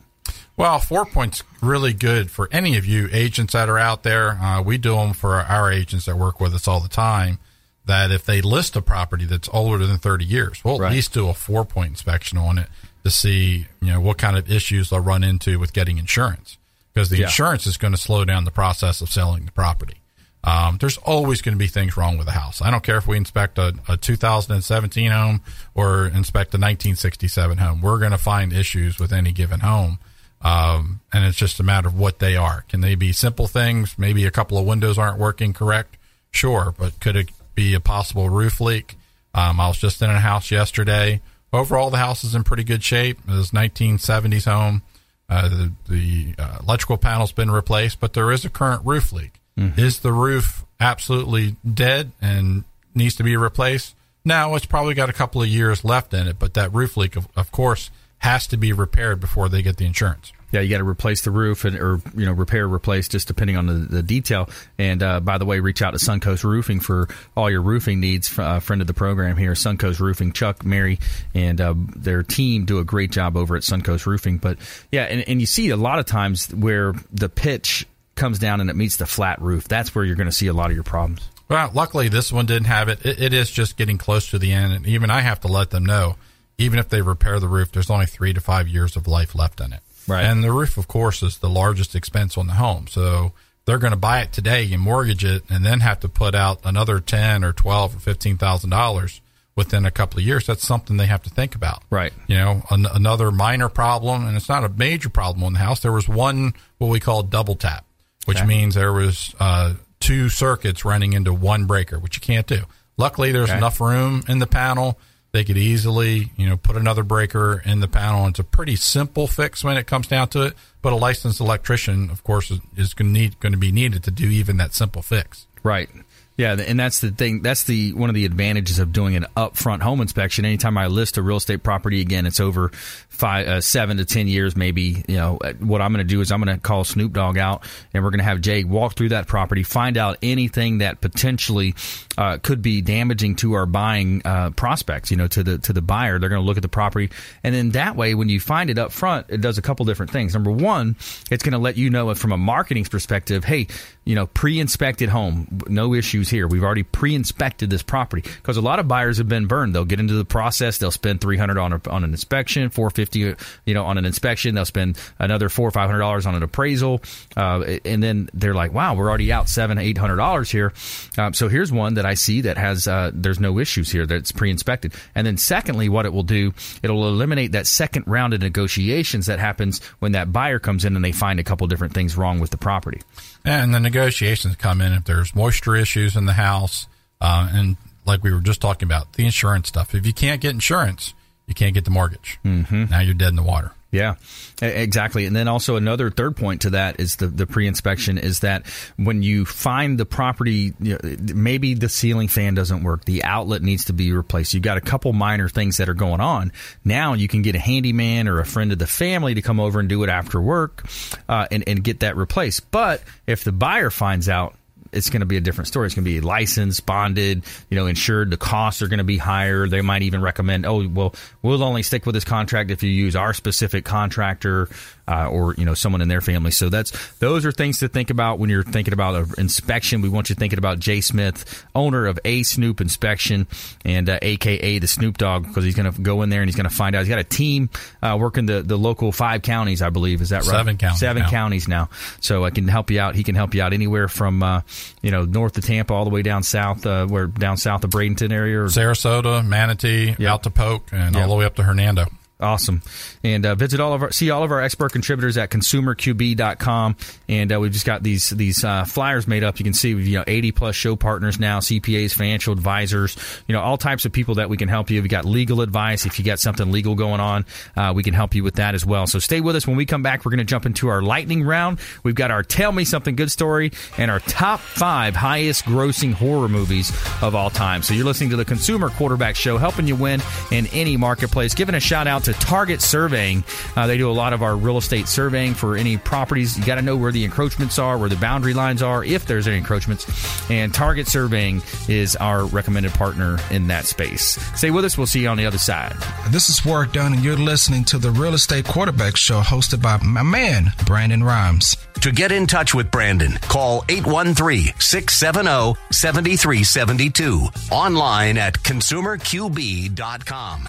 Well, 0.56 0.78
four 0.78 1.04
points 1.04 1.42
really 1.60 1.92
good 1.92 2.30
for 2.30 2.48
any 2.52 2.76
of 2.76 2.86
you 2.86 3.08
agents 3.12 3.54
that 3.54 3.68
are 3.68 3.78
out 3.78 4.02
there. 4.04 4.32
Uh, 4.32 4.62
we 4.62 4.78
do 4.78 4.94
them 4.96 5.12
for 5.14 5.34
our 5.40 5.70
agents 5.72 6.06
that 6.06 6.16
work 6.16 6.40
with 6.40 6.54
us 6.54 6.68
all 6.68 6.80
the 6.80 6.88
time. 6.88 7.38
That 7.86 8.12
if 8.12 8.24
they 8.24 8.40
list 8.40 8.76
a 8.76 8.82
property 8.82 9.24
that's 9.24 9.48
older 9.52 9.84
than 9.84 9.98
30 9.98 10.24
years, 10.24 10.62
we'll 10.64 10.78
Right. 10.78 10.88
at 10.88 10.92
least 10.92 11.12
do 11.12 11.28
a 11.28 11.34
four 11.34 11.64
point 11.64 11.90
inspection 11.90 12.38
on 12.38 12.58
it 12.58 12.68
to 13.02 13.10
see, 13.10 13.66
you 13.80 13.88
know, 13.90 14.00
what 14.00 14.18
kind 14.18 14.36
of 14.36 14.48
issues 14.48 14.90
they'll 14.90 15.00
run 15.00 15.24
into 15.24 15.58
with 15.58 15.72
getting 15.72 15.98
insurance. 15.98 16.56
Because 16.94 17.08
the 17.08 17.16
Yeah. 17.18 17.24
insurance 17.24 17.66
is 17.66 17.76
going 17.76 17.92
to 17.92 17.98
slow 17.98 18.24
down 18.24 18.44
the 18.44 18.52
process 18.52 19.00
of 19.00 19.08
selling 19.10 19.46
the 19.46 19.50
property. 19.52 20.01
Um, 20.44 20.78
there's 20.80 20.96
always 20.98 21.40
going 21.40 21.54
to 21.54 21.58
be 21.58 21.68
things 21.68 21.96
wrong 21.96 22.18
with 22.18 22.26
a 22.26 22.32
house. 22.32 22.60
I 22.60 22.70
don't 22.70 22.82
care 22.82 22.96
if 22.96 23.06
we 23.06 23.16
inspect 23.16 23.58
a, 23.58 23.74
a 23.88 23.96
2017 23.96 25.10
home 25.10 25.40
or 25.74 26.06
inspect 26.06 26.54
a 26.54 26.58
1967 26.58 27.58
home. 27.58 27.80
We're 27.80 27.98
going 27.98 28.10
to 28.10 28.18
find 28.18 28.52
issues 28.52 28.98
with 28.98 29.12
any 29.12 29.32
given 29.32 29.60
home. 29.60 29.98
Um, 30.40 31.00
and 31.12 31.24
it's 31.24 31.38
just 31.38 31.60
a 31.60 31.62
matter 31.62 31.86
of 31.86 31.96
what 31.96 32.18
they 32.18 32.34
are. 32.34 32.64
Can 32.68 32.80
they 32.80 32.96
be 32.96 33.12
simple 33.12 33.46
things? 33.46 33.96
Maybe 33.96 34.24
a 34.24 34.32
couple 34.32 34.58
of 34.58 34.66
windows 34.66 34.98
aren't 34.98 35.18
working 35.18 35.52
correct. 35.52 35.96
Sure. 36.32 36.74
But 36.76 36.98
could 36.98 37.14
it 37.14 37.30
be 37.54 37.74
a 37.74 37.80
possible 37.80 38.28
roof 38.28 38.60
leak? 38.60 38.96
Um, 39.34 39.60
I 39.60 39.68
was 39.68 39.78
just 39.78 40.02
in 40.02 40.10
a 40.10 40.18
house 40.18 40.50
yesterday. 40.50 41.20
Overall, 41.52 41.90
the 41.90 41.98
house 41.98 42.24
is 42.24 42.34
in 42.34 42.42
pretty 42.42 42.64
good 42.64 42.82
shape. 42.82 43.18
It 43.28 43.32
was 43.32 43.52
1970s 43.52 44.50
home. 44.50 44.82
Uh, 45.28 45.48
the 45.48 45.72
the 45.88 46.34
uh, 46.38 46.58
electrical 46.60 46.98
panel's 46.98 47.32
been 47.32 47.50
replaced, 47.50 48.00
but 48.00 48.12
there 48.12 48.30
is 48.32 48.44
a 48.44 48.50
current 48.50 48.82
roof 48.84 49.12
leak. 49.12 49.40
Is 49.56 50.00
the 50.00 50.12
roof 50.12 50.64
absolutely 50.80 51.56
dead 51.68 52.12
and 52.20 52.64
needs 52.94 53.14
to 53.16 53.22
be 53.22 53.36
replaced? 53.36 53.94
Now 54.24 54.54
it's 54.54 54.66
probably 54.66 54.94
got 54.94 55.10
a 55.10 55.12
couple 55.12 55.42
of 55.42 55.48
years 55.48 55.84
left 55.84 56.14
in 56.14 56.26
it, 56.26 56.38
but 56.38 56.54
that 56.54 56.72
roof 56.72 56.96
leak, 56.96 57.16
of, 57.16 57.28
of 57.36 57.50
course, 57.52 57.90
has 58.18 58.46
to 58.48 58.56
be 58.56 58.72
repaired 58.72 59.20
before 59.20 59.48
they 59.48 59.62
get 59.62 59.76
the 59.76 59.84
insurance. 59.84 60.32
Yeah, 60.52 60.60
you 60.60 60.68
got 60.68 60.78
to 60.78 60.84
replace 60.84 61.22
the 61.22 61.30
roof 61.30 61.64
and 61.64 61.76
or 61.76 62.00
you 62.14 62.26
know 62.26 62.32
repair, 62.32 62.68
replace, 62.68 63.08
just 63.08 63.26
depending 63.26 63.56
on 63.56 63.66
the, 63.66 63.72
the 63.72 64.02
detail. 64.02 64.50
And 64.78 65.02
uh, 65.02 65.20
by 65.20 65.38
the 65.38 65.46
way, 65.46 65.60
reach 65.60 65.80
out 65.80 65.92
to 65.92 65.96
Suncoast 65.96 66.44
Roofing 66.44 66.78
for 66.78 67.08
all 67.34 67.50
your 67.50 67.62
roofing 67.62 68.00
needs. 68.00 68.38
Uh, 68.38 68.60
friend 68.60 68.82
of 68.82 68.86
the 68.86 68.92
program 68.92 69.38
here, 69.38 69.52
Suncoast 69.52 69.98
Roofing, 69.98 70.32
Chuck, 70.32 70.62
Mary, 70.62 70.98
and 71.32 71.58
uh, 71.58 71.74
their 71.96 72.22
team 72.22 72.66
do 72.66 72.80
a 72.80 72.84
great 72.84 73.10
job 73.10 73.34
over 73.38 73.56
at 73.56 73.62
Suncoast 73.62 74.04
Roofing. 74.04 74.36
But 74.36 74.58
yeah, 74.92 75.04
and, 75.04 75.26
and 75.26 75.40
you 75.40 75.46
see 75.46 75.70
a 75.70 75.76
lot 75.76 75.98
of 75.98 76.04
times 76.04 76.54
where 76.54 76.92
the 77.10 77.30
pitch 77.30 77.86
comes 78.14 78.38
down 78.38 78.60
and 78.60 78.70
it 78.70 78.76
meets 78.76 78.96
the 78.96 79.06
flat 79.06 79.40
roof. 79.40 79.68
That's 79.68 79.94
where 79.94 80.04
you're 80.04 80.16
going 80.16 80.28
to 80.28 80.32
see 80.32 80.46
a 80.46 80.52
lot 80.52 80.70
of 80.70 80.74
your 80.74 80.84
problems. 80.84 81.28
Well, 81.48 81.70
luckily 81.74 82.08
this 82.08 82.32
one 82.32 82.46
didn't 82.46 82.66
have 82.66 82.88
it. 82.88 83.04
it. 83.04 83.20
It 83.20 83.32
is 83.32 83.50
just 83.50 83.76
getting 83.76 83.98
close 83.98 84.30
to 84.30 84.38
the 84.38 84.52
end, 84.52 84.72
and 84.72 84.86
even 84.86 85.10
I 85.10 85.20
have 85.20 85.40
to 85.40 85.48
let 85.48 85.70
them 85.70 85.84
know. 85.84 86.16
Even 86.58 86.78
if 86.78 86.88
they 86.88 87.02
repair 87.02 87.40
the 87.40 87.48
roof, 87.48 87.72
there's 87.72 87.90
only 87.90 88.06
three 88.06 88.32
to 88.32 88.40
five 88.40 88.68
years 88.68 88.94
of 88.94 89.08
life 89.08 89.34
left 89.34 89.60
in 89.60 89.72
it. 89.72 89.80
Right. 90.06 90.24
And 90.24 90.44
the 90.44 90.52
roof, 90.52 90.76
of 90.76 90.86
course, 90.86 91.22
is 91.22 91.38
the 91.38 91.48
largest 91.48 91.94
expense 91.94 92.36
on 92.36 92.46
the 92.46 92.54
home. 92.54 92.86
So 92.86 93.32
they're 93.64 93.78
going 93.78 93.92
to 93.92 93.96
buy 93.98 94.20
it 94.20 94.32
today 94.32 94.70
and 94.72 94.80
mortgage 94.80 95.24
it, 95.24 95.44
and 95.48 95.64
then 95.64 95.80
have 95.80 96.00
to 96.00 96.08
put 96.08 96.34
out 96.34 96.60
another 96.64 97.00
ten 97.00 97.42
or 97.44 97.52
twelve 97.52 97.96
or 97.96 98.00
fifteen 98.00 98.36
thousand 98.36 98.70
dollars 98.70 99.20
within 99.54 99.84
a 99.84 99.90
couple 99.90 100.18
of 100.18 100.24
years. 100.24 100.46
That's 100.46 100.66
something 100.66 100.96
they 100.96 101.06
have 101.06 101.22
to 101.22 101.30
think 101.30 101.54
about. 101.54 101.82
Right. 101.90 102.12
You 102.26 102.36
know, 102.36 102.62
an, 102.70 102.86
another 102.86 103.30
minor 103.30 103.68
problem, 103.68 104.26
and 104.26 104.36
it's 104.36 104.48
not 104.48 104.64
a 104.64 104.68
major 104.68 105.08
problem 105.08 105.44
on 105.44 105.54
the 105.54 105.58
house. 105.58 105.80
There 105.80 105.92
was 105.92 106.08
one 106.08 106.54
what 106.78 106.88
we 106.88 107.00
call 107.00 107.22
double 107.22 107.54
tap, 107.54 107.84
which 108.26 108.38
Okay. 108.38 108.46
means 108.46 108.74
there 108.74 108.92
was 108.92 109.34
uh, 109.40 109.74
two 110.00 110.28
circuits 110.28 110.84
running 110.84 111.12
into 111.12 111.32
one 111.32 111.66
breaker, 111.66 111.98
which 111.98 112.16
you 112.16 112.20
can't 112.20 112.46
do. 112.46 112.62
Luckily, 112.96 113.32
there's 113.32 113.48
Okay. 113.50 113.58
enough 113.58 113.80
room 113.80 114.22
in 114.28 114.38
the 114.38 114.46
panel. 114.46 114.98
They 115.32 115.44
could 115.44 115.56
easily, 115.56 116.30
you 116.36 116.46
know, 116.46 116.58
put 116.58 116.76
another 116.76 117.02
breaker 117.02 117.62
in 117.64 117.80
the 117.80 117.88
panel. 117.88 118.26
It's 118.26 118.38
a 118.38 118.44
pretty 118.44 118.76
simple 118.76 119.26
fix 119.26 119.64
when 119.64 119.78
it 119.78 119.86
comes 119.86 120.06
down 120.06 120.28
to 120.28 120.42
it. 120.42 120.54
But 120.82 120.92
a 120.92 120.96
licensed 120.96 121.40
electrician, 121.40 122.10
of 122.10 122.22
course, 122.22 122.50
is, 122.50 122.58
is 122.76 122.92
going 122.92 123.14
to 123.14 123.18
need 123.20 123.40
going 123.40 123.52
to 123.52 123.58
be 123.58 123.72
needed 123.72 124.02
to 124.04 124.10
do 124.10 124.26
even 124.26 124.58
that 124.58 124.74
simple 124.74 125.00
fix. 125.00 125.46
Right. 125.62 125.88
Yeah, 126.36 126.58
and 126.58 126.80
that's 126.80 127.00
the 127.00 127.10
thing. 127.10 127.42
That's 127.42 127.64
the 127.64 127.92
one 127.92 128.08
of 128.08 128.14
the 128.14 128.24
advantages 128.24 128.78
of 128.78 128.90
doing 128.90 129.16
an 129.16 129.26
upfront 129.36 129.82
home 129.82 130.00
inspection. 130.00 130.46
Anytime 130.46 130.78
I 130.78 130.86
list 130.86 131.18
a 131.18 131.22
real 131.22 131.36
estate 131.36 131.62
property 131.62 132.00
again, 132.00 132.24
it's 132.24 132.40
over 132.40 132.70
five, 132.70 133.46
uh, 133.46 133.60
seven 133.60 133.98
to 133.98 134.06
ten 134.06 134.28
years, 134.28 134.56
maybe. 134.56 135.04
You 135.06 135.16
know, 135.16 135.36
uh, 135.36 135.52
what 135.54 135.82
I'm 135.82 135.92
going 135.92 136.06
to 136.06 136.10
do 136.10 136.22
is 136.22 136.32
I'm 136.32 136.42
going 136.42 136.56
to 136.56 136.60
call 136.60 136.84
Snoop 136.84 137.12
Dog 137.12 137.36
out, 137.36 137.64
and 137.92 138.02
we're 138.02 138.10
going 138.10 138.20
to 138.20 138.24
have 138.24 138.40
Jay 138.40 138.64
walk 138.64 138.94
through 138.94 139.10
that 139.10 139.26
property, 139.26 139.62
find 139.62 139.98
out 139.98 140.16
anything 140.22 140.78
that 140.78 141.02
potentially 141.02 141.74
uh, 142.16 142.38
could 142.42 142.62
be 142.62 142.80
damaging 142.80 143.36
to 143.36 143.52
our 143.52 143.66
buying 143.66 144.22
uh, 144.24 144.50
prospects. 144.50 145.10
You 145.10 145.18
know, 145.18 145.28
to 145.28 145.42
the 145.42 145.58
to 145.58 145.74
the 145.74 145.82
buyer, 145.82 146.18
they're 146.18 146.30
going 146.30 146.42
to 146.42 146.46
look 146.46 146.56
at 146.56 146.62
the 146.62 146.68
property, 146.68 147.10
and 147.44 147.54
then 147.54 147.70
that 147.72 147.94
way, 147.94 148.14
when 148.14 148.30
you 148.30 148.40
find 148.40 148.70
it 148.70 148.78
up 148.78 148.90
front, 148.90 149.26
it 149.28 149.42
does 149.42 149.58
a 149.58 149.62
couple 149.62 149.84
different 149.84 150.10
things. 150.10 150.32
Number 150.32 150.50
one, 150.50 150.96
it's 151.30 151.44
going 151.44 151.52
to 151.52 151.58
let 151.58 151.76
you 151.76 151.90
know 151.90 152.14
from 152.14 152.32
a 152.32 152.38
marketing 152.38 152.84
perspective, 152.84 153.44
hey, 153.44 153.66
you 154.04 154.14
know, 154.14 154.26
pre-inspected 154.26 155.08
home, 155.08 155.46
no 155.68 155.94
issues 155.94 156.28
here. 156.28 156.48
We've 156.48 156.64
already 156.64 156.82
pre-inspected 156.82 157.70
this 157.70 157.82
property 157.82 158.22
because 158.22 158.56
a 158.56 158.60
lot 158.60 158.78
of 158.78 158.88
buyers 158.88 159.18
have 159.18 159.28
been 159.28 159.46
burned. 159.46 159.74
They'll 159.74 159.84
get 159.84 160.00
into 160.00 160.14
the 160.14 160.24
process, 160.24 160.78
they'll 160.78 160.90
spend 160.90 161.20
three 161.20 161.36
hundred 161.36 161.58
on 161.58 161.72
a, 161.72 161.80
on 161.88 162.04
an 162.04 162.10
inspection, 162.10 162.70
four 162.70 162.90
fifty, 162.90 163.34
you 163.64 163.74
know, 163.74 163.84
on 163.84 163.98
an 163.98 164.04
inspection. 164.04 164.54
They'll 164.54 164.64
spend 164.64 164.98
another 165.18 165.48
four 165.48 165.68
or 165.68 165.70
five 165.70 165.88
hundred 165.88 166.00
dollars 166.00 166.26
on 166.26 166.34
an 166.34 166.42
appraisal, 166.42 167.00
uh, 167.36 167.78
and 167.84 168.02
then 168.02 168.28
they're 168.34 168.54
like, 168.54 168.72
wow, 168.72 168.94
we're 168.94 169.08
already 169.08 169.32
out 169.32 169.48
seven 169.48 169.78
eight 169.78 169.98
hundred 169.98 170.16
dollars 170.16 170.50
here. 170.50 170.72
Um, 171.16 171.34
so 171.34 171.48
here's 171.48 171.70
one 171.70 171.94
that 171.94 172.06
I 172.06 172.14
see 172.14 172.42
that 172.42 172.58
has 172.58 172.88
uh, 172.88 173.10
there's 173.14 173.40
no 173.40 173.58
issues 173.58 173.90
here 173.90 174.06
that's 174.06 174.32
pre-inspected. 174.32 174.94
And 175.14 175.26
then 175.26 175.36
secondly, 175.36 175.88
what 175.88 176.06
it 176.06 176.12
will 176.12 176.22
do, 176.22 176.52
it'll 176.82 177.06
eliminate 177.06 177.52
that 177.52 177.66
second 177.66 178.04
round 178.06 178.34
of 178.34 178.40
negotiations 178.40 179.26
that 179.26 179.38
happens 179.38 179.82
when 180.00 180.12
that 180.12 180.32
buyer 180.32 180.58
comes 180.58 180.84
in 180.84 180.96
and 180.96 181.04
they 181.04 181.12
find 181.12 181.38
a 181.38 181.44
couple 181.44 181.66
different 181.66 181.94
things 181.94 182.16
wrong 182.16 182.40
with 182.40 182.50
the 182.50 182.58
property. 182.58 183.00
And 183.44 183.74
the 183.74 183.80
negotiations 183.80 184.56
come 184.56 184.80
in 184.80 184.92
if 184.92 185.04
there's 185.04 185.34
moisture 185.34 185.74
issues 185.74 186.16
in 186.16 186.26
the 186.26 186.34
house, 186.34 186.86
uh, 187.20 187.48
and 187.52 187.76
like 188.04 188.22
we 188.22 188.32
were 188.32 188.40
just 188.40 188.60
talking 188.60 188.86
about, 188.86 189.14
the 189.14 189.24
insurance 189.24 189.68
stuff. 189.68 189.94
If 189.94 190.06
you 190.06 190.12
can't 190.12 190.40
get 190.40 190.50
insurance, 190.50 191.14
you 191.46 191.54
can't 191.54 191.74
get 191.74 191.84
the 191.84 191.90
mortgage. 191.90 192.38
Mm-hmm. 192.44 192.86
Now 192.90 193.00
you're 193.00 193.14
dead 193.14 193.30
in 193.30 193.36
the 193.36 193.42
water. 193.42 193.72
Yeah, 193.92 194.14
exactly. 194.62 195.26
And 195.26 195.36
then 195.36 195.48
also 195.48 195.76
another 195.76 196.10
third 196.10 196.34
point 196.34 196.62
to 196.62 196.70
that 196.70 196.98
is 196.98 197.16
the, 197.16 197.26
the 197.26 197.46
pre-inspection 197.46 198.16
is 198.16 198.40
that 198.40 198.66
when 198.96 199.22
you 199.22 199.44
find 199.44 199.98
the 199.98 200.06
property, 200.06 200.72
you 200.80 200.98
know, 201.02 201.16
maybe 201.34 201.74
the 201.74 201.90
ceiling 201.90 202.28
fan 202.28 202.54
doesn't 202.54 202.84
work, 202.84 203.04
the 203.04 203.22
outlet 203.22 203.60
needs 203.60 203.84
to 203.84 203.92
be 203.92 204.10
replaced. 204.14 204.54
You've 204.54 204.62
got 204.62 204.78
a 204.78 204.80
couple 204.80 205.12
minor 205.12 205.46
things 205.46 205.76
that 205.76 205.90
are 205.90 205.94
going 205.94 206.22
on. 206.22 206.52
Now 206.86 207.12
you 207.12 207.28
can 207.28 207.42
get 207.42 207.54
a 207.54 207.58
handyman 207.58 208.28
or 208.28 208.40
a 208.40 208.46
friend 208.46 208.72
of 208.72 208.78
the 208.78 208.86
family 208.86 209.34
to 209.34 209.42
come 209.42 209.60
over 209.60 209.78
and 209.78 209.90
do 209.90 210.02
it 210.04 210.08
after 210.08 210.40
work 210.40 210.86
uh, 211.28 211.48
and, 211.50 211.62
and 211.66 211.84
get 211.84 212.00
that 212.00 212.16
replaced. 212.16 212.70
But 212.70 213.02
if 213.26 213.44
the 213.44 213.52
buyer 213.52 213.90
finds 213.90 214.26
out 214.26 214.56
it's 214.92 215.10
going 215.10 215.20
to 215.20 215.26
be 215.26 215.36
a 215.36 215.40
different 215.40 215.68
story. 215.68 215.86
It's 215.86 215.94
going 215.94 216.04
to 216.04 216.10
be 216.10 216.20
licensed, 216.20 216.84
bonded, 216.84 217.44
you 217.70 217.76
know, 217.76 217.86
insured. 217.86 218.30
The 218.30 218.36
costs 218.36 218.82
are 218.82 218.88
going 218.88 218.98
to 218.98 219.04
be 219.04 219.18
higher. 219.18 219.66
They 219.66 219.80
might 219.80 220.02
even 220.02 220.20
recommend, 220.20 220.66
oh, 220.66 220.86
well, 220.88 221.14
we'll 221.40 221.62
only 221.62 221.82
stick 221.82 222.04
with 222.06 222.14
this 222.14 222.24
contract 222.24 222.70
if 222.70 222.82
you 222.82 222.90
use 222.90 223.16
our 223.16 223.32
specific 223.32 223.84
contractor 223.84 224.68
uh, 225.08 225.28
or 225.28 225.54
you 225.58 225.64
know 225.64 225.74
someone 225.74 226.00
in 226.00 226.08
their 226.08 226.20
family. 226.20 226.50
So 226.50 226.68
that's 226.68 226.92
those 227.18 227.44
are 227.44 227.52
things 227.52 227.80
to 227.80 227.88
think 227.88 228.10
about 228.10 228.38
when 228.38 228.50
you're 228.50 228.62
thinking 228.62 228.92
about 228.94 229.14
an 229.16 229.26
inspection. 229.38 230.00
We 230.00 230.08
want 230.08 230.28
you 230.30 230.34
thinking 230.36 230.58
about 230.58 230.78
Jay 230.78 231.00
Smith, 231.00 231.64
owner 231.74 232.06
of 232.06 232.18
A 232.24 232.42
Snoop 232.42 232.80
Inspection, 232.80 233.46
and 233.84 234.08
uh, 234.08 234.18
AKA 234.22 234.78
the 234.78 234.86
Snoop 234.86 235.18
Dog, 235.18 235.46
because 235.46 235.64
he's 235.64 235.74
going 235.74 235.92
to 235.92 236.00
go 236.00 236.22
in 236.22 236.28
there 236.30 236.40
and 236.42 236.48
he's 236.48 236.56
going 236.56 236.68
to 236.68 236.74
find 236.74 236.94
out. 236.94 237.00
He's 237.00 237.08
got 237.08 237.18
a 237.18 237.24
team 237.24 237.68
uh, 238.02 238.16
working 238.20 238.46
the 238.46 238.62
the 238.62 238.78
local 238.78 239.12
five 239.12 239.42
counties, 239.42 239.82
I 239.82 239.90
believe. 239.90 240.20
Is 240.22 240.30
that 240.30 240.42
right? 240.44 240.56
Seven 240.56 240.76
counties 240.76 241.00
Seven 241.00 241.22
now. 241.22 241.30
counties 241.30 241.68
now. 241.68 241.88
So 242.20 242.44
I 242.44 242.50
can 242.50 242.68
help 242.68 242.90
you 242.90 243.00
out. 243.00 243.14
He 243.14 243.24
can 243.24 243.34
help 243.34 243.54
you 243.54 243.62
out 243.62 243.72
anywhere 243.72 244.08
from 244.08 244.42
uh, 244.42 244.62
you 245.02 245.10
know 245.10 245.24
north 245.24 245.58
of 245.58 245.64
Tampa 245.64 245.92
all 245.94 246.04
the 246.04 246.10
way 246.10 246.22
down 246.22 246.42
south, 246.42 246.86
uh, 246.86 247.06
where 247.06 247.26
down 247.26 247.56
south 247.56 247.84
of 247.84 247.90
Bradenton 247.90 248.32
area. 248.32 248.60
Or, 248.60 248.66
Sarasota, 248.66 249.44
Manatee, 249.46 250.14
Yeah. 250.18 250.32
out 250.34 250.42
to 250.44 250.50
Polk, 250.50 250.88
and 250.92 251.14
Yeah. 251.14 251.22
all 251.22 251.28
the 251.28 251.34
way 251.34 251.44
up 251.44 251.56
to 251.56 251.62
Hernando. 251.62 252.06
Awesome. 252.40 252.82
And 253.24 253.46
uh, 253.46 253.54
visit 253.54 253.80
all 253.80 253.92
of 253.92 254.02
our 254.02 254.10
see 254.12 254.30
all 254.30 254.42
of 254.42 254.50
our 254.50 254.60
expert 254.60 254.92
contributors 254.92 255.36
at 255.36 255.50
consumerqb.com. 255.50 256.96
And 257.28 257.52
uh, 257.52 257.60
we've 257.60 257.72
just 257.72 257.86
got 257.86 258.02
these 258.02 258.30
these 258.30 258.64
uh, 258.64 258.84
flyers 258.84 259.26
made 259.26 259.44
up. 259.44 259.58
You 259.58 259.64
can 259.64 259.74
see 259.74 259.94
we've 259.94 260.06
you 260.06 260.18
know 260.18 260.24
80 260.26 260.52
plus 260.52 260.76
show 260.76 260.96
partners 260.96 261.38
now, 261.38 261.60
CPAs, 261.60 262.12
financial 262.12 262.52
advisors, 262.52 263.16
you 263.46 263.52
know 263.54 263.60
all 263.60 263.76
types 263.76 264.04
of 264.04 264.12
people 264.12 264.36
that 264.36 264.48
we 264.48 264.56
can 264.56 264.68
help 264.68 264.90
you. 264.90 265.02
We 265.02 265.08
got 265.08 265.24
legal 265.24 265.60
advice 265.60 266.06
if 266.06 266.18
you 266.18 266.24
got 266.24 266.38
something 266.38 266.70
legal 266.70 266.94
going 266.94 267.20
on, 267.20 267.46
uh, 267.76 267.92
we 267.94 268.02
can 268.02 268.14
help 268.14 268.34
you 268.34 268.44
with 268.44 268.56
that 268.56 268.74
as 268.74 268.84
well. 268.84 269.06
So 269.06 269.18
stay 269.18 269.40
with 269.40 269.56
us 269.56 269.66
when 269.66 269.76
we 269.76 269.86
come 269.86 270.02
back. 270.02 270.24
We're 270.24 270.30
going 270.30 270.38
to 270.38 270.44
jump 270.44 270.66
into 270.66 270.88
our 270.88 271.02
lightning 271.02 271.42
round. 271.42 271.78
We've 272.02 272.14
got 272.14 272.30
our 272.30 272.42
tell 272.42 272.72
me 272.72 272.84
something 272.84 273.16
good 273.16 273.30
story 273.30 273.72
and 273.98 274.10
our 274.10 274.20
top 274.20 274.60
five 274.60 275.16
highest 275.16 275.64
grossing 275.64 276.12
horror 276.12 276.48
movies 276.48 276.90
of 277.22 277.34
all 277.34 277.50
time. 277.50 277.82
So 277.82 277.94
you're 277.94 278.04
listening 278.04 278.30
to 278.30 278.36
the 278.36 278.44
Consumer 278.44 278.90
Quarterback 278.90 279.36
Show, 279.36 279.58
helping 279.58 279.86
you 279.86 279.96
win 279.96 280.20
in 280.50 280.66
any 280.68 280.96
marketplace. 280.96 281.54
Giving 281.54 281.74
a 281.74 281.80
shout 281.80 282.06
out 282.06 282.24
to 282.24 282.32
Target 282.34 282.80
Surveying. 283.12 283.44
Uh, 283.76 283.86
they 283.86 283.98
do 283.98 284.10
a 284.10 284.12
lot 284.12 284.32
of 284.32 284.42
our 284.42 284.56
real 284.56 284.78
estate 284.78 285.06
surveying 285.06 285.52
for 285.52 285.76
any 285.76 285.98
properties. 285.98 286.58
You 286.58 286.64
got 286.64 286.76
to 286.76 286.82
know 286.82 286.96
where 286.96 287.12
the 287.12 287.24
encroachments 287.24 287.78
are, 287.78 287.98
where 287.98 288.08
the 288.08 288.16
boundary 288.16 288.54
lines 288.54 288.80
are, 288.80 289.04
if 289.04 289.26
there's 289.26 289.46
any 289.46 289.58
encroachments. 289.58 290.06
And 290.50 290.72
Target 290.72 291.08
Surveying 291.08 291.60
is 291.88 292.16
our 292.16 292.46
recommended 292.46 292.94
partner 292.94 293.36
in 293.50 293.66
that 293.66 293.84
space. 293.84 294.38
Stay 294.56 294.70
with 294.70 294.86
us. 294.86 294.96
We'll 294.96 295.06
see 295.06 295.20
you 295.20 295.28
on 295.28 295.36
the 295.36 295.44
other 295.44 295.58
side. 295.58 295.94
This 296.30 296.48
is 296.48 296.64
Work 296.64 296.94
Done, 296.94 297.12
and 297.12 297.22
you're 297.22 297.36
listening 297.36 297.84
to 297.84 297.98
the 297.98 298.10
Real 298.10 298.32
Estate 298.32 298.64
Quarterback 298.64 299.18
Show 299.18 299.42
hosted 299.42 299.82
by 299.82 299.98
my 299.98 300.22
man, 300.22 300.72
Brandon 300.86 301.22
Rhymes. 301.22 301.76
To 302.00 302.12
get 302.12 302.32
in 302.32 302.46
touch 302.46 302.74
with 302.74 302.90
Brandon, 302.90 303.32
call 303.42 303.84
813 303.90 304.72
670 304.78 305.78
7372. 305.90 307.42
Online 307.70 308.38
at 308.38 308.54
consumerqb.com. 308.54 310.68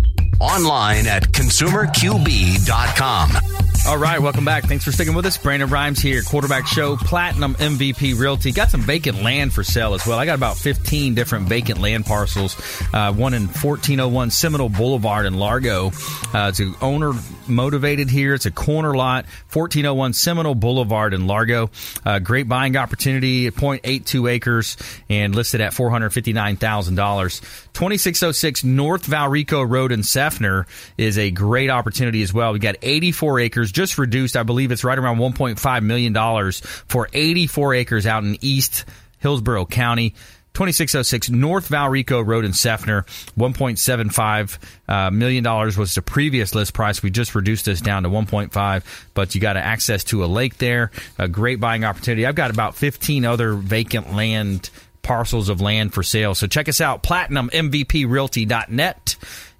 Online 0.41 1.05
at 1.05 1.31
consumerqb.com. 1.31 3.61
All 3.87 3.97
right, 3.97 4.21
welcome 4.21 4.45
back. 4.45 4.65
Thanks 4.65 4.85
for 4.85 4.91
sticking 4.91 5.15
with 5.15 5.25
us. 5.25 5.39
Brandon 5.39 5.67
Rhymes 5.67 5.99
here, 5.99 6.21
quarterback 6.21 6.67
show, 6.67 6.97
Platinum 6.97 7.55
MVP 7.55 8.17
Realty. 8.17 8.51
Got 8.51 8.69
some 8.69 8.81
vacant 8.81 9.23
land 9.23 9.53
for 9.53 9.63
sale 9.63 9.95
as 9.95 10.05
well. 10.05 10.19
I 10.19 10.27
got 10.27 10.35
about 10.35 10.57
15 10.57 11.15
different 11.15 11.49
vacant 11.49 11.81
land 11.81 12.05
parcels. 12.05 12.55
Uh, 12.93 13.11
one 13.11 13.33
in 13.33 13.47
1401 13.47 14.29
Seminole 14.29 14.69
Boulevard 14.69 15.25
in 15.25 15.33
Largo. 15.33 15.87
Uh, 16.31 16.53
it's 16.53 16.61
owner 16.79 17.13
motivated 17.47 18.11
here. 18.11 18.35
It's 18.35 18.45
a 18.45 18.51
corner 18.51 18.95
lot, 18.95 19.25
1401 19.51 20.13
Seminole 20.13 20.53
Boulevard 20.53 21.15
in 21.15 21.25
Largo. 21.25 21.71
Uh, 22.05 22.19
great 22.19 22.47
buying 22.47 22.77
opportunity, 22.77 23.49
0.82 23.49 24.29
acres, 24.29 24.77
and 25.09 25.33
listed 25.33 25.59
at 25.59 25.73
$459,000. 25.73 27.41
2606 27.73 28.63
North 28.63 29.07
Valrico 29.07 29.67
Road 29.67 29.91
in 29.91 30.03
Seffner 30.31 30.65
is 30.97 31.17
a 31.17 31.31
great 31.31 31.69
opportunity 31.69 32.21
as 32.21 32.33
well. 32.33 32.53
We 32.53 32.59
got 32.59 32.75
84 32.81 33.39
acres, 33.39 33.71
just 33.71 33.97
reduced. 33.97 34.35
I 34.35 34.43
believe 34.43 34.71
it's 34.71 34.83
right 34.83 34.97
around 34.97 35.17
1.5 35.17 35.83
million 35.83 36.13
dollars 36.13 36.59
for 36.59 37.07
84 37.13 37.75
acres 37.75 38.05
out 38.05 38.23
in 38.23 38.37
East 38.41 38.85
Hillsborough 39.19 39.65
County. 39.65 40.15
2606 40.53 41.29
North 41.29 41.69
Valrico 41.69 42.25
Road 42.25 42.43
in 42.43 42.51
Seffner. 42.51 43.05
$1.75 43.37 44.57
uh, 44.89 45.09
million 45.09 45.45
dollars 45.45 45.77
was 45.77 45.95
the 45.95 46.01
previous 46.01 46.53
list 46.53 46.73
price. 46.73 47.01
We 47.01 47.09
just 47.09 47.35
reduced 47.35 47.65
this 47.65 47.79
down 47.79 48.03
to 48.03 48.09
1.5, 48.09 48.83
but 49.13 49.33
you 49.33 49.39
got 49.39 49.55
access 49.55 50.03
to 50.05 50.25
a 50.25 50.27
lake 50.27 50.57
there. 50.57 50.91
A 51.17 51.29
great 51.29 51.61
buying 51.61 51.85
opportunity. 51.85 52.25
I've 52.25 52.35
got 52.35 52.51
about 52.51 52.75
15 52.75 53.23
other 53.23 53.53
vacant 53.53 54.13
land 54.13 54.69
parcels 55.01 55.49
of 55.49 55.61
land 55.61 55.93
for 55.93 56.03
sale. 56.03 56.35
So 56.35 56.47
check 56.47 56.69
us 56.69 56.81
out, 56.81 57.03
platinummvprealty.net. 57.03 59.00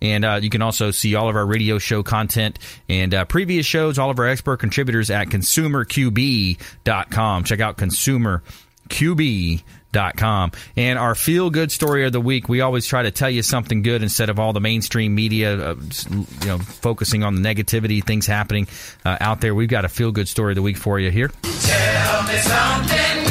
And 0.02 0.26
uh, 0.26 0.40
you 0.42 0.50
can 0.50 0.62
also 0.62 0.92
see 0.92 1.16
all 1.16 1.30
of 1.30 1.36
our 1.36 1.46
radio 1.46 1.78
show 1.78 2.04
content 2.04 2.60
and 2.90 3.14
uh, 3.14 3.26
previous 3.26 3.66
shows, 3.66 4.00
all 4.00 4.10
of 4.10 4.20
our 4.20 4.28
expert 4.28 4.58
contributors 4.58 5.10
at 5.10 5.28
consumerqb.com. 5.28 7.44
Check 7.44 7.60
out 7.60 7.78
consumerqb.com. 7.78 10.52
And 10.78 10.98
our 10.98 11.16
feel 11.16 11.50
good 11.50 11.70
story 11.72 12.06
of 12.06 12.14
the 12.14 12.22
week, 12.22 12.48
we 12.50 12.62
always 12.62 12.88
try 12.88 13.04
to 13.04 13.12
tell 13.12 13.30
you 13.30 13.44
something 13.44 13.84
good 13.84 14.02
instead 14.02 14.30
of 14.30 14.40
all 14.40 14.54
the 14.54 14.62
mainstream 14.62 15.14
media, 15.14 15.72
uh, 15.72 15.76
you 16.10 16.48
know, 16.48 16.58
focusing 16.58 17.24
on 17.24 17.36
the 17.36 17.42
negativity, 17.42 18.04
things 18.04 18.26
happening 18.26 18.68
uh, 19.06 19.18
out 19.20 19.42
there. 19.42 19.54
We've 19.54 19.70
got 19.70 19.86
a 19.86 19.90
feel 19.90 20.12
good 20.12 20.28
story 20.28 20.54
of 20.54 20.56
the 20.56 20.62
week 20.62 20.78
for 20.78 21.00
you 21.00 21.12
here. 21.12 21.30
Tell 21.44 22.24
me 22.24 22.38
something. 22.38 23.31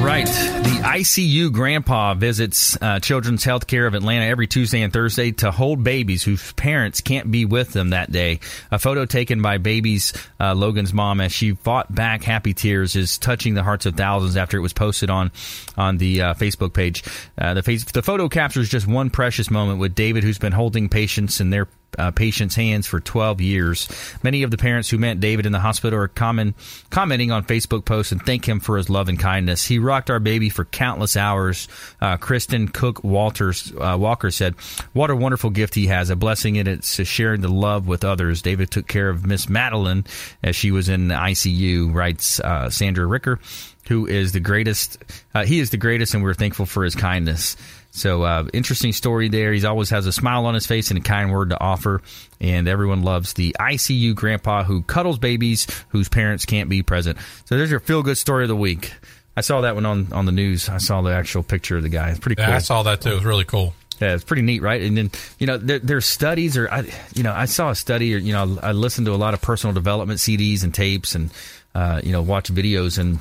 Right. 0.00 0.26
The 0.26 0.80
ICU 0.84 1.52
grandpa 1.52 2.14
visits 2.14 2.78
uh, 2.80 3.00
Children's 3.00 3.44
Healthcare 3.44 3.86
of 3.86 3.94
Atlanta 3.94 4.26
every 4.26 4.46
Tuesday 4.46 4.82
and 4.82 4.92
Thursday 4.92 5.32
to 5.32 5.50
hold 5.50 5.82
babies 5.82 6.22
whose 6.22 6.52
parents 6.52 7.00
can't 7.00 7.30
be 7.30 7.44
with 7.44 7.72
them 7.72 7.90
that 7.90 8.10
day. 8.10 8.40
A 8.70 8.78
photo 8.78 9.04
taken 9.04 9.42
by 9.42 9.58
baby's 9.58 10.12
uh, 10.40 10.54
Logan's 10.54 10.94
mom 10.94 11.20
as 11.20 11.32
she 11.32 11.52
fought 11.52 11.92
back 11.92 12.22
happy 12.22 12.54
tears 12.54 12.94
is 12.96 13.18
touching 13.18 13.54
the 13.54 13.62
hearts 13.62 13.86
of 13.86 13.96
thousands 13.96 14.36
after 14.36 14.56
it 14.56 14.60
was 14.60 14.72
posted 14.72 15.10
on 15.10 15.32
on 15.76 15.98
the 15.98 16.22
uh, 16.22 16.34
Facebook 16.34 16.72
page. 16.72 17.02
Uh, 17.36 17.54
the, 17.54 17.62
face, 17.62 17.84
the 17.84 18.02
photo 18.02 18.28
captures 18.28 18.68
just 18.68 18.86
one 18.86 19.10
precious 19.10 19.50
moment 19.50 19.80
with 19.80 19.94
David, 19.94 20.22
who's 20.22 20.38
been 20.38 20.52
holding 20.52 20.88
patients 20.88 21.40
in 21.40 21.50
their 21.50 21.66
uh, 21.98 22.10
patients' 22.10 22.54
hands 22.54 22.86
for 22.86 23.00
12 23.00 23.40
years. 23.40 23.88
Many 24.22 24.42
of 24.42 24.50
the 24.50 24.56
parents 24.56 24.90
who 24.90 24.98
met 24.98 25.20
David 25.20 25.46
in 25.46 25.52
the 25.52 25.60
hospital 25.60 25.98
are 25.98 26.08
common, 26.08 26.54
commenting 26.90 27.30
on 27.30 27.44
Facebook 27.44 27.84
posts 27.84 28.12
and 28.12 28.24
thank 28.24 28.48
him 28.48 28.60
for 28.60 28.76
his 28.76 28.90
love 28.90 29.08
and 29.08 29.18
kindness. 29.18 29.64
He 29.64 29.78
rocked 29.78 30.10
our 30.10 30.20
baby 30.20 30.48
for 30.48 30.64
countless 30.64 31.16
hours. 31.16 31.68
Uh, 32.00 32.16
Kristen 32.16 32.68
Cook 32.68 33.02
Walters 33.02 33.72
uh, 33.78 33.96
Walker 33.98 34.30
said, 34.30 34.54
"What 34.92 35.10
a 35.10 35.16
wonderful 35.16 35.50
gift 35.50 35.74
he 35.74 35.86
has! 35.86 36.10
A 36.10 36.16
blessing 36.16 36.56
in 36.56 36.66
it's 36.66 37.02
sharing 37.06 37.40
the 37.40 37.48
love 37.48 37.86
with 37.86 38.04
others." 38.04 38.42
David 38.42 38.70
took 38.70 38.86
care 38.86 39.08
of 39.08 39.26
Miss 39.26 39.48
Madeline 39.48 40.04
as 40.42 40.56
she 40.56 40.70
was 40.70 40.88
in 40.88 41.08
the 41.08 41.14
ICU. 41.14 41.94
Writes 41.94 42.40
uh, 42.40 42.70
Sandra 42.70 43.06
Ricker, 43.06 43.40
who 43.88 44.06
is 44.06 44.32
the 44.32 44.40
greatest. 44.40 44.98
Uh, 45.34 45.44
he 45.44 45.60
is 45.60 45.70
the 45.70 45.76
greatest, 45.76 46.14
and 46.14 46.22
we're 46.22 46.34
thankful 46.34 46.66
for 46.66 46.84
his 46.84 46.94
kindness. 46.94 47.56
So 47.90 48.22
uh, 48.22 48.46
interesting 48.52 48.92
story 48.92 49.28
there. 49.28 49.52
He 49.52 49.64
always 49.66 49.90
has 49.90 50.06
a 50.06 50.12
smile 50.12 50.46
on 50.46 50.54
his 50.54 50.66
face 50.66 50.90
and 50.90 50.98
a 50.98 51.02
kind 51.02 51.32
word 51.32 51.50
to 51.50 51.60
offer, 51.60 52.02
and 52.40 52.68
everyone 52.68 53.02
loves 53.02 53.32
the 53.32 53.56
ICU 53.58 54.14
grandpa 54.14 54.62
who 54.62 54.82
cuddles 54.82 55.18
babies 55.18 55.66
whose 55.88 56.08
parents 56.08 56.44
can't 56.44 56.68
be 56.68 56.82
present. 56.82 57.18
So 57.46 57.56
there's 57.56 57.70
your 57.70 57.80
feel 57.80 58.02
good 58.02 58.18
story 58.18 58.44
of 58.44 58.48
the 58.48 58.56
week. 58.56 58.92
I 59.36 59.40
saw 59.40 59.62
that 59.62 59.74
one 59.74 59.86
on 59.86 60.12
on 60.12 60.26
the 60.26 60.32
news. 60.32 60.68
I 60.68 60.78
saw 60.78 61.00
the 61.02 61.10
actual 61.10 61.42
picture 61.42 61.76
of 61.76 61.82
the 61.82 61.88
guy. 61.88 62.10
It's 62.10 62.18
pretty 62.20 62.40
Yeah, 62.40 62.46
cool. 62.46 62.54
I 62.56 62.58
saw 62.58 62.82
that 62.84 63.00
too. 63.00 63.10
It 63.10 63.14
was 63.14 63.24
really 63.24 63.44
cool. 63.44 63.72
Yeah, 64.00 64.14
it's 64.14 64.22
pretty 64.22 64.42
neat, 64.42 64.62
right? 64.62 64.80
And 64.82 64.96
then 64.96 65.10
you 65.38 65.46
know, 65.48 65.56
there, 65.58 65.80
there's 65.80 66.06
studies, 66.06 66.56
or 66.56 66.70
I, 66.70 66.88
you 67.14 67.24
know, 67.24 67.32
I 67.32 67.46
saw 67.46 67.70
a 67.70 67.74
study, 67.74 68.14
or 68.14 68.18
you 68.18 68.32
know, 68.32 68.58
I 68.62 68.70
listened 68.72 69.06
to 69.06 69.12
a 69.12 69.16
lot 69.16 69.34
of 69.34 69.40
personal 69.40 69.74
development 69.74 70.20
CDs 70.20 70.62
and 70.62 70.72
tapes, 70.72 71.16
and 71.16 71.30
uh, 71.74 72.00
you 72.04 72.12
know, 72.12 72.22
watch 72.22 72.52
videos, 72.52 72.98
and 72.98 73.18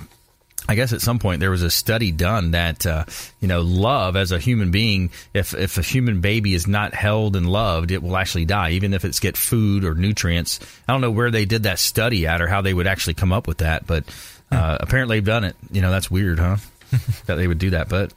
I 0.68 0.76
guess 0.76 0.94
at 0.94 1.02
some 1.02 1.20
point 1.20 1.40
there 1.40 1.52
was 1.52 1.64
a 1.64 1.72
study 1.72 2.12
done 2.12 2.52
that 2.52 2.86
uh, 2.86 3.06
you 3.40 3.48
know 3.48 3.62
love 3.62 4.16
as 4.16 4.32
a 4.32 4.40
human 4.40 4.72
being, 4.72 5.12
if 5.34 5.54
if 5.54 5.78
a 5.78 5.82
human 5.82 6.22
baby 6.22 6.54
is 6.54 6.68
not 6.68 6.94
held 6.94 7.36
and 7.36 7.50
loved, 7.50 7.92
it 7.92 8.04
will 8.04 8.18
actually 8.18 8.46
die, 8.46 8.72
even 8.72 8.94
if 8.94 9.06
it's 9.06 9.20
get 9.20 9.38
food 9.38 9.84
or 9.84 9.94
nutrients. 9.94 10.60
I 10.88 10.94
don't 10.94 11.02
know 11.02 11.12
where 11.12 11.32
they 11.32 11.46
did 11.46 11.64
that 11.64 11.80
study 11.80 12.28
at 12.28 12.42
or 12.42 12.48
how 12.48 12.62
they 12.62 12.74
would 12.74 12.88
actually 12.88 13.16
come 13.16 13.32
up 13.32 13.48
with 13.48 13.60
that, 13.60 13.88
but 13.88 14.04
uh, 14.52 14.78
apparently 14.80 15.18
they've 15.18 15.26
done 15.26 15.44
it. 15.44 15.56
You 15.72 15.82
know, 15.82 15.92
that's 15.92 16.12
weird, 16.12 16.40
huh? 16.40 16.58
that 17.26 17.36
they 17.36 17.48
would 17.48 17.60
do 17.60 17.72
that, 17.72 17.90
but 17.90 18.14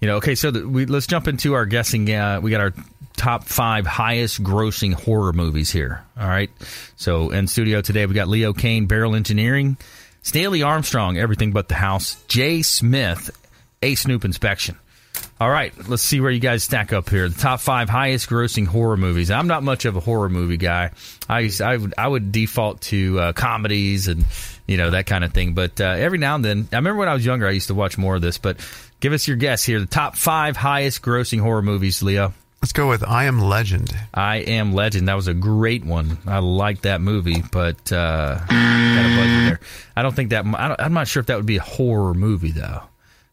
you 0.00 0.08
know, 0.08 0.16
okay. 0.16 0.34
So 0.34 0.50
the, 0.50 0.68
we 0.68 0.86
let's 0.86 1.06
jump 1.06 1.28
into 1.28 1.54
our 1.54 1.66
guessing. 1.66 2.12
Uh, 2.12 2.40
we 2.42 2.50
got 2.50 2.60
our 2.60 2.72
top 3.16 3.44
five 3.44 3.86
highest 3.86 4.42
grossing 4.42 4.92
horror 4.92 5.32
movies 5.32 5.70
here. 5.70 6.04
All 6.18 6.28
right. 6.28 6.50
So 6.96 7.30
in 7.30 7.46
studio 7.46 7.80
today 7.80 8.06
we 8.06 8.14
got 8.14 8.28
Leo 8.28 8.52
Cannyn, 8.52 8.86
Beryl 8.86 9.14
Engineering. 9.14 9.76
Stanley 10.26 10.64
Armstrong, 10.64 11.16
Everything 11.16 11.52
But 11.52 11.68
the 11.68 11.76
House, 11.76 12.16
Jay 12.26 12.62
Smith, 12.62 13.30
A 13.80 13.94
Snoop 13.94 14.24
Inspection. 14.24 14.76
All 15.40 15.48
right, 15.48 15.72
let's 15.88 16.02
see 16.02 16.20
where 16.20 16.32
you 16.32 16.40
guys 16.40 16.64
stack 16.64 16.92
up 16.92 17.08
here. 17.08 17.28
The 17.28 17.38
top 17.38 17.60
five 17.60 17.88
highest 17.88 18.28
grossing 18.28 18.66
horror 18.66 18.96
movies. 18.96 19.30
I'm 19.30 19.46
not 19.46 19.62
much 19.62 19.84
of 19.84 19.94
a 19.94 20.00
horror 20.00 20.28
movie 20.28 20.56
guy. 20.56 20.90
I 21.28 21.48
I 21.62 21.76
would 21.76 21.94
I 21.96 22.08
would 22.08 22.32
default 22.32 22.80
to 22.82 23.20
uh, 23.20 23.32
comedies 23.34 24.08
and 24.08 24.24
you 24.66 24.76
know 24.76 24.90
that 24.90 25.06
kind 25.06 25.22
of 25.22 25.32
thing. 25.32 25.54
But 25.54 25.80
uh, 25.80 25.84
every 25.84 26.18
now 26.18 26.34
and 26.34 26.44
then, 26.44 26.68
I 26.72 26.76
remember 26.76 26.98
when 26.98 27.08
I 27.08 27.14
was 27.14 27.24
younger, 27.24 27.46
I 27.46 27.52
used 27.52 27.68
to 27.68 27.74
watch 27.74 27.96
more 27.96 28.16
of 28.16 28.20
this. 28.20 28.36
But 28.36 28.58
give 28.98 29.12
us 29.12 29.28
your 29.28 29.36
guess 29.36 29.62
here. 29.62 29.78
The 29.78 29.86
top 29.86 30.16
five 30.16 30.56
highest 30.56 31.02
grossing 31.02 31.38
horror 31.38 31.62
movies, 31.62 32.02
Leo. 32.02 32.34
Let's 32.66 32.72
go 32.72 32.88
with 32.88 33.04
I 33.04 33.26
Am 33.26 33.38
Legend. 33.38 33.96
I 34.12 34.38
Am 34.38 34.72
Legend. 34.74 35.06
That 35.06 35.14
was 35.14 35.28
a 35.28 35.34
great 35.34 35.84
one. 35.84 36.18
I 36.26 36.40
like 36.40 36.80
that 36.80 37.00
movie, 37.00 37.40
but 37.52 37.92
uh, 37.92 38.38
got 38.40 38.50
a 38.50 39.16
budget 39.16 39.46
there. 39.46 39.60
I 39.94 40.02
don't 40.02 40.16
think 40.16 40.30
that. 40.30 40.44
I 40.44 40.66
don't, 40.66 40.80
I'm 40.80 40.92
not 40.92 41.06
sure 41.06 41.20
if 41.20 41.26
that 41.26 41.36
would 41.36 41.46
be 41.46 41.58
a 41.58 41.62
horror 41.62 42.12
movie 42.12 42.50
though. 42.50 42.82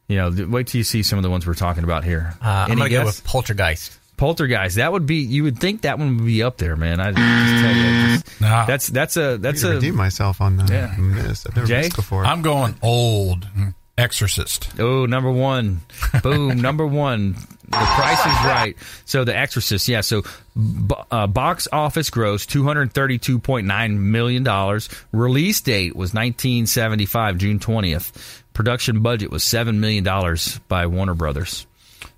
You 0.07 0.17
know, 0.17 0.47
wait 0.49 0.67
till 0.67 0.77
you 0.77 0.83
see 0.83 1.01
some 1.01 1.17
of 1.17 1.23
the 1.23 1.31
ones 1.31 1.47
we're 1.47 1.55
talking 1.55 1.83
about 1.83 2.03
here. 2.03 2.35
Uh, 2.43 2.47
I'm 2.47 2.71
Any 2.73 2.81
going 2.81 2.91
to 2.91 2.97
go 2.99 3.05
with 3.05 3.23
Poltergeist. 3.23 3.97
Poltergeist. 4.17 4.75
That 4.75 4.91
would 4.91 5.07
be. 5.07 5.15
You 5.15 5.45
would 5.45 5.57
think 5.57 5.81
that 5.81 5.97
one 5.97 6.17
would 6.17 6.25
be 6.27 6.43
up 6.43 6.57
there, 6.57 6.75
man. 6.75 6.99
I 6.99 7.11
just 7.11 7.63
tell 7.63 7.75
you, 7.75 8.17
just- 8.17 8.39
Nah. 8.39 8.65
that's 8.67 8.87
that's 8.87 9.17
a 9.17 9.37
that's 9.39 9.63
I 9.63 9.71
a 9.71 9.73
redeem 9.73 9.95
myself 9.95 10.41
on 10.41 10.57
the 10.57 10.71
Yeah. 10.71 10.95
miss. 10.99 11.47
I've 11.47 11.55
never 11.55 11.67
Jay? 11.67 11.77
missed 11.81 11.95
before. 11.95 12.23
I'm 12.23 12.43
going 12.43 12.75
old. 12.83 13.47
Exorcist. 13.97 14.69
Oh, 14.79 15.07
number 15.07 15.31
one. 15.31 15.81
Boom, 16.21 16.57
number 16.61 16.85
one. 16.85 17.35
The 17.65 17.77
price 17.77 18.19
is 18.19 18.25
right. 18.45 18.75
So, 19.05 19.23
The 19.23 19.35
Exorcist, 19.35 19.87
yeah. 19.87 20.01
So, 20.01 20.23
uh, 21.11 21.27
box 21.27 21.67
office 21.71 22.09
gross 22.09 22.45
$232.9 22.45 23.97
million. 23.97 24.79
Release 25.11 25.61
date 25.61 25.95
was 25.95 26.13
1975, 26.13 27.37
June 27.37 27.59
20th. 27.59 28.41
Production 28.53 29.01
budget 29.01 29.31
was 29.31 29.43
$7 29.43 29.77
million 29.77 30.03
by 30.67 30.85
Warner 30.87 31.13
Brothers. 31.15 31.65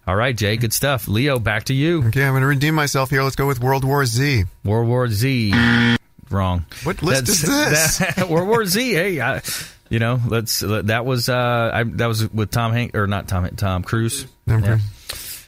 All 0.08 0.16
right, 0.16 0.36
Jay, 0.36 0.58
good 0.58 0.74
stuff. 0.74 1.08
Leo, 1.08 1.40
back 1.40 1.64
to 1.66 1.74
you. 1.74 2.04
okay, 2.08 2.24
I'm 2.26 2.34
going 2.34 2.42
to 2.42 2.48
redeem 2.48 2.76
myself 2.76 3.10
here. 3.10 3.24
Let's 3.24 3.36
go 3.36 3.48
with 3.48 3.60
World 3.60 3.84
War 3.84 4.06
Z. 4.06 4.44
World 4.64 4.88
War 4.88 5.08
Z. 5.08 5.98
Wrong. 6.30 6.66
What 6.84 7.02
list 7.02 7.30
is 7.30 7.42
this? 7.42 7.98
that- 8.16 8.30
World 8.30 8.48
War 8.48 8.66
Z. 8.66 8.94
Hey, 8.94 9.20
I, 9.22 9.42
you 9.90 9.98
know, 10.00 10.20
let's. 10.28 10.60
That 10.60 11.06
was 11.06 11.28
uh, 11.30 11.72
I, 11.74 11.84
that 11.84 12.06
was 12.08 12.32
with 12.32 12.52
Tom 12.52 12.72
Hank 12.74 12.96
or 12.96 13.08
not 13.08 13.28
Tom 13.28 13.48
Tom 13.56 13.84
Cruise. 13.84 14.28
Tom 14.48 14.64
Yeah. 14.64 14.78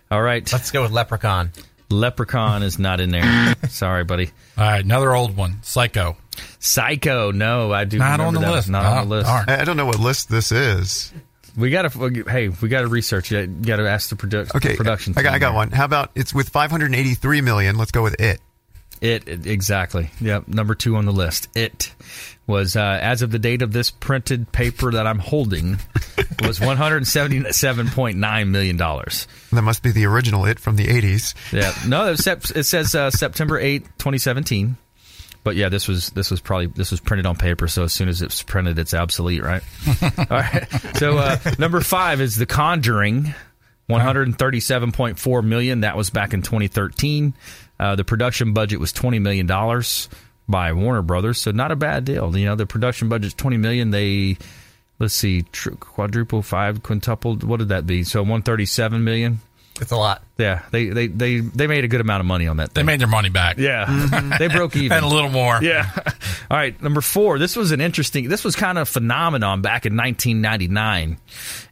Cruise. 0.10 0.18
All 0.18 0.22
right, 0.22 0.51
Let's 0.51 0.72
go 0.72 0.84
with 0.84 0.91
Leprechaun. 0.91 1.51
Leprechaun 1.89 2.64
is 2.64 2.78
not 2.80 2.99
in 2.99 3.12
there. 3.12 3.55
Sorry, 3.70 4.03
buddy. 4.03 4.30
All 4.58 4.64
right, 4.66 4.84
another 4.84 5.14
old 5.16 5.38
one. 5.38 5.60
Psycho. 5.64 6.18
Psycho. 6.60 7.32
No, 7.32 7.72
I 7.72 7.86
do 7.86 7.97
Not 7.97 8.20
on 8.20 8.34
the 8.34 8.41
that. 8.41 8.51
list. 8.51 8.70
Not 8.70 8.86
Oh, 8.86 8.89
on 9.01 9.10
the 9.10 9.16
oh, 9.16 9.18
list. 9.20 9.28
darn. 9.28 9.45
I 9.49 9.62
I 9.62 9.64
don't 9.64 9.78
know 9.78 9.86
what 9.86 9.99
list 9.99 10.30
this 10.30 10.51
is. 10.51 11.14
We 11.55 11.70
gotta. 11.72 11.89
Hey, 12.30 12.49
we 12.49 12.68
gotta 12.70 12.88
research 12.88 13.32
it. 13.32 13.49
You 13.49 13.55
gotta 13.66 13.89
ask 13.89 14.10
the 14.10 14.16
produ- 14.16 14.53
Okay, 14.55 14.76
production. 14.76 15.14
I 15.18 15.24
got, 15.24 15.34
I 15.34 15.39
got 15.39 15.55
one. 15.55 15.72
How 15.72 15.86
about 15.86 16.12
it's 16.14 16.34
with 16.34 16.49
583 16.49 17.41
million? 17.41 17.78
Let's 17.78 17.91
go 17.91 18.03
with 18.03 18.20
it. 18.22 18.39
It, 19.01 19.28
it- 19.28 19.47
exactly. 19.47 20.12
Yep. 20.22 20.47
Number 20.49 20.76
two 20.76 20.97
on 20.97 21.05
the 21.05 21.12
list. 21.14 21.47
It 21.55 21.93
was 22.47 22.77
uh, 22.77 22.99
as 23.01 23.21
of 23.21 23.29
the 23.31 23.39
date 23.39 23.61
of 23.61 23.73
this 23.73 23.91
printed 23.91 24.51
paper 24.53 24.91
that 24.93 25.05
I'm 25.05 25.19
holding 25.19 25.79
was 26.41 26.59
177.9 26.59 28.47
million 28.47 28.77
dollars. 28.77 29.27
That 29.51 29.61
must 29.61 29.83
be 29.83 29.91
the 29.91 30.05
original 30.05 30.45
it 30.45 30.59
from 30.59 30.77
the 30.77 30.87
80s. 30.87 31.35
Yeah. 31.51 31.73
No, 31.87 32.07
it, 32.11 32.17
sep- 32.17 32.55
it 32.55 32.63
says 32.63 32.95
uh, 32.95 33.11
September 33.11 33.59
8, 33.59 33.83
2017. 33.99 34.77
But 35.43 35.55
yeah, 35.55 35.69
this 35.69 35.87
was 35.87 36.09
this 36.09 36.29
was 36.29 36.41
probably 36.41 36.67
this 36.67 36.91
was 36.91 36.99
printed 36.99 37.25
on 37.25 37.37
paper, 37.37 37.69
so 37.69 37.83
as 37.83 37.93
soon 37.93 38.09
as 38.09 38.21
it's 38.21 38.43
printed, 38.43 38.77
it's 38.79 38.93
obsolete, 38.93 39.41
right? 39.41 39.61
All 40.17 40.25
right. 40.29 40.67
So 40.95 41.17
uh, 41.17 41.37
number 41.57 41.79
five 41.79 42.19
is 42.19 42.35
The 42.35 42.45
Conjuring, 42.45 43.33
one 43.85 44.01
hundred 44.01 44.37
thirty-seven 44.37 44.91
point 44.91 45.17
four 45.19 45.41
million. 45.41 45.81
That 45.81 45.95
was 45.95 46.09
back 46.09 46.33
in 46.33 46.41
2013. 46.41 47.33
Uh, 47.79 47.95
the 47.95 48.03
production 48.03 48.51
budget 48.53 48.81
was 48.81 48.91
twenty 48.91 49.19
million 49.19 49.45
dollars 49.45 50.09
by 50.47 50.73
Warner 50.73 51.01
Brothers, 51.01 51.39
so 51.39 51.51
not 51.51 51.71
a 51.71 51.75
bad 51.75 52.05
deal. 52.05 52.35
You 52.37 52.45
know, 52.45 52.55
the 52.55 52.65
production 52.65 53.09
budget's 53.09 53.33
twenty 53.33 53.57
million. 53.57 53.91
They 53.91 54.37
let's 54.99 55.13
see, 55.13 55.45
quadruple, 55.79 56.41
five, 56.41 56.83
quintupled. 56.83 57.43
What 57.43 57.57
did 57.57 57.69
that 57.69 57.85
be? 57.85 58.03
So 58.03 58.23
one 58.23 58.41
thirty-seven 58.41 59.03
million. 59.03 59.41
It's 59.80 59.91
a 59.91 59.95
lot. 59.97 60.23
Yeah, 60.39 60.63
they, 60.71 60.89
they, 60.89 61.05
they, 61.07 61.39
they 61.39 61.67
made 61.67 61.84
a 61.84 61.88
good 61.88 62.01
amount 62.01 62.19
of 62.21 62.25
money 62.25 62.47
on 62.47 62.57
that. 62.57 62.73
They 62.73 62.82
made 62.84 62.99
their 62.99 63.07
money 63.07 63.30
back. 63.30 63.57
yeah, 63.59 64.36
they 64.39 64.47
broke 64.47 64.75
even. 64.75 64.97
And 64.97 65.05
a 65.05 65.09
little 65.09 65.30
more. 65.30 65.59
Yeah. 65.61 65.89
All 66.49 66.57
right. 66.57 66.80
Number 66.82 67.01
four. 67.01 67.38
This 67.39 67.55
was 67.55 67.71
an 67.71 67.80
interesting. 67.82 68.28
This 68.30 68.43
was 68.43 68.55
kind 68.55 68.78
of 68.78 68.84
a 68.84 68.86
phenomenon 68.91 69.61
back 69.61 69.86
in 69.86 69.95
1999, 69.95 71.17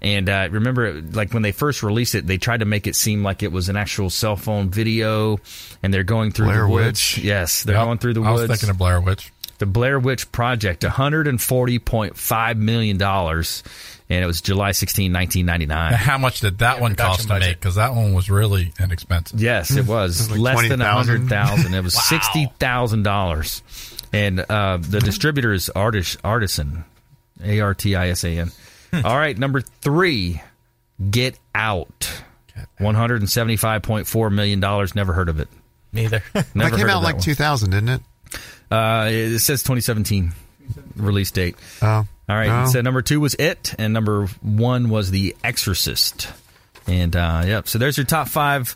and 0.02 0.30
uh, 0.30 0.48
remember, 0.52 1.02
like 1.02 1.34
when 1.34 1.42
they 1.42 1.52
first 1.52 1.82
released 1.84 2.14
it, 2.16 2.28
they 2.28 2.38
tried 2.38 2.60
to 2.60 2.66
make 2.66 2.86
it 2.88 2.96
seem 2.96 3.24
like 3.24 3.42
it 3.44 3.52
was 3.52 3.70
an 3.70 3.76
actual 3.76 4.10
cell 4.10 4.36
phone 4.36 4.70
video, 4.70 5.40
and 5.82 5.94
they're 5.94 6.04
going 6.04 6.32
through 6.32 6.48
Blair 6.48 6.62
the 6.64 6.70
woods. 6.70 7.16
Witch. 7.16 7.18
Yes, 7.24 7.64
they're 7.64 7.76
Yep. 7.76 7.86
going 7.86 7.98
through 7.98 8.14
the 8.14 8.22
I 8.22 8.32
woods. 8.32 8.50
was 8.50 8.60
thinking 8.60 8.70
of 8.70 8.78
Blair 8.78 9.02
Witch. 9.02 9.32
the 9.58 9.66
Blair 9.66 10.00
Witch 10.00 10.32
Project, 10.32 10.84
140.5 10.84 12.58
million 12.58 12.98
dollars, 12.98 13.64
and 14.10 14.24
it 14.24 14.28
was 14.28 14.42
July 14.42 14.72
16, 14.72 15.12
1999. 15.12 15.94
How 15.94 16.18
much 16.18 16.42
did 16.42 16.60
that 16.60 16.80
one 16.80 16.92
production 16.92 17.08
cost 17.16 17.22
to 17.24 17.28
budget. 17.28 17.48
make? 17.50 17.60
Because 17.60 17.76
that 17.76 17.96
one 17.96 18.14
was 18.14 18.30
really 18.30 18.72
inexpensive. 18.80 19.42
Yes, 19.42 19.76
it 19.76 19.88
was 19.88 20.30
like 20.30 20.40
less 20.40 20.62
than 20.68 20.82
a 20.82 20.92
20,000. 20.92 20.94
hundred 20.94 21.30
thousand. 21.30 21.74
It 21.74 21.84
was 21.84 21.96
sixty 21.96 22.48
thousand 22.60 23.04
dollars, 23.04 23.64
and 24.14 24.40
uh, 24.40 24.78
the 24.80 25.00
distributor 25.00 25.54
is 25.54 25.70
Artis 25.70 26.18
Artisan, 26.24 26.86
A 27.44 27.60
R 27.62 27.74
T 27.74 27.96
I 27.96 28.10
S 28.10 28.24
A 28.24 28.30
N. 28.30 28.52
All 28.94 29.18
right, 29.18 29.38
number 29.38 29.62
three, 29.62 30.42
Get 31.10 31.38
Out, 31.54 32.10
one 32.78 32.96
hundred 32.96 33.22
and 33.22 33.30
seventy 33.30 33.58
five 33.58 33.82
point 33.82 34.08
four 34.08 34.30
million 34.30 34.60
dollars. 34.60 34.94
Never 34.96 35.14
heard 35.14 35.30
of 35.30 35.40
it. 35.40 35.50
Neither. 35.92 36.22
Never 36.34 36.46
that 36.54 36.72
came 36.72 36.80
heard 36.82 36.90
out 36.92 36.98
of 36.98 37.04
like 37.04 37.16
one. 37.16 37.24
2000, 37.24 37.72
didn't 37.72 37.90
it? 37.90 38.02
Uh, 38.70 39.08
it 39.10 39.40
says 39.40 39.64
twenty 39.64 39.82
seventeen 39.82 40.34
release 40.96 41.32
date. 41.32 41.56
Oh. 41.82 41.88
All 41.88 42.36
right. 42.36 42.48
No. 42.48 42.66
So 42.68 42.82
number 42.82 43.02
two 43.02 43.20
was 43.20 43.36
It, 43.36 43.76
and 43.78 43.94
number 43.94 44.28
one 44.42 44.90
was 44.90 45.12
The 45.12 45.36
Exorcist. 45.44 46.28
And 46.88 47.16
uh, 47.16 47.44
yep. 47.46 47.68
So 47.68 47.78
there's 47.78 47.98
your 47.98 48.06
top 48.06 48.28
five 48.28 48.76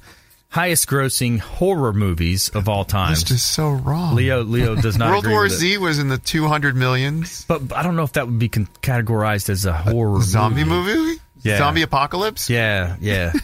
highest 0.49 0.87
grossing 0.87 1.39
horror 1.39 1.93
movies 1.93 2.49
of 2.49 2.67
all 2.67 2.83
time. 2.83 3.09
That's 3.09 3.23
just 3.23 3.51
so 3.51 3.69
wrong. 3.69 4.15
Leo 4.15 4.43
Leo 4.43 4.75
does 4.75 4.97
not 4.97 5.09
World 5.11 5.27
War 5.27 5.43
with 5.43 5.53
it. 5.53 5.57
Z 5.57 5.77
was 5.77 5.99
in 5.99 6.09
the 6.09 6.17
200 6.17 6.75
millions. 6.75 7.45
But 7.45 7.73
I 7.73 7.83
don't 7.83 7.95
know 7.95 8.03
if 8.03 8.13
that 8.13 8.25
would 8.27 8.39
be 8.39 8.49
con- 8.49 8.67
categorized 8.81 9.49
as 9.49 9.65
a 9.65 9.73
horror 9.73 10.21
Zombie 10.21 10.63
movie. 10.63 10.95
movie? 10.95 11.21
Yeah. 11.41 11.57
Zombie 11.59 11.83
apocalypse? 11.83 12.49
Yeah, 12.49 12.97
yeah. 12.99 13.33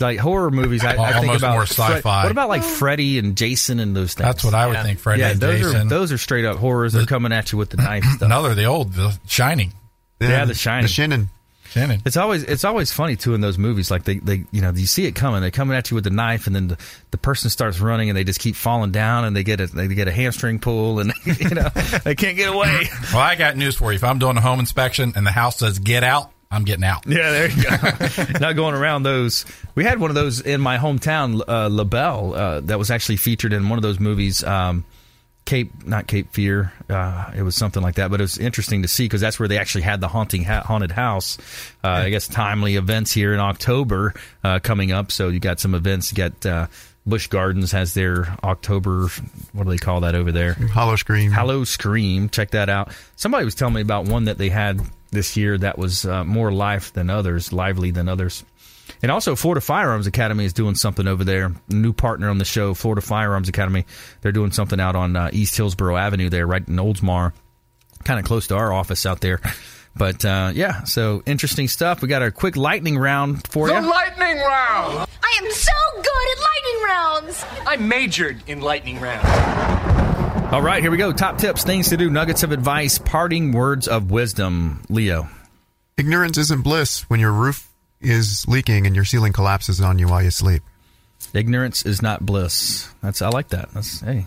like 0.00 0.18
horror 0.18 0.50
movies, 0.50 0.84
I, 0.84 0.96
I 0.96 1.20
think 1.20 1.36
about 1.36 1.52
more 1.54 1.62
sci-fi. 1.66 2.22
what 2.24 2.30
about 2.32 2.48
like 2.48 2.62
Freddy 2.62 3.18
and 3.18 3.36
Jason 3.36 3.80
and 3.80 3.96
those 3.96 4.14
things? 4.14 4.26
That's 4.26 4.44
what 4.44 4.54
I 4.54 4.66
would 4.66 4.74
Yeah. 4.74 4.82
think. 4.82 4.98
Freddy 4.98 5.22
Yeah, 5.22 5.30
and 5.30 5.40
those 5.40 5.60
are 5.60 5.72
Jason. 5.72 5.88
those 5.88 6.12
are 6.12 6.18
straight 6.18 6.44
up 6.44 6.58
horrors. 6.58 6.92
They're 6.92 7.06
coming 7.06 7.32
at 7.32 7.52
you 7.52 7.58
with 7.58 7.70
the 7.70 7.78
knife 7.78 8.04
stuff. 8.16 8.22
Another, 8.22 8.54
the 8.54 8.64
old, 8.64 8.92
the 8.92 9.18
Shining. 9.26 9.72
Yeah, 10.20 10.44
The 10.44 10.54
Shining. 10.54 10.82
The 10.82 10.88
Shining. 10.88 11.30
Shining. 11.70 12.00
It's 12.06 12.16
always 12.16 12.42
it's 12.44 12.64
always 12.64 12.90
funny 12.92 13.16
too 13.16 13.34
in 13.34 13.40
those 13.42 13.58
movies. 13.58 13.90
Like 13.90 14.04
they, 14.04 14.14
they 14.18 14.44
you 14.50 14.62
know 14.62 14.70
you 14.72 14.86
see 14.86 15.04
it 15.06 15.12
coming. 15.14 15.40
They're 15.42 15.50
coming 15.50 15.76
at 15.76 15.90
you 15.90 15.94
with 15.96 16.04
the 16.04 16.10
knife, 16.10 16.46
and 16.46 16.54
then 16.56 16.68
the, 16.68 16.78
the 17.10 17.18
person 17.18 17.50
starts 17.50 17.80
running, 17.80 18.08
and 18.08 18.16
they 18.16 18.22
just 18.24 18.38
keep 18.40 18.54
falling 18.56 18.92
down, 18.92 19.24
and 19.24 19.36
they 19.36 19.42
get 19.42 19.60
a 19.60 19.66
they 19.66 19.88
get 19.88 20.08
a 20.08 20.12
hamstring 20.12 20.58
pull, 20.58 21.00
and 21.00 21.12
you 21.24 21.50
know 21.50 21.68
they 22.04 22.14
can't 22.14 22.36
get 22.36 22.48
away. 22.54 22.88
Well, 23.12 23.20
I 23.20 23.34
got 23.34 23.56
news 23.58 23.76
for 23.76 23.92
you. 23.92 23.96
If 23.96 24.04
I'm 24.04 24.18
doing 24.18 24.36
a 24.38 24.40
home 24.40 24.60
inspection 24.60 25.12
and 25.16 25.26
the 25.26 25.32
house 25.32 25.58
says 25.58 25.78
get 25.78 26.02
out, 26.04 26.30
I'm 26.56 26.64
getting 26.64 26.84
out. 26.84 27.06
Yeah, 27.06 27.30
there 27.30 27.50
you 27.50 27.62
go. 27.62 28.38
Not 28.40 28.56
going 28.56 28.74
around 28.74 29.02
those. 29.02 29.44
We 29.74 29.84
had 29.84 30.00
one 30.00 30.10
of 30.10 30.14
those 30.14 30.40
in 30.40 30.60
my 30.60 30.78
hometown, 30.78 31.42
uh, 31.46 31.68
LaBelle, 31.70 32.34
uh, 32.34 32.60
that 32.62 32.78
was 32.78 32.90
actually 32.90 33.18
featured 33.18 33.52
in 33.52 33.68
one 33.68 33.78
of 33.78 33.82
those 33.82 34.00
movies. 34.00 34.42
Um, 34.42 34.84
Cape, 35.44 35.86
not 35.86 36.08
Cape 36.08 36.32
Fear. 36.32 36.72
Uh, 36.90 37.30
it 37.36 37.42
was 37.42 37.54
something 37.54 37.82
like 37.82 37.94
that, 37.96 38.10
but 38.10 38.20
it 38.20 38.24
was 38.24 38.36
interesting 38.36 38.82
to 38.82 38.88
see 38.88 39.04
because 39.04 39.20
that's 39.20 39.38
where 39.38 39.46
they 39.48 39.58
actually 39.58 39.82
had 39.82 40.00
the 40.00 40.08
haunting 40.08 40.42
ha- 40.42 40.62
haunted 40.62 40.90
house. 40.90 41.38
Uh, 41.84 41.88
I 41.88 42.10
guess 42.10 42.26
timely 42.26 42.74
events 42.74 43.12
here 43.12 43.32
in 43.32 43.38
October 43.38 44.12
uh, 44.42 44.58
coming 44.58 44.90
up. 44.90 45.12
So 45.12 45.28
you 45.28 45.38
got 45.38 45.60
some 45.60 45.74
events. 45.76 46.10
You 46.10 46.16
got 46.16 46.44
uh, 46.44 46.66
Busch 47.06 47.28
Gardens 47.28 47.70
has 47.70 47.94
their 47.94 48.36
October. 48.42 49.06
What 49.52 49.64
do 49.64 49.70
they 49.70 49.78
call 49.78 50.00
that 50.00 50.16
over 50.16 50.32
there? 50.32 50.54
Howl-O-Scream. 50.54 51.30
Hollow 51.30 51.62
Scream. 51.62 52.28
Check 52.28 52.50
that 52.50 52.68
out. 52.68 52.92
Somebody 53.14 53.44
was 53.44 53.54
telling 53.54 53.74
me 53.74 53.82
about 53.82 54.06
one 54.06 54.24
that 54.24 54.38
they 54.38 54.48
had 54.48 54.80
this 55.16 55.36
year 55.36 55.56
that 55.58 55.78
was 55.78 56.04
uh, 56.04 56.22
more 56.24 56.52
life 56.52 56.92
than 56.92 57.10
others, 57.10 57.52
lively 57.52 57.90
than 57.90 58.08
others. 58.08 58.44
And 59.02 59.10
also, 59.10 59.34
Florida 59.34 59.60
Firearms 59.60 60.06
Academy 60.06 60.44
is 60.44 60.52
doing 60.52 60.74
something 60.76 61.08
over 61.08 61.24
there. 61.24 61.52
New 61.68 61.92
partner 61.92 62.28
on 62.28 62.38
the 62.38 62.44
show, 62.44 62.74
Florida 62.74 63.00
Firearms 63.00 63.48
Academy. 63.48 63.84
They're 64.20 64.30
doing 64.30 64.52
something 64.52 64.78
out 64.78 64.94
on 64.94 65.16
uh, 65.16 65.30
East 65.32 65.56
Hillsborough 65.56 65.96
Avenue 65.96 66.28
there, 66.28 66.46
right 66.46 66.66
in 66.66 66.76
Oldsmar, 66.76 67.32
kind 68.04 68.20
of 68.20 68.26
close 68.26 68.46
to 68.48 68.56
our 68.56 68.72
office 68.72 69.04
out 69.04 69.20
there. 69.20 69.40
But 69.96 70.24
uh, 70.24 70.52
yeah, 70.54 70.84
so 70.84 71.22
interesting 71.24 71.68
stuff. 71.68 72.02
We 72.02 72.08
got 72.08 72.22
a 72.22 72.30
quick 72.30 72.56
lightning 72.56 72.98
round 72.98 73.48
for 73.48 73.68
you. 73.68 73.74
lightning 73.74 74.36
round! 74.36 75.08
I 75.22 75.40
am 75.42 75.50
so 75.50 75.72
good 75.94 76.28
at 76.32 76.38
lightning 76.42 76.82
rounds. 76.84 77.44
I 77.66 77.76
majored 77.76 78.42
in 78.46 78.60
lightning 78.60 79.00
rounds. 79.00 79.95
All 80.52 80.62
right, 80.62 80.80
here 80.80 80.92
we 80.92 80.96
go. 80.96 81.12
Top 81.12 81.38
tips, 81.38 81.64
things 81.64 81.88
to 81.88 81.96
do, 81.96 82.08
nuggets 82.08 82.44
of 82.44 82.52
advice, 82.52 82.98
parting 82.98 83.50
words 83.50 83.88
of 83.88 84.12
wisdom. 84.12 84.80
Leo. 84.88 85.28
Ignorance 85.96 86.38
isn't 86.38 86.62
bliss 86.62 87.02
when 87.10 87.18
your 87.18 87.32
roof 87.32 87.68
is 88.00 88.46
leaking 88.46 88.86
and 88.86 88.94
your 88.94 89.04
ceiling 89.04 89.32
collapses 89.32 89.80
on 89.80 89.98
you 89.98 90.06
while 90.06 90.22
you 90.22 90.30
sleep. 90.30 90.62
Ignorance 91.34 91.84
is 91.84 92.00
not 92.00 92.24
bliss. 92.24 92.88
That's 93.02 93.22
I 93.22 93.28
like 93.28 93.48
that. 93.48 93.70
That's 93.72 94.00
hey, 94.00 94.26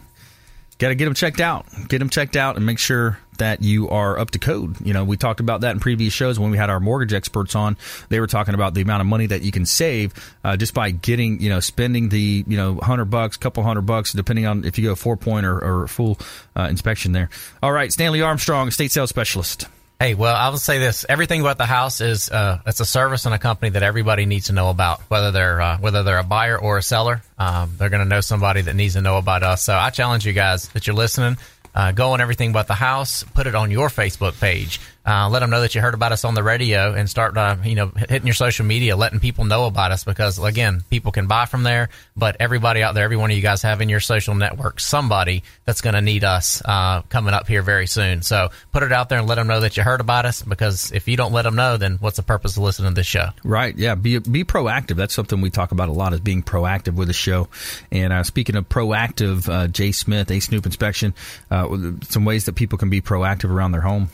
got 0.80 0.90
to 0.90 0.96
get 0.96 1.06
them 1.06 1.14
checked 1.14 1.40
out. 1.40 1.66
Get 1.88 2.00
them 2.00 2.10
checked 2.10 2.36
out 2.36 2.56
and 2.56 2.66
make 2.66 2.80
sure 2.80 3.20
that 3.38 3.62
you 3.62 3.90
are 3.90 4.18
up 4.18 4.32
to 4.32 4.40
code. 4.40 4.76
You 4.86 4.94
know, 4.94 5.04
we 5.04 5.18
talked 5.18 5.40
about 5.40 5.62
that 5.62 5.72
in 5.72 5.80
previous 5.80 6.14
shows 6.14 6.40
when 6.40 6.52
we 6.52 6.58
had 6.58 6.70
our 6.70 6.80
mortgage 6.80 7.14
experts 7.14 7.56
on. 7.56 7.78
They 8.10 8.20
were 8.20 8.28
talking 8.28 8.54
about 8.54 8.74
the 8.74 8.82
amount 8.82 9.02
of 9.02 9.08
money 9.08 9.28
that 9.28 9.44
you 9.44 9.52
can 9.52 9.66
save 9.66 10.14
uh, 10.44 10.58
just 10.58 10.74
by 10.74 10.92
getting, 10.92 11.40
you 11.40 11.50
know, 11.50 11.60
spending 11.60 12.10
the, 12.10 12.44
you 12.48 12.58
know, 12.58 12.76
hundred 12.76 13.06
bucks, 13.06 13.38
couple 13.38 13.64
hundred 13.64 13.84
bucks, 13.84 14.14
depending 14.14 14.46
on 14.46 14.66
if 14.66 14.78
you 14.78 14.86
go 14.86 14.96
four 14.96 15.16
point 15.16 15.46
or, 15.46 15.60
or 15.60 15.88
full 15.88 16.18
uh, 16.56 16.64
inspection 16.64 17.12
there. 17.12 17.30
All 17.62 17.72
right, 17.72 17.92
Stanley 17.92 18.22
Armstrong, 18.22 18.72
state 18.72 18.92
sales 18.92 19.10
specialist. 19.10 19.68
Hey, 20.02 20.14
well, 20.14 20.34
I 20.34 20.48
will 20.48 20.60
say 20.60 20.80
this: 20.80 21.06
everything 21.10 21.42
about 21.42 21.58
the 21.58 21.66
house 21.66 22.00
is 22.00 22.30
uh, 22.30 22.62
it's 22.66 22.80
a 22.80 22.86
service 22.86 23.26
and 23.26 23.36
a 23.36 23.38
company 23.38 23.72
that 23.72 23.84
everybody 23.84 24.26
needs 24.26 24.46
to 24.46 24.54
know 24.54 24.70
about. 24.70 25.02
Whether 25.10 25.32
they're 25.32 25.60
uh, 25.60 25.78
whether 25.78 26.04
they're 26.04 26.20
a 26.20 26.24
buyer 26.24 26.58
or 26.58 26.78
a 26.78 26.82
seller, 26.82 27.22
um, 27.38 27.76
they're 27.78 27.90
going 27.90 28.04
to 28.04 28.08
know 28.08 28.22
somebody 28.22 28.62
that 28.62 28.78
needs 28.78 28.94
to 28.94 29.02
know 29.02 29.18
about 29.18 29.44
us. 29.44 29.62
So 29.62 29.76
I 29.76 29.90
challenge 29.90 30.26
you 30.26 30.32
guys 30.32 30.70
that 30.70 30.88
you're 30.88 30.96
listening. 30.96 31.38
Uh, 31.76 31.92
go 31.92 32.14
on 32.14 32.22
everything 32.22 32.54
but 32.54 32.68
the 32.68 32.76
house. 32.76 33.24
Put 33.24 33.46
it 33.46 33.56
on 33.56 33.72
your 33.72 33.90
Facebook 33.90 34.40
page. 34.40 34.80
Uh, 35.06 35.30
let 35.30 35.40
them 35.40 35.50
know 35.50 35.62
that 35.62 35.76
you 35.76 35.82
heard 35.82 35.94
about 35.94 36.12
us 36.12 36.26
on 36.26 36.34
the 36.34 36.44
radio, 36.44 36.94
and 36.94 37.10
start 37.10 37.38
uh, 37.38 37.56
you 37.64 37.76
know 37.76 37.92
hitting 38.10 38.28
your 38.28 38.34
social 38.34 38.66
media, 38.66 38.96
letting 38.96 39.20
people 39.20 39.46
know 39.46 39.66
about 39.66 39.92
us. 39.92 40.04
Because 40.04 40.40
again, 40.40 40.84
people 40.90 41.12
can 41.12 41.28
buy 41.28 41.46
from 41.46 41.64
there, 41.64 41.90
but 42.16 42.38
everybody 42.40 42.84
out 42.84 42.96
there, 42.96 43.04
every 43.04 43.18
one 43.18 43.32
of 43.32 43.38
you 43.38 43.44
guys 43.44 43.62
have 43.62 43.82
in 43.82 43.90
your 43.90 44.00
social 44.00 44.36
network 44.36 44.80
somebody 44.80 45.44
that's 45.66 45.82
going 45.82 45.94
to 45.94 46.02
need 46.02 46.24
us 46.24 46.62
uh, 46.66 47.02
coming 47.04 47.34
up 47.34 47.48
here 47.48 47.62
very 47.62 47.88
soon. 47.88 48.22
So 48.22 48.50
put 48.72 48.84
it 48.84 48.92
out 48.92 49.10
there 49.10 49.20
and 49.20 49.28
let 49.28 49.36
them 49.36 49.48
know 49.48 49.62
that 49.62 49.78
you 49.78 49.84
heard 49.84 50.02
about 50.02 50.26
us. 50.26 50.42
Because 50.42 50.92
if 50.92 51.08
you 51.08 51.18
don't 51.18 51.34
let 51.34 51.44
them 51.44 51.56
know, 51.56 51.78
then 51.78 51.98
what's 52.00 52.18
the 52.18 52.24
purpose 52.24 52.58
of 52.58 52.64
listening 52.64 52.92
to 52.92 52.96
this 52.96 53.08
show? 53.08 53.30
Right. 53.44 53.76
Yeah. 53.78 53.96
Be 53.96 54.20
be 54.20 54.44
proactive. 54.44 54.96
That's 54.96 55.14
something 55.14 55.42
we 55.42 55.50
talk 55.50 55.72
about 55.72 55.90
a 55.90 55.94
lot 55.94 56.14
is 56.14 56.20
being 56.20 56.44
proactive 56.44 56.96
with 56.96 57.08
the 57.08 57.14
show. 57.14 57.48
And 57.92 58.14
uh, 58.14 58.24
speaking 58.24 58.56
of 58.56 58.68
proactive, 58.70 59.50
uh, 59.50 59.68
Jay 59.68 59.92
Smith, 59.92 60.30
A 60.32 60.40
Snoop 60.40 60.66
Inspection, 60.66 61.14
uh, 61.50 61.68
some 62.02 62.26
ways 62.26 62.46
that 62.46 62.56
people 62.56 62.78
can 62.78 62.90
be 62.90 63.02
proactive 63.02 63.50
around 63.50 63.72
their 63.72 63.82
home. 63.82 64.10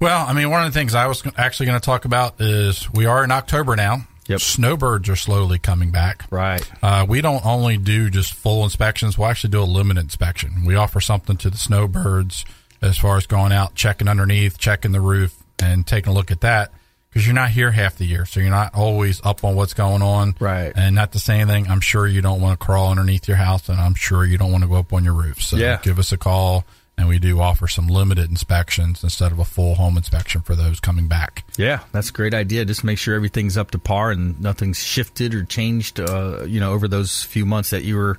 Well, 0.00 0.26
I 0.26 0.32
mean, 0.32 0.50
one 0.50 0.64
of 0.66 0.72
the 0.72 0.78
things 0.78 0.94
I 0.94 1.06
was 1.06 1.22
actually 1.36 1.66
going 1.66 1.78
to 1.80 1.84
talk 1.84 2.06
about 2.06 2.40
is 2.40 2.90
we 2.92 3.04
are 3.06 3.22
in 3.22 3.30
October 3.30 3.76
now. 3.76 4.06
Yep. 4.28 4.40
Snowbirds 4.40 5.08
are 5.08 5.16
slowly 5.16 5.58
coming 5.58 5.90
back. 5.90 6.24
Right. 6.30 6.68
Uh, 6.82 7.04
we 7.08 7.20
don't 7.20 7.44
only 7.44 7.76
do 7.76 8.08
just 8.10 8.32
full 8.32 8.64
inspections, 8.64 9.18
we'll 9.18 9.28
actually 9.28 9.50
do 9.50 9.60
a 9.60 9.64
limited 9.64 10.00
inspection. 10.00 10.64
We 10.64 10.76
offer 10.76 11.00
something 11.00 11.36
to 11.38 11.50
the 11.50 11.58
snowbirds 11.58 12.44
as 12.80 12.96
far 12.96 13.16
as 13.16 13.26
going 13.26 13.52
out, 13.52 13.74
checking 13.74 14.08
underneath, 14.08 14.56
checking 14.56 14.92
the 14.92 15.00
roof, 15.00 15.36
and 15.58 15.86
taking 15.86 16.12
a 16.12 16.14
look 16.14 16.30
at 16.30 16.40
that 16.42 16.72
because 17.10 17.26
you're 17.26 17.34
not 17.34 17.50
here 17.50 17.72
half 17.72 17.96
the 17.96 18.06
year. 18.06 18.24
So 18.24 18.38
you're 18.40 18.50
not 18.50 18.74
always 18.74 19.20
up 19.24 19.42
on 19.44 19.56
what's 19.56 19.74
going 19.74 20.00
on. 20.00 20.34
Right. 20.38 20.72
And 20.74 20.94
not 20.94 21.12
to 21.12 21.18
say 21.18 21.40
anything, 21.40 21.68
I'm 21.68 21.80
sure 21.80 22.06
you 22.06 22.22
don't 22.22 22.40
want 22.40 22.58
to 22.58 22.64
crawl 22.64 22.90
underneath 22.90 23.26
your 23.26 23.36
house, 23.36 23.68
and 23.68 23.80
I'm 23.80 23.94
sure 23.94 24.24
you 24.24 24.38
don't 24.38 24.52
want 24.52 24.62
to 24.62 24.68
go 24.68 24.76
up 24.76 24.92
on 24.92 25.04
your 25.04 25.14
roof. 25.14 25.42
So 25.42 25.56
Yeah. 25.56 25.80
give 25.82 25.98
us 25.98 26.12
a 26.12 26.16
call. 26.16 26.64
And 27.00 27.08
we 27.08 27.18
do 27.18 27.40
offer 27.40 27.66
some 27.66 27.86
limited 27.86 28.28
inspections 28.28 29.02
instead 29.02 29.32
of 29.32 29.38
a 29.38 29.44
full 29.46 29.76
home 29.76 29.96
inspection 29.96 30.42
for 30.42 30.54
those 30.54 30.80
coming 30.80 31.08
back. 31.08 31.44
Yeah, 31.56 31.80
that's 31.92 32.10
a 32.10 32.12
great 32.12 32.34
idea. 32.34 32.66
Just 32.66 32.84
make 32.84 32.98
sure 32.98 33.14
everything's 33.14 33.56
up 33.56 33.70
to 33.70 33.78
par 33.78 34.10
and 34.10 34.38
nothing's 34.38 34.78
shifted 34.78 35.34
or 35.34 35.44
changed. 35.44 35.98
Uh, 35.98 36.44
you 36.44 36.60
know, 36.60 36.74
over 36.74 36.88
those 36.88 37.22
few 37.22 37.46
months 37.46 37.70
that 37.70 37.84
you 37.84 37.96
were 37.96 38.18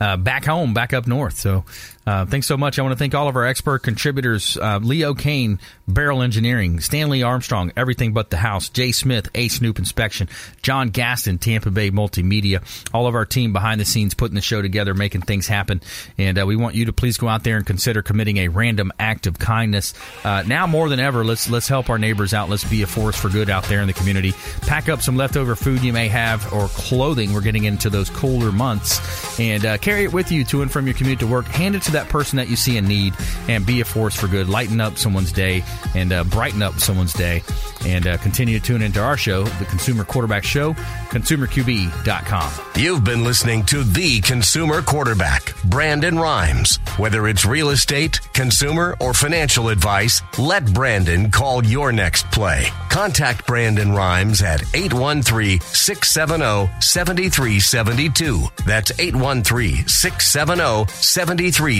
uh, 0.00 0.16
back 0.16 0.44
home, 0.44 0.74
back 0.74 0.92
up 0.92 1.08
north. 1.08 1.38
So, 1.38 1.64
uh, 2.06 2.26
thanks 2.26 2.46
so 2.46 2.56
much. 2.56 2.78
I 2.78 2.82
want 2.82 2.92
to 2.92 2.98
thank 2.98 3.14
all 3.14 3.28
of 3.28 3.36
our 3.36 3.46
expert 3.46 3.80
contributors: 3.80 4.56
uh, 4.56 4.78
Leo 4.82 5.14
Cannyn, 5.14 5.58
Beryl 5.86 6.22
Engineering, 6.22 6.80
Stanley 6.80 7.22
Armstrong, 7.22 7.72
Everything 7.76 8.12
But 8.12 8.30
the 8.30 8.38
House, 8.38 8.68
Jay 8.68 8.92
Smith, 8.92 9.28
A 9.34 9.48
Snoop 9.48 9.78
Inspection, 9.78 10.28
John 10.62 10.90
Gaston, 10.90 11.38
Tampa 11.38 11.70
Bay 11.70 11.90
Multimedia. 11.90 12.62
All 12.94 13.06
of 13.06 13.14
our 13.14 13.26
team 13.26 13.52
behind 13.52 13.80
the 13.80 13.84
scenes 13.84 14.14
putting 14.14 14.34
the 14.34 14.40
show 14.40 14.62
together, 14.62 14.94
making 14.94 15.22
things 15.22 15.46
happen. 15.46 15.82
And 16.16 16.38
uh, 16.38 16.46
we 16.46 16.56
want 16.56 16.74
you 16.74 16.86
to 16.86 16.92
please 16.92 17.18
go 17.18 17.28
out 17.28 17.44
there 17.44 17.56
and 17.56 17.66
consider 17.66 18.02
committing 18.02 18.38
a 18.38 18.48
random 18.48 18.92
act 18.98 19.26
of 19.26 19.38
kindness. 19.38 19.94
Uh, 20.24 20.42
now 20.46 20.66
more 20.66 20.88
than 20.88 21.00
ever, 21.00 21.24
let's 21.24 21.50
let's 21.50 21.68
help 21.68 21.90
our 21.90 21.98
neighbors 21.98 22.32
out. 22.32 22.48
Let's 22.48 22.64
be 22.64 22.82
a 22.82 22.86
force 22.86 23.16
for 23.16 23.28
good 23.28 23.50
out 23.50 23.64
there 23.64 23.80
in 23.80 23.86
the 23.86 23.92
community. 23.92 24.32
Pack 24.62 24.88
up 24.88 25.02
some 25.02 25.16
leftover 25.16 25.54
food 25.54 25.82
you 25.82 25.92
may 25.92 26.08
have 26.08 26.52
or 26.52 26.68
clothing. 26.68 27.34
We're 27.34 27.40
getting 27.40 27.64
into 27.64 27.90
those 27.90 28.10
colder 28.10 28.52
months, 28.52 29.38
and 29.38 29.64
uh, 29.64 29.78
carry 29.78 30.04
it 30.04 30.12
with 30.12 30.32
you 30.32 30.44
to 30.46 30.62
and 30.62 30.70
from 30.70 30.86
your 30.86 30.94
commute 30.94 31.20
to 31.20 31.26
work. 31.26 31.46
Hand 31.46 31.74
it 31.74 31.82
to 31.82 31.92
that 31.92 31.99
person 32.08 32.36
that 32.38 32.48
you 32.48 32.56
see 32.56 32.76
in 32.76 32.86
need, 32.86 33.14
and 33.48 33.64
be 33.66 33.80
a 33.80 33.84
force 33.84 34.14
for 34.14 34.28
good. 34.28 34.48
Lighten 34.48 34.80
up 34.80 34.98
someone's 34.98 35.32
day 35.32 35.62
and 35.94 36.12
uh, 36.12 36.24
brighten 36.24 36.62
up 36.62 36.74
someone's 36.74 37.12
day. 37.12 37.42
And 37.86 38.06
uh, 38.06 38.18
continue 38.18 38.58
to 38.58 38.64
tune 38.64 38.82
into 38.82 39.00
our 39.00 39.16
show, 39.16 39.44
the 39.44 39.64
Consumer 39.64 40.04
Quarterback 40.04 40.44
Show, 40.44 40.74
consumerqb.com. 41.10 42.52
You've 42.76 43.04
been 43.04 43.24
listening 43.24 43.64
to 43.66 43.82
The 43.82 44.20
Consumer 44.20 44.82
Quarterback, 44.82 45.54
Brandon 45.64 46.18
Rhymes. 46.18 46.78
Whether 46.98 47.26
it's 47.28 47.44
real 47.46 47.70
estate, 47.70 48.20
consumer, 48.34 48.96
or 49.00 49.14
financial 49.14 49.68
advice, 49.70 50.20
let 50.38 50.72
Brandon 50.74 51.30
call 51.30 51.64
your 51.64 51.90
next 51.92 52.30
play. 52.30 52.68
Contact 52.90 53.46
Brandon 53.46 53.92
Rhymes 53.92 54.42
at 54.42 54.62
813 54.74 55.60
670 55.60 56.70
7372. 56.80 58.40
That's 58.66 58.92
813 58.98 59.86
670 59.86 60.92
7372. 60.92 61.79